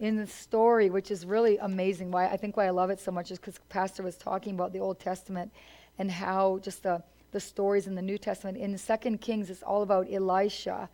in 0.00 0.16
the 0.16 0.26
story, 0.26 0.90
which 0.90 1.10
is 1.10 1.24
really 1.24 1.58
amazing. 1.58 2.10
Why 2.10 2.26
I 2.26 2.36
think 2.36 2.56
why 2.56 2.66
I 2.66 2.70
love 2.70 2.90
it 2.90 3.00
so 3.00 3.10
much 3.10 3.30
is 3.30 3.38
because 3.38 3.58
Pastor 3.68 4.02
was 4.02 4.16
talking 4.16 4.54
about 4.54 4.72
the 4.72 4.80
Old 4.80 4.98
Testament 4.98 5.52
and 5.98 6.10
how 6.10 6.58
just 6.58 6.82
the, 6.82 7.02
the 7.30 7.40
stories 7.40 7.86
in 7.86 7.94
the 7.94 8.02
New 8.02 8.18
Testament. 8.18 8.58
In 8.58 8.76
Second 8.78 9.20
Kings, 9.20 9.50
it's 9.50 9.62
all 9.62 9.82
about 9.82 10.06
Elisha 10.12 10.88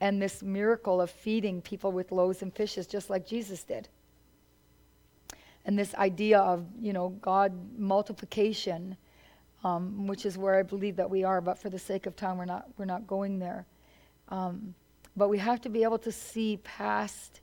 and 0.00 0.20
this 0.20 0.42
miracle 0.42 1.00
of 1.00 1.10
feeding 1.10 1.62
people 1.62 1.92
with 1.92 2.12
loaves 2.12 2.42
and 2.42 2.52
fishes, 2.54 2.86
just 2.86 3.10
like 3.10 3.26
Jesus 3.26 3.62
did. 3.62 3.88
And 5.64 5.78
this 5.78 5.94
idea 5.94 6.40
of, 6.40 6.66
you 6.78 6.92
know, 6.92 7.10
God 7.22 7.78
multiplication, 7.78 8.96
um, 9.62 10.06
which 10.06 10.26
is 10.26 10.36
where 10.36 10.56
I 10.56 10.62
believe 10.62 10.96
that 10.96 11.08
we 11.08 11.24
are, 11.24 11.40
but 11.40 11.58
for 11.58 11.70
the 11.70 11.78
sake 11.78 12.06
of 12.06 12.16
time, 12.16 12.36
we're 12.36 12.44
not, 12.44 12.66
we're 12.76 12.84
not 12.84 13.06
going 13.06 13.38
there. 13.38 13.64
Um, 14.28 14.74
but 15.16 15.28
we 15.28 15.38
have 15.38 15.60
to 15.62 15.68
be 15.68 15.84
able 15.84 15.98
to 15.98 16.12
see 16.12 16.58
past, 16.64 17.40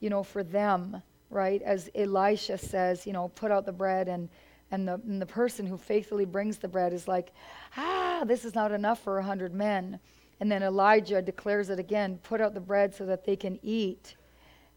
you 0.00 0.10
know, 0.10 0.22
for 0.22 0.42
them, 0.42 1.02
right? 1.30 1.62
As 1.62 1.90
Elisha 1.94 2.58
says, 2.58 3.06
you 3.06 3.12
know, 3.12 3.28
put 3.28 3.50
out 3.50 3.66
the 3.66 3.72
bread, 3.72 4.08
and, 4.08 4.28
and, 4.70 4.86
the, 4.86 4.94
and 4.94 5.20
the 5.20 5.26
person 5.26 5.66
who 5.66 5.76
faithfully 5.76 6.24
brings 6.24 6.58
the 6.58 6.68
bread 6.68 6.92
is 6.92 7.08
like, 7.08 7.32
ah, 7.76 8.22
this 8.26 8.44
is 8.44 8.54
not 8.54 8.72
enough 8.72 9.02
for 9.02 9.18
a 9.18 9.22
hundred 9.22 9.54
men. 9.54 9.98
And 10.40 10.50
then 10.50 10.62
Elijah 10.62 11.22
declares 11.22 11.70
it 11.70 11.78
again 11.78 12.18
put 12.22 12.40
out 12.40 12.54
the 12.54 12.60
bread 12.60 12.94
so 12.94 13.06
that 13.06 13.24
they 13.24 13.36
can 13.36 13.58
eat 13.62 14.16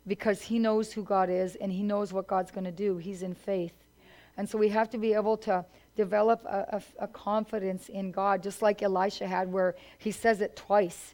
because 0.07 0.41
he 0.41 0.57
knows 0.57 0.91
who 0.91 1.03
God 1.03 1.29
is 1.29 1.55
and 1.55 1.71
he 1.71 1.83
knows 1.83 2.13
what 2.13 2.27
God's 2.27 2.51
going 2.51 2.63
to 2.63 2.71
do. 2.71 2.97
He's 2.97 3.21
in 3.21 3.35
faith. 3.35 3.73
And 4.37 4.47
so 4.47 4.57
we 4.57 4.69
have 4.69 4.89
to 4.91 4.97
be 4.97 5.13
able 5.13 5.35
to 5.37 5.65
develop 5.95 6.45
a, 6.45 6.81
a, 6.99 7.03
a, 7.03 7.07
confidence 7.07 7.89
in 7.89 8.11
God, 8.11 8.41
just 8.41 8.61
like 8.61 8.81
Elisha 8.81 9.27
had, 9.27 9.51
where 9.51 9.75
he 9.97 10.11
says 10.11 10.39
it 10.39 10.55
twice 10.55 11.13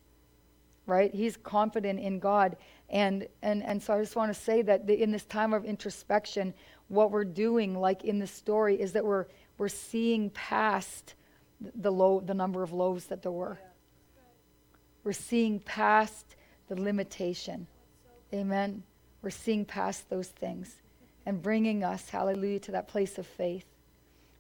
right? 0.86 1.13
He's 1.13 1.38
confident 1.38 1.99
in 1.99 2.19
God. 2.19 2.57
And, 2.89 3.27
and, 3.41 3.63
and 3.63 3.81
so 3.81 3.93
I 3.93 4.01
just 4.01 4.15
want 4.15 4.33
to 4.33 4.39
say 4.39 4.61
that 4.63 4.88
the, 4.88 5.01
in 5.01 5.11
this 5.11 5.25
time 5.25 5.53
of 5.53 5.65
introspection, 5.65 6.53
what 6.88 7.11
we're 7.11 7.23
doing, 7.23 7.75
like 7.75 8.03
in 8.03 8.19
the 8.19 8.27
story, 8.27 8.79
is 8.79 8.91
that 8.93 9.05
we're, 9.05 9.25
we're 9.57 9.69
seeing 9.69 10.29
past 10.31 11.15
the, 11.75 11.91
low, 11.91 12.19
the 12.19 12.33
number 12.33 12.61
of 12.61 12.73
loaves 12.73 13.05
that 13.07 13.21
there 13.21 13.31
were. 13.31 13.57
We're 15.03 15.13
seeing 15.13 15.59
past 15.59 16.36
the 16.67 16.79
limitation. 16.79 17.67
Amen. 18.33 18.83
We're 19.21 19.29
seeing 19.29 19.65
past 19.65 20.09
those 20.09 20.27
things 20.27 20.81
and 21.25 21.41
bringing 21.41 21.83
us, 21.83 22.09
hallelujah, 22.09 22.59
to 22.61 22.71
that 22.71 22.88
place 22.88 23.17
of 23.17 23.25
faith. 23.25 23.65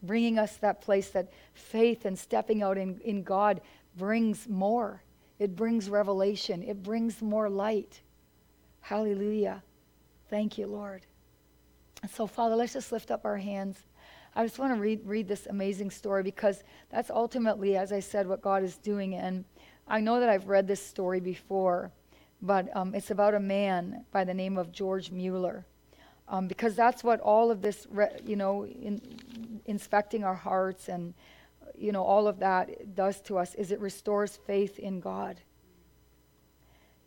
Bringing 0.03 0.37
us 0.37 0.57
that 0.57 0.81
place 0.81 1.09
that 1.11 1.31
faith 1.53 2.05
and 2.05 2.17
stepping 2.17 2.61
out 2.61 2.77
in, 2.77 2.99
in 3.03 3.23
God 3.23 3.61
brings 3.97 4.47
more. 4.47 5.01
It 5.39 5.55
brings 5.55 5.89
revelation, 5.89 6.63
it 6.63 6.81
brings 6.83 7.21
more 7.21 7.49
light. 7.49 8.01
Hallelujah. 8.81 9.63
Thank 10.29 10.57
you, 10.57 10.67
Lord. 10.67 11.05
So, 12.13 12.27
Father, 12.27 12.55
let's 12.55 12.73
just 12.73 12.91
lift 12.91 13.11
up 13.11 13.25
our 13.25 13.37
hands. 13.37 13.77
I 14.35 14.45
just 14.45 14.59
want 14.59 14.73
to 14.75 14.79
read, 14.79 15.01
read 15.05 15.27
this 15.27 15.47
amazing 15.47 15.91
story 15.91 16.21
because 16.21 16.63
that's 16.89 17.09
ultimately, 17.09 17.77
as 17.77 17.91
I 17.91 17.99
said, 17.99 18.27
what 18.27 18.41
God 18.41 18.63
is 18.63 18.77
doing. 18.77 19.15
And 19.15 19.45
I 19.87 20.01
know 20.01 20.19
that 20.19 20.29
I've 20.29 20.47
read 20.47 20.67
this 20.67 20.85
story 20.85 21.19
before, 21.19 21.91
but 22.41 22.75
um, 22.75 22.93
it's 22.93 23.11
about 23.11 23.33
a 23.33 23.39
man 23.39 24.03
by 24.11 24.23
the 24.23 24.33
name 24.33 24.57
of 24.57 24.71
George 24.71 25.09
Mueller. 25.09 25.65
Um, 26.27 26.47
because 26.47 26.75
that's 26.75 27.03
what 27.03 27.19
all 27.21 27.49
of 27.49 27.61
this, 27.61 27.87
re- 27.89 28.19
you 28.25 28.35
know, 28.35 28.65
in, 28.65 28.99
inspecting 29.65 30.23
our 30.23 30.33
hearts 30.33 30.89
and 30.89 31.13
you 31.77 31.91
know, 31.91 32.03
all 32.03 32.27
of 32.27 32.39
that 32.39 32.95
does 32.95 33.21
to 33.21 33.37
us 33.37 33.55
is 33.55 33.71
it 33.71 33.79
restores 33.79 34.37
faith 34.45 34.79
in 34.79 34.99
God. 34.99 35.39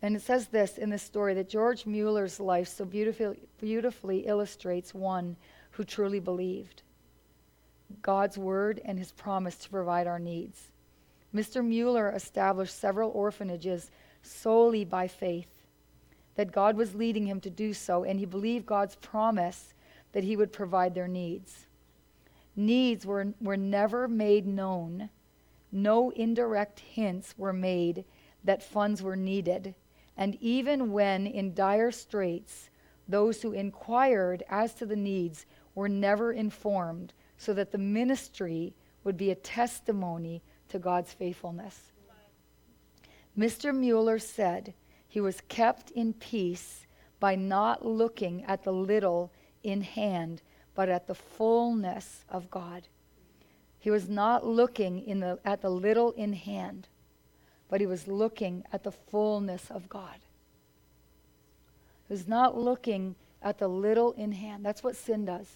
And 0.00 0.14
it 0.14 0.22
says 0.22 0.48
this 0.48 0.78
in 0.78 0.90
this 0.90 1.02
story 1.02 1.34
that 1.34 1.48
George 1.48 1.86
Mueller's 1.86 2.38
life 2.38 2.68
so 2.68 2.84
beautifully, 2.84 3.38
beautifully 3.60 4.26
illustrates 4.26 4.94
one 4.94 5.36
who 5.72 5.84
truly 5.84 6.20
believed 6.20 6.82
God's 8.02 8.38
word 8.38 8.80
and 8.84 8.98
his 8.98 9.12
promise 9.12 9.56
to 9.56 9.70
provide 9.70 10.06
our 10.06 10.18
needs. 10.18 10.68
Mr. 11.34 11.64
Mueller 11.64 12.10
established 12.10 12.78
several 12.78 13.10
orphanages 13.10 13.90
solely 14.22 14.84
by 14.84 15.08
faith, 15.08 15.48
that 16.36 16.52
God 16.52 16.76
was 16.76 16.94
leading 16.94 17.26
him 17.26 17.40
to 17.40 17.50
do 17.50 17.72
so, 17.72 18.04
and 18.04 18.18
he 18.18 18.26
believed 18.26 18.66
God's 18.66 18.96
promise 18.96 19.74
that 20.12 20.24
he 20.24 20.36
would 20.36 20.52
provide 20.52 20.94
their 20.94 21.08
needs 21.08 21.67
needs 22.58 23.06
were, 23.06 23.32
were 23.40 23.56
never 23.56 24.08
made 24.08 24.46
known. 24.46 25.08
No 25.70 26.10
indirect 26.10 26.80
hints 26.80 27.34
were 27.38 27.52
made 27.52 28.04
that 28.44 28.62
funds 28.62 29.02
were 29.02 29.16
needed. 29.16 29.74
And 30.16 30.36
even 30.40 30.92
when 30.92 31.26
in 31.26 31.54
dire 31.54 31.92
straits, 31.92 32.68
those 33.08 33.40
who 33.40 33.52
inquired 33.52 34.42
as 34.50 34.74
to 34.74 34.86
the 34.86 34.96
needs 34.96 35.46
were 35.74 35.88
never 35.88 36.32
informed, 36.32 37.12
so 37.36 37.54
that 37.54 37.70
the 37.70 37.78
ministry 37.78 38.74
would 39.04 39.16
be 39.16 39.30
a 39.30 39.36
testimony 39.36 40.42
to 40.68 40.78
God's 40.78 41.12
faithfulness. 41.12 41.92
Mr. 43.38 43.74
Mueller 43.74 44.18
said 44.18 44.74
he 45.08 45.20
was 45.20 45.40
kept 45.48 45.92
in 45.92 46.12
peace 46.12 46.86
by 47.20 47.36
not 47.36 47.86
looking 47.86 48.44
at 48.44 48.64
the 48.64 48.72
little 48.72 49.32
in 49.62 49.82
hand 49.82 50.42
but 50.78 50.88
at 50.88 51.08
the 51.08 51.14
fullness 51.14 52.24
of 52.28 52.52
God. 52.52 52.86
He 53.80 53.90
was 53.90 54.08
not 54.08 54.46
looking 54.46 55.04
in 55.04 55.18
the, 55.18 55.40
at 55.44 55.60
the 55.60 55.70
little 55.70 56.12
in 56.12 56.34
hand, 56.34 56.86
but 57.68 57.80
he 57.80 57.86
was 57.88 58.06
looking 58.06 58.62
at 58.72 58.84
the 58.84 58.92
fullness 58.92 59.72
of 59.72 59.88
God. 59.88 60.20
He 62.06 62.14
was 62.14 62.28
not 62.28 62.56
looking 62.56 63.16
at 63.42 63.58
the 63.58 63.66
little 63.66 64.12
in 64.12 64.30
hand. 64.30 64.64
That's 64.64 64.84
what 64.84 64.94
sin 64.94 65.24
does. 65.24 65.48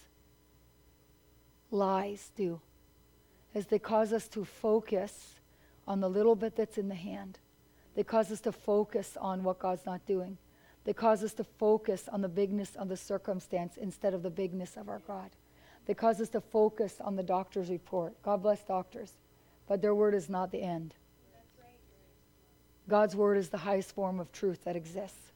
Lies 1.71 2.31
do. 2.35 2.59
As 3.55 3.67
they 3.67 3.79
cause 3.79 4.11
us 4.11 4.27
to 4.27 4.43
focus 4.43 5.35
on 5.87 6.01
the 6.01 6.09
little 6.09 6.35
bit 6.35 6.57
that's 6.57 6.77
in 6.77 6.89
the 6.89 6.95
hand. 6.95 7.39
They 7.95 8.03
cause 8.03 8.29
us 8.29 8.41
to 8.41 8.51
focus 8.51 9.15
on 9.21 9.45
what 9.45 9.59
God's 9.59 9.85
not 9.85 10.05
doing. 10.05 10.37
They 10.85 10.93
cause 10.93 11.23
us 11.23 11.33
to 11.35 11.43
focus 11.43 12.09
on 12.11 12.21
the 12.21 12.29
bigness 12.29 12.75
of 12.75 12.89
the 12.89 12.97
circumstance 12.97 13.77
instead 13.77 14.13
of 14.13 14.23
the 14.23 14.29
bigness 14.29 14.75
of 14.75 14.89
our 14.89 15.01
God. 15.07 15.29
They 15.85 15.93
cause 15.93 16.19
us 16.19 16.29
to 16.29 16.41
focus 16.41 16.97
on 17.01 17.15
the 17.15 17.23
doctor's 17.23 17.69
report. 17.69 18.21
God 18.21 18.41
bless 18.41 18.63
doctors, 18.63 19.13
but 19.67 19.81
their 19.81 19.95
word 19.95 20.13
is 20.13 20.29
not 20.29 20.51
the 20.51 20.61
end. 20.61 20.93
God's 22.89 23.15
word 23.15 23.37
is 23.37 23.49
the 23.49 23.57
highest 23.57 23.95
form 23.95 24.19
of 24.19 24.31
truth 24.31 24.65
that 24.65 24.75
exists. 24.75 25.31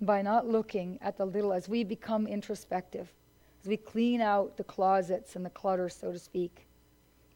By 0.00 0.22
not 0.22 0.48
looking 0.48 0.98
at 1.00 1.16
the 1.16 1.24
little, 1.24 1.52
as 1.52 1.68
we 1.68 1.84
become 1.84 2.26
introspective, 2.26 3.12
as 3.62 3.68
we 3.68 3.76
clean 3.76 4.20
out 4.20 4.56
the 4.56 4.64
closets 4.64 5.36
and 5.36 5.44
the 5.44 5.50
clutter, 5.50 5.88
so 5.88 6.12
to 6.12 6.18
speak, 6.18 6.66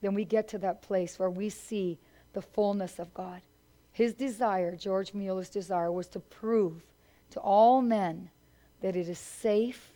then 0.01 0.13
we 0.13 0.25
get 0.25 0.47
to 0.49 0.57
that 0.59 0.81
place 0.81 1.17
where 1.17 1.29
we 1.29 1.49
see 1.49 1.97
the 2.33 2.41
fullness 2.41 2.99
of 2.99 3.13
God. 3.13 3.41
His 3.97 4.13
desire, 4.13 4.75
George 4.75 5.15
Mueller's 5.15 5.49
desire, 5.49 5.91
was 5.91 6.05
to 6.09 6.19
prove 6.19 6.83
to 7.31 7.39
all 7.39 7.81
men 7.81 8.29
that 8.81 8.95
it 8.95 9.09
is 9.09 9.17
safe 9.17 9.89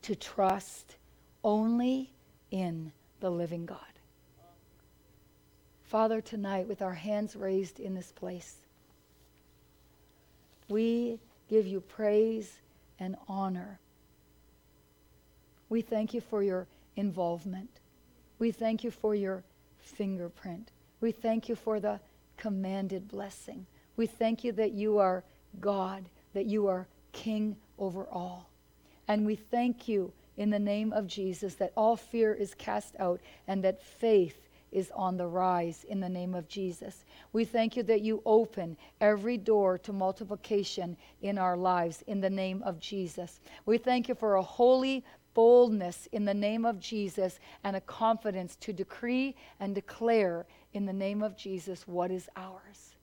to 0.00 0.14
trust 0.14 0.96
only 1.44 2.12
in 2.50 2.92
the 3.20 3.28
living 3.28 3.66
God. 3.66 3.78
Father, 5.82 6.22
tonight, 6.22 6.66
with 6.66 6.80
our 6.80 6.94
hands 6.94 7.36
raised 7.36 7.78
in 7.78 7.94
this 7.94 8.10
place, 8.10 8.54
we 10.70 11.18
give 11.50 11.66
you 11.66 11.82
praise 11.82 12.50
and 12.98 13.16
honor. 13.28 13.80
We 15.68 15.82
thank 15.82 16.14
you 16.14 16.22
for 16.22 16.42
your 16.42 16.66
involvement. 16.96 17.80
We 18.38 18.50
thank 18.50 18.82
you 18.82 18.90
for 18.90 19.14
your 19.14 19.42
fingerprint. 19.76 20.70
We 21.02 21.12
thank 21.12 21.50
you 21.50 21.54
for 21.54 21.80
the 21.80 22.00
commanded 22.40 23.06
blessing. 23.06 23.66
We 23.96 24.06
thank 24.06 24.42
you 24.42 24.50
that 24.52 24.72
you 24.72 24.98
are 24.98 25.22
God, 25.60 26.08
that 26.32 26.46
you 26.46 26.66
are 26.66 26.88
King 27.12 27.54
over 27.78 28.08
all. 28.08 28.50
And 29.06 29.26
we 29.26 29.36
thank 29.36 29.86
you 29.86 30.12
in 30.36 30.50
the 30.50 30.58
name 30.58 30.92
of 30.92 31.06
Jesus 31.06 31.54
that 31.56 31.72
all 31.76 31.96
fear 31.96 32.32
is 32.32 32.54
cast 32.54 32.96
out 32.98 33.20
and 33.46 33.62
that 33.62 33.82
faith 33.82 34.48
is 34.72 34.90
on 34.94 35.16
the 35.16 35.26
rise 35.26 35.84
in 35.88 36.00
the 36.00 36.08
name 36.08 36.34
of 36.34 36.48
Jesus. 36.48 37.04
We 37.32 37.44
thank 37.44 37.76
you 37.76 37.82
that 37.84 38.02
you 38.02 38.22
open 38.24 38.76
every 39.00 39.36
door 39.36 39.76
to 39.78 39.92
multiplication 39.92 40.96
in 41.22 41.38
our 41.38 41.56
lives 41.56 42.02
in 42.06 42.20
the 42.20 42.30
name 42.30 42.62
of 42.62 42.78
Jesus. 42.78 43.40
We 43.66 43.78
thank 43.78 44.08
you 44.08 44.14
for 44.14 44.36
a 44.36 44.42
holy 44.42 45.04
boldness 45.34 46.08
in 46.12 46.24
the 46.24 46.34
name 46.34 46.64
of 46.64 46.80
Jesus 46.80 47.38
and 47.64 47.76
a 47.76 47.80
confidence 47.80 48.56
to 48.56 48.72
decree 48.72 49.34
and 49.58 49.74
declare 49.74 50.46
in 50.72 50.86
the 50.86 50.92
name 50.92 51.22
of 51.22 51.36
Jesus 51.36 51.86
what 51.86 52.10
is 52.10 52.28
ours. 52.36 52.96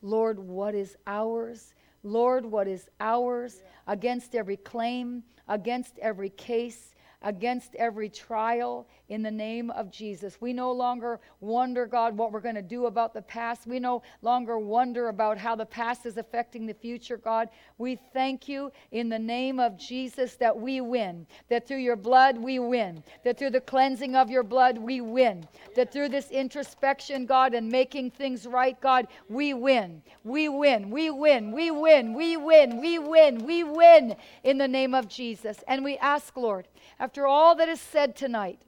Lord, 0.00 0.38
what 0.38 0.74
is 0.74 0.96
ours? 1.06 1.74
Lord, 2.02 2.44
what 2.44 2.66
is 2.66 2.88
ours 3.00 3.62
against 3.86 4.34
every 4.34 4.56
claim, 4.56 5.22
against 5.46 5.98
every 6.00 6.30
case, 6.30 6.94
against 7.22 7.74
every 7.76 8.08
trial 8.08 8.86
in 9.08 9.22
the 9.22 9.30
name 9.30 9.70
of 9.70 9.90
Jesus. 9.90 10.40
We 10.40 10.52
no 10.52 10.72
longer 10.72 11.20
wonder, 11.40 11.86
God, 11.86 12.16
what 12.16 12.32
we're 12.32 12.40
going 12.40 12.54
to 12.54 12.62
do 12.62 12.86
about 12.86 13.12
the 13.12 13.22
past. 13.22 13.66
We 13.66 13.78
no 13.78 14.02
longer 14.22 14.58
wonder 14.58 15.08
about 15.08 15.38
how 15.38 15.54
the 15.54 15.66
past 15.66 16.06
is 16.06 16.16
affecting 16.16 16.66
the 16.66 16.74
future, 16.74 17.16
God. 17.16 17.48
We 17.78 17.96
thank 18.12 18.48
you 18.48 18.72
in 18.90 19.08
the 19.08 19.18
name 19.18 19.60
of 19.60 19.78
Jesus 19.78 20.36
that 20.36 20.56
we 20.56 20.80
win, 20.80 21.26
that 21.48 21.68
through 21.68 21.78
your 21.78 21.96
blood 21.96 22.38
we 22.38 22.58
win, 22.58 23.04
that 23.24 23.38
through 23.38 23.50
the 23.50 23.60
cleansing 23.60 24.16
of 24.16 24.30
your 24.30 24.42
blood 24.42 24.78
we 24.78 25.00
win, 25.00 25.46
that 25.76 25.92
through 25.92 26.08
this 26.08 26.30
introspection, 26.30 27.26
God, 27.26 27.54
and 27.54 27.68
making 27.68 28.12
things 28.12 28.46
right, 28.46 28.80
God, 28.80 29.08
we 29.28 29.52
win. 29.52 30.02
We 30.24 30.48
win. 30.48 30.90
We 30.90 31.10
win. 31.10 31.52
We 31.52 31.70
win. 31.70 32.14
We 32.14 32.36
win. 32.36 32.80
We 32.80 32.98
win. 32.98 33.44
We 33.44 33.64
win 33.64 34.16
in 34.42 34.58
the 34.58 34.68
name 34.68 34.94
of 34.94 35.08
Jesus. 35.08 35.58
And 35.68 35.84
we 35.84 35.98
ask, 35.98 36.36
Lord, 36.36 36.68
after 36.98 37.26
all 37.26 37.54
that 37.56 37.68
is 37.68 37.80
said 37.80 38.16
tonight, 38.16 38.60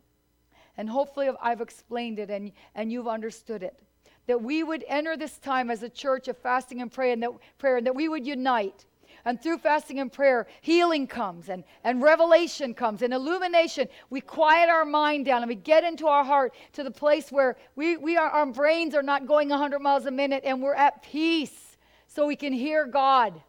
and 0.77 0.89
hopefully 0.89 1.31
I've 1.41 1.61
explained 1.61 2.19
it 2.19 2.31
and, 2.31 2.53
and 2.75 2.91
you've 2.91 3.09
understood 3.09 3.63
it, 3.63 3.79
that 4.27 4.43
we 4.43 4.63
would 4.63 4.85
enter 4.89 5.17
this 5.17 5.39
time 5.39 5.71
as 5.71 5.83
a 5.83 5.89
church 5.89 6.29
of 6.29 6.37
fasting 6.39 6.81
and 6.81 6.91
prayer 6.91 7.13
and 7.13 7.23
that, 7.23 7.31
prayer, 7.59 7.77
and 7.77 7.87
that 7.87 7.95
we 7.95 8.09
would 8.09 8.27
unite. 8.27 8.85
And 9.27 9.41
through 9.41 9.59
fasting 9.59 10.01
and 10.01 10.13
prayer, 10.13 10.47
healing 10.61 11.07
comes 11.07 11.49
and, 11.49 11.65
and 11.83 12.03
revelation 12.03 12.75
comes 12.75 13.01
and 13.01 13.15
illumination. 13.15 13.89
We 14.11 14.21
quiet 14.21 14.69
our 14.69 14.85
mind 14.85 15.25
down 15.25 15.43
and 15.43 15.49
we 15.49 15.55
get 15.55 15.83
into 15.83 16.09
our 16.09 16.25
heart 16.25 16.55
to 16.75 16.83
the 16.83 16.91
place 16.91 17.33
where 17.33 17.57
we, 17.75 17.97
we 17.97 18.17
are, 18.19 18.29
our 18.29 18.47
brains 18.47 18.95
are 18.95 19.03
not 19.03 19.27
going 19.27 19.49
100 19.49 19.79
miles 19.79 20.05
a 20.05 20.11
minute 20.11 20.43
and 20.45 20.63
we're 20.63 20.75
at 20.75 21.03
peace 21.03 21.77
so 22.07 22.27
we 22.27 22.37
can 22.37 22.53
hear 22.53 22.87
God. 22.87 23.41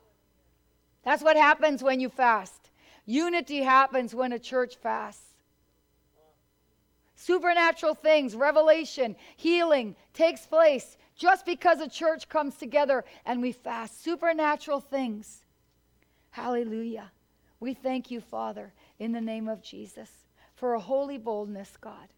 That's 1.03 1.21
what 1.21 1.35
happens 1.35 1.83
when 1.83 1.99
you 1.99 2.09
fast. 2.09 2.64
Unity 3.05 3.61
happens 3.61 4.15
when 4.15 4.31
a 4.31 4.39
church 4.39 4.77
fasts. 4.77 5.21
Supernatural 7.15 7.95
things, 7.95 8.35
revelation, 8.35 9.15
healing 9.37 9.95
takes 10.13 10.45
place 10.45 10.97
just 11.15 11.45
because 11.45 11.79
a 11.79 11.87
church 11.87 12.27
comes 12.27 12.55
together 12.55 13.05
and 13.25 13.41
we 13.41 13.51
fast. 13.51 14.03
Supernatural 14.03 14.81
things. 14.81 15.43
Hallelujah. 16.31 17.11
We 17.59 17.73
thank 17.73 18.11
you, 18.11 18.19
Father, 18.19 18.73
in 18.99 19.13
the 19.13 19.21
name 19.21 19.47
of 19.47 19.61
Jesus, 19.61 20.09
for 20.55 20.73
a 20.73 20.79
holy 20.79 21.17
boldness, 21.17 21.77
God. 21.79 22.09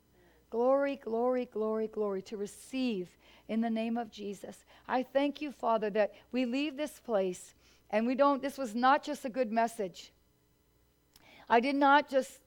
Glory, 0.50 0.96
glory, 0.96 1.46
glory, 1.46 1.88
glory 1.88 2.22
to 2.24 2.38
receive 2.38 3.10
in 3.48 3.62
the 3.62 3.70
name 3.70 3.98
of 3.98 4.12
Jesus. 4.12 4.66
I 4.88 5.04
thank 5.04 5.42
you, 5.42 5.52
Father, 5.52 5.90
that 5.92 6.14
we 6.32 6.46
leave 6.46 6.76
this 6.76 7.00
place 7.00 7.54
and 7.90 8.08
we 8.08 8.16
don't, 8.16 8.42
this 8.42 8.58
was 8.58 8.74
not 8.74 9.04
just 9.04 9.26
a 9.26 9.30
good 9.30 9.52
message. 9.52 10.12
I 11.50 11.60
did 11.60 11.76
not 11.76 12.10
just, 12.10 12.40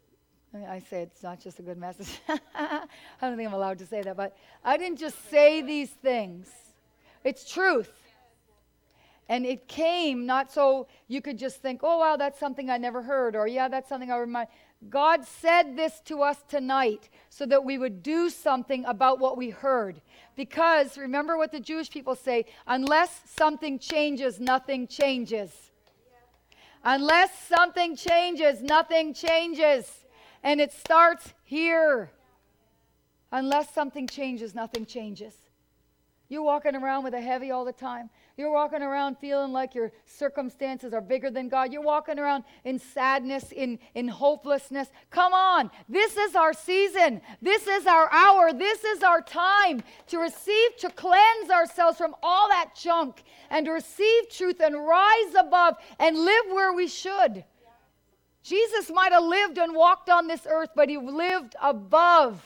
I 0.55 0.81
say 0.81 1.03
it's 1.03 1.23
not 1.23 1.41
just 1.41 1.59
a 1.59 1.63
good 1.63 1.79
message. 1.79 2.21
I 2.55 2.87
don't 3.21 3.37
think 3.37 3.49
I'm 3.49 3.55
allowed 3.55 3.79
to 3.79 3.87
say 3.87 4.03
that, 4.03 4.17
but 4.17 4.37
I 4.65 4.77
didn't 4.77 4.99
just 4.99 5.31
say 5.31 5.63
these 5.63 5.91
things. 5.91 6.49
It's 7.25 7.51
truth. 7.51 7.93
And 9.29 9.47
it 9.47 9.69
came 9.69 10.27
not 10.27 10.53
so 10.53 10.89
you 11.07 11.23
could 11.23 11.39
just 11.39 11.63
think, 11.63 11.81
oh, 11.85 11.99
wow, 11.99 12.17
that's 12.17 12.39
something 12.39 12.69
I 12.69 12.79
never 12.79 13.01
heard, 13.01 13.37
or 13.37 13.47
yeah, 13.47 13.69
that's 13.69 13.89
something 13.89 14.11
I 14.11 14.17
remind. 14.17 14.49
God 14.89 15.25
said 15.25 15.77
this 15.77 16.01
to 16.07 16.23
us 16.23 16.43
tonight 16.49 17.11
so 17.29 17.47
that 17.47 17.65
we 17.65 17.77
would 17.79 18.03
do 18.03 18.31
something 18.31 18.85
about 18.87 19.21
what 19.21 19.37
we 19.37 19.51
heard. 19.51 20.01
Because 20.37 20.97
remember 20.97 21.37
what 21.37 21.53
the 21.53 21.61
Jewish 21.61 21.91
people 21.91 22.15
say 22.15 22.47
unless 22.67 23.21
something 23.27 23.79
changes, 23.79 24.41
nothing 24.41 24.87
changes. 24.89 25.70
Unless 26.85 27.31
something 27.47 27.97
changes, 27.97 28.63
nothing 28.63 29.13
changes. 29.13 30.05
And 30.43 30.61
it 30.61 30.73
starts 30.73 31.35
here. 31.45 32.11
Unless 33.33 33.75
something 33.75 34.07
changes, 34.07 34.55
nothing 34.55 34.87
changes. 34.87 35.35
You're 36.29 36.43
walking 36.43 36.75
around 36.75 37.05
with 37.05 37.15
a 37.15 37.21
heavy 37.21 37.51
all 37.51 37.65
the 37.65 37.73
time. 37.73 38.09
You're 38.41 38.51
walking 38.51 38.81
around 38.81 39.19
feeling 39.19 39.53
like 39.53 39.75
your 39.75 39.93
circumstances 40.07 40.95
are 40.95 41.03
bigger 41.03 41.31
than 41.31 41.51
God. 41.51 41.75
You're 41.75 41.83
walking 41.83 42.19
around 42.19 42.45
in 42.65 42.79
sadness, 42.79 43.53
in, 43.53 43.79
in 43.95 44.09
hopelessness. 44.09 44.89
Come 45.11 45.35
on. 45.35 45.71
This 45.91 46.17
is 46.17 46.35
our 46.35 46.55
season. 46.55 47.21
This 47.43 47.67
is 47.67 47.87
our 47.87 48.11
hour. 48.11 48.55
This 48.55 48.83
is 48.83 49.03
our 49.03 49.21
time 49.21 49.83
to 50.07 50.19
receive, 50.19 50.75
to 50.79 50.89
cleanse 50.89 51.51
ourselves 51.51 51.99
from 51.99 52.17
all 52.23 52.49
that 52.49 52.71
junk 52.75 53.25
and 53.51 53.67
to 53.67 53.73
receive 53.73 54.31
truth 54.31 54.59
and 54.63 54.75
rise 54.75 55.35
above 55.39 55.75
and 55.99 56.17
live 56.17 56.45
where 56.49 56.73
we 56.73 56.89
should. 56.89 57.45
Jesus 58.43 58.91
might 58.91 59.13
have 59.13 59.25
lived 59.25 59.59
and 59.59 59.75
walked 59.75 60.09
on 60.09 60.29
this 60.29 60.47
earth, 60.49 60.71
but 60.75 60.89
he 60.89 60.97
lived 60.97 61.57
above 61.61 62.43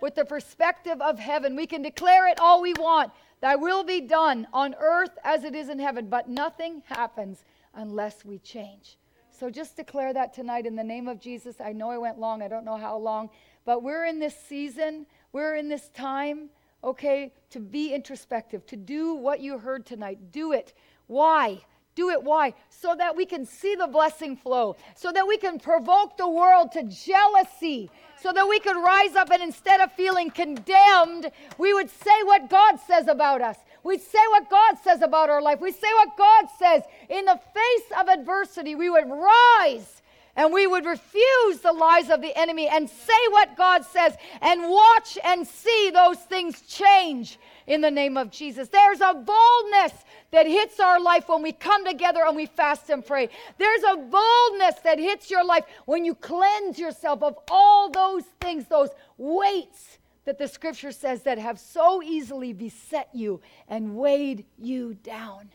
with 0.00 0.14
the 0.14 0.24
perspective 0.24 0.98
of 1.02 1.18
heaven. 1.18 1.56
We 1.56 1.66
can 1.66 1.82
declare 1.82 2.26
it 2.26 2.40
all 2.40 2.62
we 2.62 2.72
want. 2.72 3.12
Thy 3.46 3.54
will 3.54 3.84
be 3.84 4.00
done 4.00 4.48
on 4.52 4.74
earth 4.80 5.16
as 5.22 5.44
it 5.44 5.54
is 5.54 5.68
in 5.68 5.78
heaven, 5.78 6.08
but 6.08 6.28
nothing 6.28 6.82
happens 6.86 7.44
unless 7.74 8.24
we 8.24 8.40
change. 8.40 8.98
So 9.30 9.50
just 9.50 9.76
declare 9.76 10.12
that 10.12 10.34
tonight 10.34 10.66
in 10.66 10.74
the 10.74 10.82
name 10.82 11.06
of 11.06 11.20
Jesus. 11.20 11.60
I 11.60 11.72
know 11.72 11.92
I 11.92 11.98
went 11.98 12.18
long, 12.18 12.42
I 12.42 12.48
don't 12.48 12.64
know 12.64 12.76
how 12.76 12.98
long, 12.98 13.30
but 13.64 13.84
we're 13.84 14.06
in 14.06 14.18
this 14.18 14.36
season, 14.36 15.06
we're 15.30 15.54
in 15.54 15.68
this 15.68 15.90
time, 15.90 16.50
okay, 16.82 17.32
to 17.50 17.60
be 17.60 17.94
introspective, 17.94 18.66
to 18.66 18.76
do 18.76 19.14
what 19.14 19.38
you 19.38 19.58
heard 19.58 19.86
tonight. 19.86 20.32
Do 20.32 20.50
it. 20.50 20.74
Why? 21.06 21.60
Do 21.96 22.10
it. 22.10 22.22
Why? 22.22 22.54
So 22.70 22.94
that 22.94 23.16
we 23.16 23.26
can 23.26 23.44
see 23.44 23.74
the 23.74 23.88
blessing 23.88 24.36
flow, 24.36 24.76
so 24.94 25.10
that 25.10 25.26
we 25.26 25.38
can 25.38 25.58
provoke 25.58 26.16
the 26.16 26.28
world 26.28 26.70
to 26.72 26.84
jealousy, 26.84 27.90
so 28.22 28.32
that 28.32 28.46
we 28.46 28.60
could 28.60 28.76
rise 28.76 29.16
up 29.16 29.30
and 29.30 29.42
instead 29.42 29.80
of 29.80 29.90
feeling 29.92 30.30
condemned, 30.30 31.30
we 31.58 31.74
would 31.74 31.90
say 31.90 32.22
what 32.24 32.48
God 32.48 32.78
says 32.86 33.08
about 33.08 33.40
us. 33.40 33.56
We'd 33.82 34.02
say 34.02 34.18
what 34.30 34.50
God 34.50 34.76
says 34.82 35.00
about 35.00 35.30
our 35.30 35.40
life. 35.40 35.60
We 35.60 35.72
say 35.72 35.92
what 35.94 36.16
God 36.16 36.46
says. 36.58 36.82
In 37.08 37.24
the 37.24 37.40
face 37.54 37.98
of 37.98 38.08
adversity, 38.08 38.74
we 38.74 38.90
would 38.90 39.08
rise 39.08 40.02
and 40.36 40.52
we 40.52 40.66
would 40.66 40.84
refuse 40.84 41.58
the 41.60 41.72
lies 41.72 42.10
of 42.10 42.20
the 42.20 42.38
enemy 42.38 42.68
and 42.68 42.88
say 42.88 43.28
what 43.30 43.56
God 43.56 43.84
says 43.84 44.14
and 44.40 44.70
watch 44.70 45.18
and 45.24 45.46
see 45.46 45.90
those 45.92 46.18
things 46.18 46.60
change 46.62 47.38
in 47.66 47.80
the 47.80 47.90
name 47.90 48.16
of 48.16 48.30
Jesus. 48.30 48.68
There's 48.68 49.00
a 49.00 49.14
boldness 49.14 49.92
that 50.30 50.46
hits 50.46 50.78
our 50.78 51.00
life 51.00 51.28
when 51.28 51.42
we 51.42 51.52
come 51.52 51.84
together 51.86 52.20
and 52.26 52.36
we 52.36 52.46
fast 52.46 52.90
and 52.90 53.04
pray. 53.04 53.28
There's 53.58 53.82
a 53.82 53.96
boldness 53.96 54.76
that 54.84 54.98
hits 54.98 55.30
your 55.30 55.44
life 55.44 55.64
when 55.86 56.04
you 56.04 56.14
cleanse 56.14 56.78
yourself 56.78 57.22
of 57.22 57.38
all 57.50 57.90
those 57.90 58.24
things, 58.40 58.66
those 58.66 58.90
weights 59.16 59.98
that 60.26 60.38
the 60.38 60.48
scripture 60.48 60.92
says 60.92 61.22
that 61.22 61.38
have 61.38 61.58
so 61.58 62.02
easily 62.02 62.52
beset 62.52 63.08
you 63.12 63.40
and 63.68 63.96
weighed 63.96 64.44
you 64.58 64.94
down. 64.94 65.48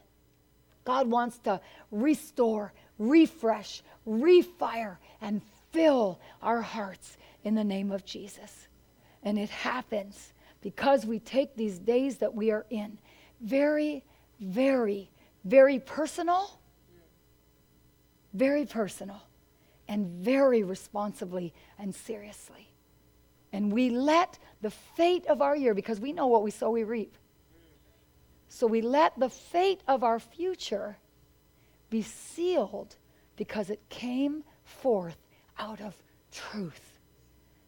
God 0.83 1.09
wants 1.09 1.37
to 1.39 1.61
restore, 1.91 2.73
refresh, 2.97 3.83
refire, 4.07 4.97
and 5.21 5.41
fill 5.71 6.19
our 6.41 6.61
hearts 6.61 7.17
in 7.43 7.55
the 7.55 7.63
name 7.63 7.91
of 7.91 8.05
Jesus. 8.05 8.67
And 9.23 9.37
it 9.37 9.49
happens 9.49 10.33
because 10.61 11.05
we 11.05 11.19
take 11.19 11.55
these 11.55 11.79
days 11.79 12.17
that 12.17 12.33
we 12.33 12.51
are 12.51 12.65
in 12.69 12.97
very, 13.41 14.03
very, 14.39 15.11
very 15.45 15.79
personal, 15.79 16.59
very 18.33 18.65
personal, 18.65 19.21
and 19.87 20.07
very 20.07 20.63
responsibly 20.63 21.53
and 21.77 21.93
seriously. 21.93 22.71
And 23.53 23.71
we 23.71 23.89
let 23.89 24.39
the 24.61 24.71
fate 24.71 25.25
of 25.27 25.41
our 25.41 25.55
year, 25.55 25.73
because 25.73 25.99
we 25.99 26.13
know 26.13 26.27
what 26.27 26.43
we 26.43 26.51
sow, 26.51 26.69
we 26.69 26.83
reap. 26.83 27.17
So 28.47 28.67
we 28.67 28.81
let 28.81 29.17
the 29.19 29.29
fate 29.29 29.81
of 29.87 30.03
our 30.03 30.19
future 30.19 30.97
be 31.89 32.01
sealed 32.01 32.95
because 33.35 33.69
it 33.69 33.81
came 33.89 34.43
forth 34.63 35.17
out 35.57 35.81
of 35.81 35.95
truth 36.31 36.99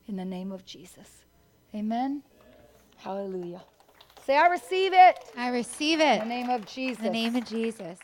in 0.07 0.15
the 0.15 0.25
name 0.25 0.51
of 0.51 0.65
Jesus. 0.65 1.25
Amen. 1.75 2.23
Hallelujah. 2.97 3.61
Say, 4.25 4.37
I 4.37 4.47
receive 4.47 4.93
it 4.93 5.17
I 5.35 5.49
receive 5.49 5.99
in 5.99 6.07
it 6.07 6.19
the 6.19 6.25
name 6.25 6.49
of 6.49 6.61
in 6.61 6.67
Jesus. 6.67 7.03
the 7.03 7.09
name 7.09 7.35
of 7.35 7.45
Jesus. 7.45 7.99